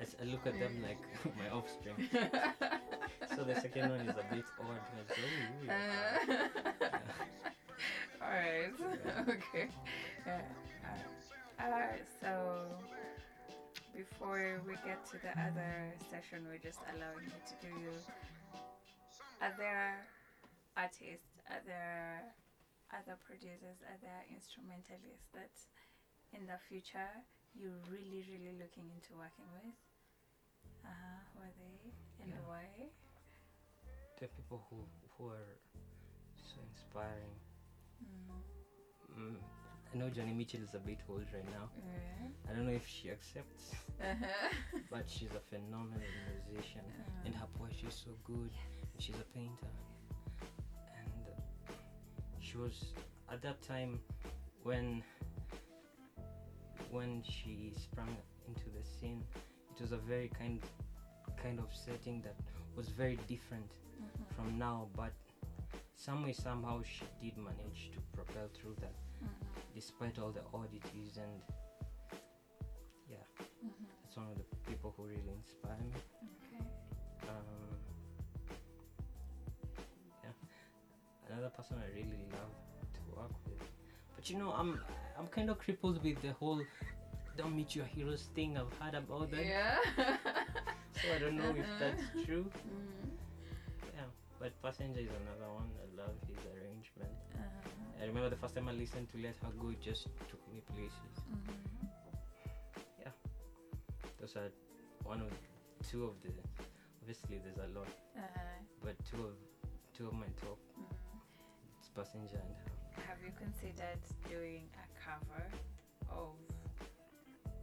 As 0.00 0.16
I 0.20 0.24
look 0.24 0.46
at 0.46 0.58
them 0.58 0.82
like 0.82 0.98
my 1.40 1.48
offspring 1.50 1.96
so 3.34 3.44
the 3.44 3.54
second 3.60 3.90
one 3.90 4.00
is 4.00 4.16
a 4.16 4.24
bit 4.34 4.44
odd 4.60 4.84
like, 4.96 5.10
oh, 5.18 5.30
weird. 5.60 6.40
All 8.22 8.30
right. 8.30 8.72
okay. 9.28 9.66
Yeah. 10.26 10.40
Uh, 11.60 11.62
uh, 11.62 11.92
so 12.20 12.30
before 13.94 14.60
we 14.66 14.74
get 14.84 15.04
to 15.10 15.16
the 15.22 15.30
other 15.38 15.92
session, 16.10 16.42
we're 16.48 16.58
just 16.58 16.80
allowing 16.94 17.24
you 17.26 17.40
to 17.46 17.54
do 17.62 17.74
other 19.42 19.94
artists, 20.76 21.33
other 21.50 22.20
other 22.92 23.16
producers, 23.26 23.80
other 23.90 24.16
instrumentalists 24.30 25.26
that 25.34 25.54
in 26.32 26.46
the 26.46 26.58
future 26.68 27.10
you're 27.54 27.80
really, 27.90 28.22
really 28.30 28.54
looking 28.58 28.90
into 28.94 29.14
working 29.14 29.46
with. 29.54 29.74
Uh, 30.84 31.18
who 31.32 31.40
are 31.42 31.54
they 31.58 31.90
and 32.22 32.30
Yeah. 32.32 32.46
why? 32.46 32.68
the 34.20 34.28
people 34.28 34.64
who 34.70 34.86
who 35.18 35.28
are 35.28 35.50
so 36.38 36.60
inspiring. 36.70 37.34
Mm. 38.02 38.42
Mm, 39.18 39.36
I 39.92 39.96
know 39.98 40.08
Joni 40.10 40.34
Mitchell 40.36 40.62
is 40.62 40.74
a 40.74 40.78
bit 40.78 40.98
old 41.08 41.26
right 41.32 41.44
now. 41.50 41.68
Yeah. 41.76 42.28
I 42.50 42.54
don't 42.54 42.66
know 42.66 42.72
if 42.72 42.86
she 42.86 43.10
accepts, 43.10 43.72
Uh-huh. 44.00 44.48
but 44.90 45.08
she's 45.08 45.30
a 45.32 45.40
phenomenal 45.50 46.00
musician, 46.50 46.84
and 47.24 47.34
her 47.34 47.46
poetry 47.58 47.88
is 47.88 47.94
so 47.94 48.10
good. 48.24 48.50
And 48.92 48.98
she's 49.02 49.16
a 49.18 49.28
painter, 49.34 49.70
she 52.54 52.58
was 52.58 52.84
at 53.32 53.42
that 53.42 53.60
time 53.62 53.98
when 54.62 55.02
when 56.92 57.20
she 57.24 57.72
sprang 57.76 58.16
into 58.46 58.66
the 58.78 58.84
scene. 58.84 59.24
It 59.74 59.80
was 59.82 59.90
a 59.90 59.96
very 59.96 60.28
kind 60.38 60.62
kind 61.42 61.58
of 61.58 61.74
setting 61.74 62.22
that 62.22 62.36
was 62.76 62.88
very 62.90 63.16
different 63.26 63.72
Mhm. 64.00 64.34
from 64.36 64.56
now, 64.58 64.88
but 64.94 65.12
some 65.96 66.22
way 66.22 66.32
somehow 66.32 66.80
she 66.82 67.04
did 67.20 67.36
manage 67.36 67.90
to 67.92 67.98
propel 68.12 68.46
through 68.54 68.76
that 68.76 68.94
Mhm. 69.20 69.74
despite 69.74 70.18
all 70.20 70.30
the 70.30 70.44
oddities 70.52 71.16
and 71.16 71.42
yeah 73.08 73.26
Mhm. 73.64 73.86
that's 74.02 74.16
one 74.16 74.28
of 74.30 74.36
the 74.38 74.44
people 74.70 74.92
who 74.96 75.06
really 75.06 75.32
inspire 75.32 75.78
me 75.92 76.00
person 81.64 81.82
i 81.82 81.88
really 81.96 82.18
love 82.32 82.52
to 82.94 83.00
work 83.16 83.30
with. 83.46 83.60
But 84.16 84.28
you 84.30 84.38
know 84.38 84.50
i'm 84.50 84.80
i'm 85.18 85.26
kind 85.28 85.50
of 85.50 85.58
crippled 85.58 86.02
with 86.02 86.20
the 86.22 86.32
whole 86.32 86.60
don't 87.36 87.56
meet 87.56 87.74
your 87.74 87.84
heroes 87.86 88.28
thing. 88.36 88.56
I've 88.56 88.72
heard 88.80 88.94
about 88.94 89.28
that. 89.32 89.44
Yeah. 89.44 89.76
so 90.94 91.06
i 91.14 91.18
don't 91.18 91.36
know 91.36 91.50
if 91.56 91.66
that's 91.80 92.02
true. 92.24 92.44
Mhm. 92.44 93.10
yeah 93.94 94.08
but 94.38 94.52
passenger 94.62 95.00
is 95.00 95.08
another 95.22 95.50
one. 95.52 95.68
I 95.82 95.86
love 96.00 96.14
his 96.28 96.38
arrangement. 96.54 97.16
Uh-huh. 97.34 98.02
i 98.02 98.06
remember 98.06 98.30
the 98.30 98.36
first 98.36 98.54
time 98.54 98.68
i 98.68 98.72
listened 98.72 99.08
to 99.12 99.18
let 99.18 99.34
her 99.42 99.50
go 99.58 99.70
it 99.70 99.80
just 99.82 100.04
took 100.30 100.42
me 100.52 100.60
places. 100.72 101.16
Mhm. 101.30 101.62
those 104.20 104.36
are 104.36 104.50
one 105.04 105.20
of 105.20 105.30
two 105.90 106.04
of 106.04 106.14
the 106.22 106.30
obviously 107.02 107.38
there's 107.44 107.58
a 107.58 107.70
lot. 107.78 107.88
Uh, 108.16 108.22
but 108.82 108.94
two 109.10 109.20
of 109.22 109.34
two 109.96 110.06
of 110.06 110.14
my 110.14 110.26
top 110.40 110.58
passenger 111.94 112.38
and 112.42 112.54
her 112.58 112.72
Have 113.08 113.18
you 113.24 113.32
considered 113.38 114.02
doing 114.28 114.66
a 114.74 114.86
cover 114.98 115.44
of 116.10 116.34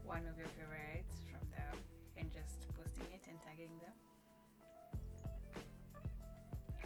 one 0.03 0.23
of 0.27 0.37
your 0.37 0.49
favorites 0.57 1.23
from 1.29 1.43
them 1.51 1.75
and 2.17 2.31
just 2.31 2.67
posting 2.75 3.11
it 3.13 3.23
and 3.29 3.37
tagging 3.43 3.75
them? 3.83 3.95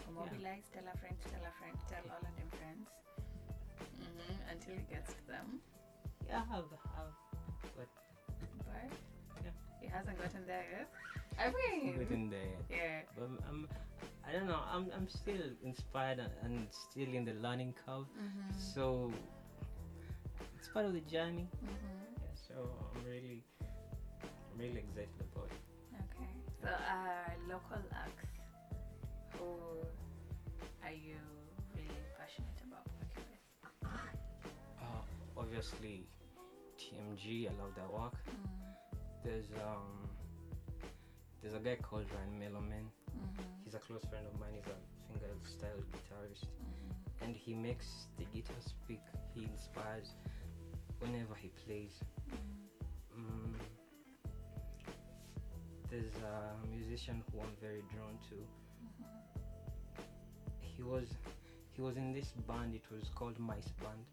Or 0.07 0.11
mobilize, 0.13 0.65
tell 0.73 0.85
a 0.85 0.95
friend, 0.97 1.17
tell 1.29 1.41
a 1.45 1.53
friend, 1.61 1.75
tell 1.89 2.05
all 2.11 2.21
of 2.21 2.33
them 2.37 2.49
friends 2.57 2.89
hmm 3.95 4.35
until 4.51 4.73
it 4.75 4.89
gets 4.89 5.13
to 5.13 5.23
them. 5.27 5.59
yeah 6.27 6.41
I 6.43 6.55
have, 6.55 6.69
have 6.97 7.13
but 7.75 7.87
But 8.65 8.91
Yeah. 9.43 9.51
it 9.81 9.89
hasn't 9.91 10.17
gotten 10.17 10.45
there 10.47 10.65
yet. 10.71 10.89
I 11.37 11.51
mean, 11.51 11.97
within 11.97 12.29
there 12.29 12.57
yeah. 12.69 13.01
but 13.15 13.23
I'm, 13.25 13.37
I'm 13.49 13.61
I 14.27 14.31
don't 14.33 14.47
know 14.47 14.59
I'm, 14.71 14.87
I'm 14.95 15.07
still 15.07 15.41
inspired 15.63 16.19
and, 16.19 16.31
and 16.43 16.67
still 16.71 17.07
in 17.13 17.25
the 17.25 17.33
learning 17.33 17.73
curve 17.85 18.05
Mm-hmm. 18.17 18.57
so 18.73 19.11
it's 20.57 20.67
part 20.69 20.85
of 20.85 20.93
the 20.93 21.01
journey 21.01 21.47
Mm-hmm. 21.63 22.23
yeah 22.23 22.33
so 22.35 22.53
I'm 22.95 23.03
really 23.05 23.43
I'm 24.21 24.57
really 24.59 24.79
excited 24.79 25.21
about 25.33 25.49
it 25.51 25.61
Okay. 25.95 26.29
So, 26.61 26.67
uh, 26.67 27.31
local 27.47 27.81
acts, 27.93 28.27
who 29.37 29.45
are 30.83 30.91
you 30.91 31.17
really 31.75 32.03
passionate 32.17 32.59
about 32.67 32.85
working 32.99 33.23
with? 33.29 33.89
uh, 34.81 35.01
obviously 35.37 36.07
TMG 36.79 37.47
I 37.49 37.61
love 37.61 37.75
their 37.75 37.87
work 37.89 38.15
there's 39.23 39.45
um 39.53 40.09
there's 41.41 41.53
a 41.55 41.59
guy 41.59 41.75
called 41.81 42.05
Ryan 42.13 42.39
Meloman 42.41 42.85
Mm-hmm. 43.15 43.41
he's 43.63 43.73
a 43.75 43.79
close 43.79 44.03
friend 44.09 44.25
of 44.31 44.39
mine. 44.39 44.53
He's 44.55 44.67
a 44.67 44.77
finger 45.07 45.33
style 45.43 45.81
guitarist. 45.93 46.45
And 47.21 47.35
he 47.35 47.53
makes 47.53 48.07
the 48.17 48.25
guitar 48.25 48.55
speak. 48.59 49.01
He 49.33 49.45
inspires 49.45 50.09
whenever 50.99 51.33
he 51.35 51.49
plays. 51.65 51.93
Mm, 53.17 53.55
there's 55.89 56.15
a 56.23 56.67
musician 56.67 57.23
who 57.31 57.39
i'm 57.39 57.55
very 57.61 57.83
drawn 57.93 58.17
to. 58.29 58.35
He 60.59 60.83
was 60.83 61.07
he 61.71 61.81
was 61.81 61.95
in 61.97 62.11
this 62.13 62.31
band. 62.47 62.75
It 62.75 62.83
was 62.91 63.09
called 63.15 63.37
Mway 63.39 63.61
band. 63.81 64.03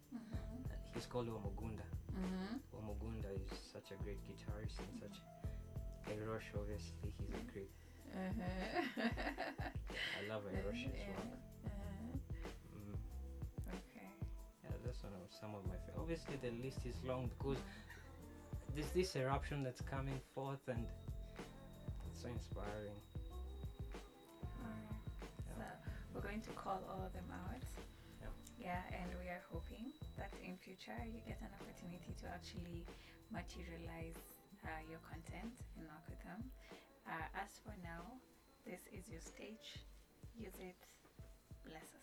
He's 0.94 1.06
called 1.06 1.28
omogunda 1.28 1.86
Mm-hmm. 2.12 2.76
omogunda 2.76 3.30
is 3.34 3.50
such 3.72 3.90
a 3.90 4.02
great 4.04 4.20
guitarist 4.28 4.78
and 4.78 5.00
such 5.00 5.16
a 6.12 6.30
Rush, 6.30 6.44
obviously, 6.54 7.10
he's 7.18 7.34
a 7.34 7.52
great. 7.52 7.70
Uh-huh. 8.10 9.02
I 10.18 10.28
love 10.28 10.42
Rush 10.44 10.86
as 10.86 10.98
well. 11.08 11.32
Uh-huh. 11.66 12.18
Mm. 12.76 12.96
Okay. 13.68 14.10
Yeah, 14.64 14.76
that's 14.84 15.02
one 15.02 15.12
of 15.14 15.32
some 15.32 15.54
of 15.54 15.64
my 15.66 15.76
favorite. 15.86 16.00
Obviously, 16.00 16.36
the 16.42 16.50
list 16.62 16.84
is 16.86 16.96
long 17.06 17.30
because 17.38 17.58
there's 18.74 18.90
this 18.92 19.16
eruption 19.16 19.62
that's 19.62 19.80
coming 19.80 20.20
forth, 20.34 20.60
and 20.68 20.84
it's 22.08 22.20
so 22.22 22.28
inspiring. 22.28 22.98
Yeah. 24.62 24.96
So 25.56 25.62
we're 26.14 26.20
going 26.22 26.40
to 26.42 26.50
call 26.52 26.80
all 26.88 27.02
of 27.04 27.12
them 27.12 27.28
out. 27.32 27.62
Yeah. 28.20 28.28
Yeah, 28.58 28.82
and 28.94 29.10
we 29.20 29.28
are 29.28 29.42
hoping 29.52 29.92
that 30.16 30.32
in 30.44 30.56
future 30.56 30.96
you 31.04 31.20
get 31.26 31.40
an 31.42 31.52
opportunity 31.60 32.14
to 32.22 32.26
actually 32.28 32.84
materialize 33.32 34.20
uh, 34.64 34.80
your 34.88 35.00
content 35.08 35.52
in 35.76 35.84
Algorithm. 35.90 36.46
Uh, 37.06 37.12
as 37.42 37.58
for 37.64 37.74
now, 37.82 38.04
this 38.64 38.80
is 38.92 39.08
your 39.08 39.20
stage. 39.20 39.84
Use 40.34 40.56
it. 40.58 40.76
Bless 41.64 41.94
us. 41.94 42.01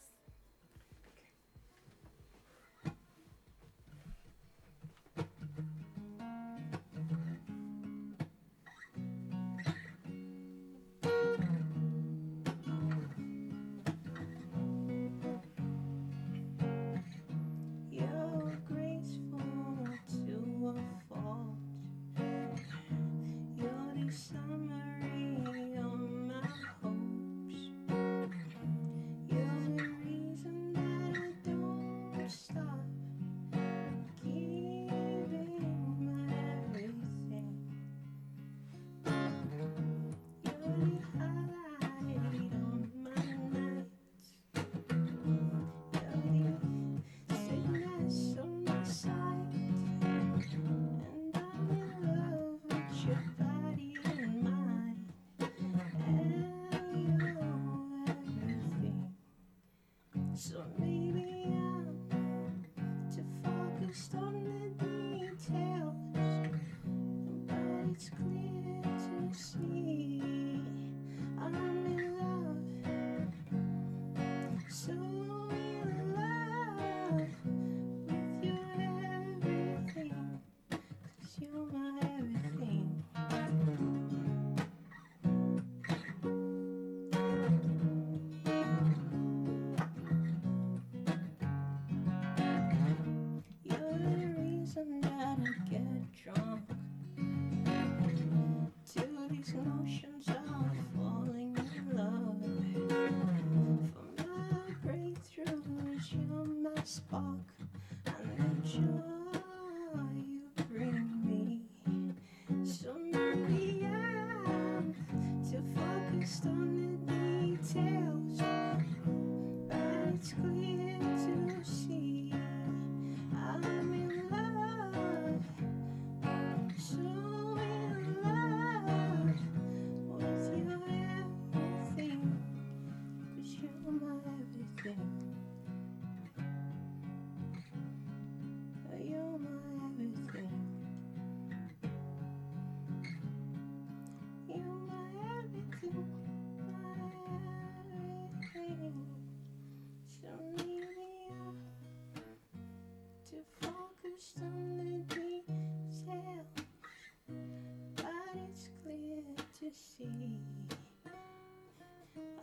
To 159.70 159.76
see. 159.76 160.32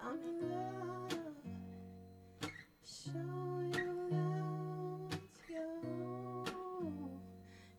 I'm 0.00 0.18
in 0.22 0.50
love, 0.50 1.10
so 2.84 3.10
in 3.10 3.88
love 4.10 5.10
with 5.10 5.50
you, 5.50 6.44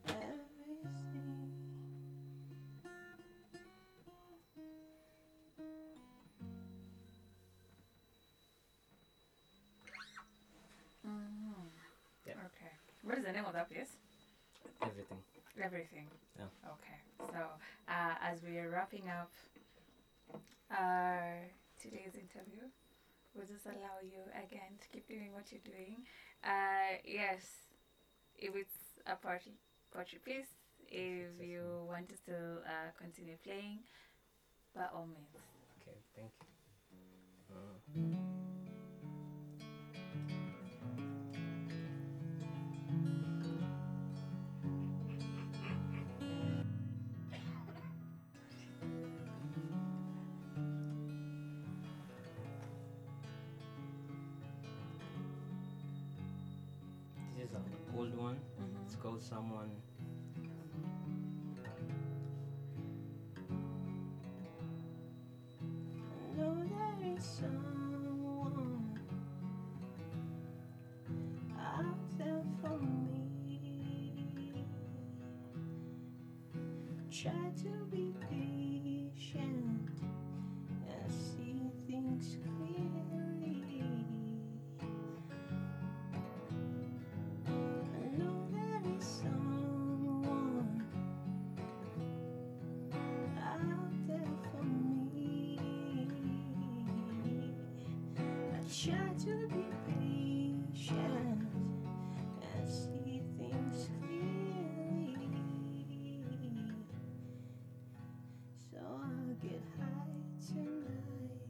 everything. 0.06 1.48
Mm-hmm. 11.06 11.68
Yeah. 12.26 12.34
Okay. 12.34 12.74
What 13.04 13.18
is 13.18 13.24
the 13.24 13.32
name 13.32 13.46
of 13.46 13.54
that 13.54 13.70
place? 13.70 13.96
Everything. 14.82 15.18
Everything. 15.64 16.08
Yeah. 16.38 16.67
Okay. 18.28 18.40
So, 18.40 18.44
as 18.44 18.44
we 18.44 18.58
are 18.60 18.70
wrapping 18.70 19.10
up 19.10 19.32
our 20.72 21.40
today's 21.82 22.16
interview, 22.16 22.68
we'll 23.36 23.48
just 23.48 23.66
allow 23.66 24.02
you 24.04 24.20
again 24.32 24.78
to 24.82 24.88
keep 24.90 25.08
doing 25.08 25.34
what 25.34 25.52
you're 25.52 25.62
doing. 25.66 26.04
Uh, 26.44 26.98
yes, 27.06 27.46
if 28.38 28.56
it's 28.56 29.00
a 29.06 29.16
party 29.16 29.52
party 29.94 30.18
piece, 30.26 30.50
if 30.90 31.40
you 31.42 31.86
want 31.88 32.10
to 32.10 32.18
still 32.18 32.60
uh, 32.66 32.92
continue 32.98 33.38
playing, 33.44 33.80
by 34.76 34.86
all 34.94 35.08
means. 35.08 35.38
Okay, 35.82 35.98
thank 36.16 36.32
you. 36.42 37.56
Uh, 37.56 38.27
old 57.98 58.16
one. 58.16 58.38
It's 58.86 58.94
mm-hmm. 58.94 59.02
called 59.02 59.22
Someone. 59.22 59.72
I 66.00 66.38
know 66.38 66.56
there 66.70 67.16
is 67.16 67.24
someone 67.24 69.00
out 71.60 72.18
there 72.20 72.44
for 72.62 72.78
me. 72.78 74.66
Try 77.10 77.32
to 77.64 77.86
be 77.90 78.14
patient 78.30 78.67
to 99.28 99.48
be 99.48 99.66
patient 100.72 101.42
and 102.56 102.70
see 102.70 103.22
things 103.38 103.90
clearly. 104.00 105.18
So 108.72 108.78
I'll 108.80 109.36
get 109.42 109.62
high 109.78 110.16
tonight, 110.48 111.44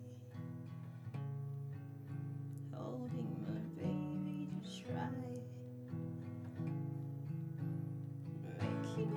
holding 2.74 3.34
my 3.46 3.62
baby 3.80 4.48
just 4.64 4.84
right, 4.90 5.38
making 8.60 9.12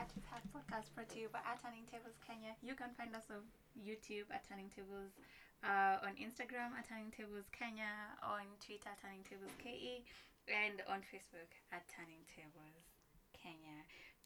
Artist 0.00 0.24
Hat 0.32 0.40
Podcast 0.48 0.88
you 1.12 1.28
by 1.28 1.44
At 1.44 1.60
Turning 1.60 1.84
Tables 1.84 2.16
Kenya. 2.24 2.56
You 2.64 2.72
can 2.72 2.88
find 2.96 3.12
us 3.12 3.28
on 3.28 3.44
YouTube 3.76 4.32
at 4.32 4.48
Turning 4.48 4.72
Tables, 4.72 5.12
uh, 5.60 6.00
on 6.00 6.16
Instagram 6.16 6.72
at 6.72 6.88
Turning 6.88 7.12
Tables 7.12 7.44
Kenya, 7.52 8.16
on 8.24 8.48
Twitter 8.64 8.96
Turning 8.96 9.20
Tables 9.28 9.52
KE, 9.60 10.00
and 10.48 10.80
on 10.88 11.04
Facebook 11.04 11.52
at 11.68 11.84
Turning 11.92 12.24
Tables. 12.32 12.69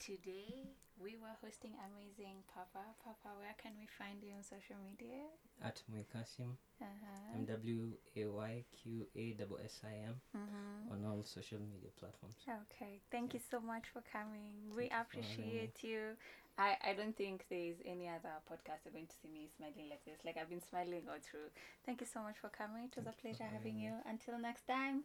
Today 0.04 0.76
we 1.00 1.16
were 1.16 1.32
hosting 1.40 1.72
amazing 1.88 2.44
Papa. 2.52 2.84
Papa, 3.02 3.32
where 3.40 3.56
can 3.56 3.72
we 3.80 3.88
find 3.88 4.20
you 4.20 4.36
on 4.36 4.42
social 4.44 4.76
media? 4.84 5.24
At 5.64 5.80
MwayQassim, 5.88 6.60
Uh-huh. 6.82 7.34
M 7.40 7.46
W 7.46 7.96
A 8.14 8.24
Y 8.28 8.64
Q 8.76 9.06
A 9.16 9.32
S 9.32 9.56
S 9.64 9.80
I 9.82 9.94
M 10.12 10.20
on 10.92 11.04
all 11.08 11.24
social 11.24 11.58
media 11.72 11.88
platforms. 11.98 12.36
Okay, 12.44 13.00
thank 13.10 13.32
you 13.32 13.40
so 13.50 13.60
much 13.60 13.88
for 13.92 14.02
coming. 14.12 14.52
We 14.76 14.88
Thank 14.88 14.92
having 14.92 15.00
appreciate 15.00 15.76
you. 15.82 16.02
I, 16.58 16.76
I 16.84 16.92
don't 16.92 17.16
think 17.16 17.46
there's 17.48 17.80
any 17.86 18.06
other 18.06 18.34
podcast 18.44 18.84
you're 18.84 18.92
going 18.92 19.08
to 19.08 19.16
see 19.22 19.32
me 19.32 19.48
smiling 19.56 19.88
like 19.88 20.04
this. 20.04 20.20
Like 20.22 20.36
I've 20.36 20.50
been 20.50 20.62
smiling 20.68 21.08
all 21.08 21.22
through. 21.24 21.48
Thank 21.86 22.02
you 22.02 22.06
so 22.12 22.20
much 22.20 22.36
for 22.36 22.50
coming. 22.50 22.92
It 22.92 22.96
was 22.96 23.06
a 23.06 23.16
Thank 23.16 23.24
you 23.24 23.32
pleasure 23.32 23.48
having 23.50 23.72
having 23.72 23.78
you. 23.80 23.94
Until 24.04 24.36
next 24.38 24.66
time. 24.68 25.04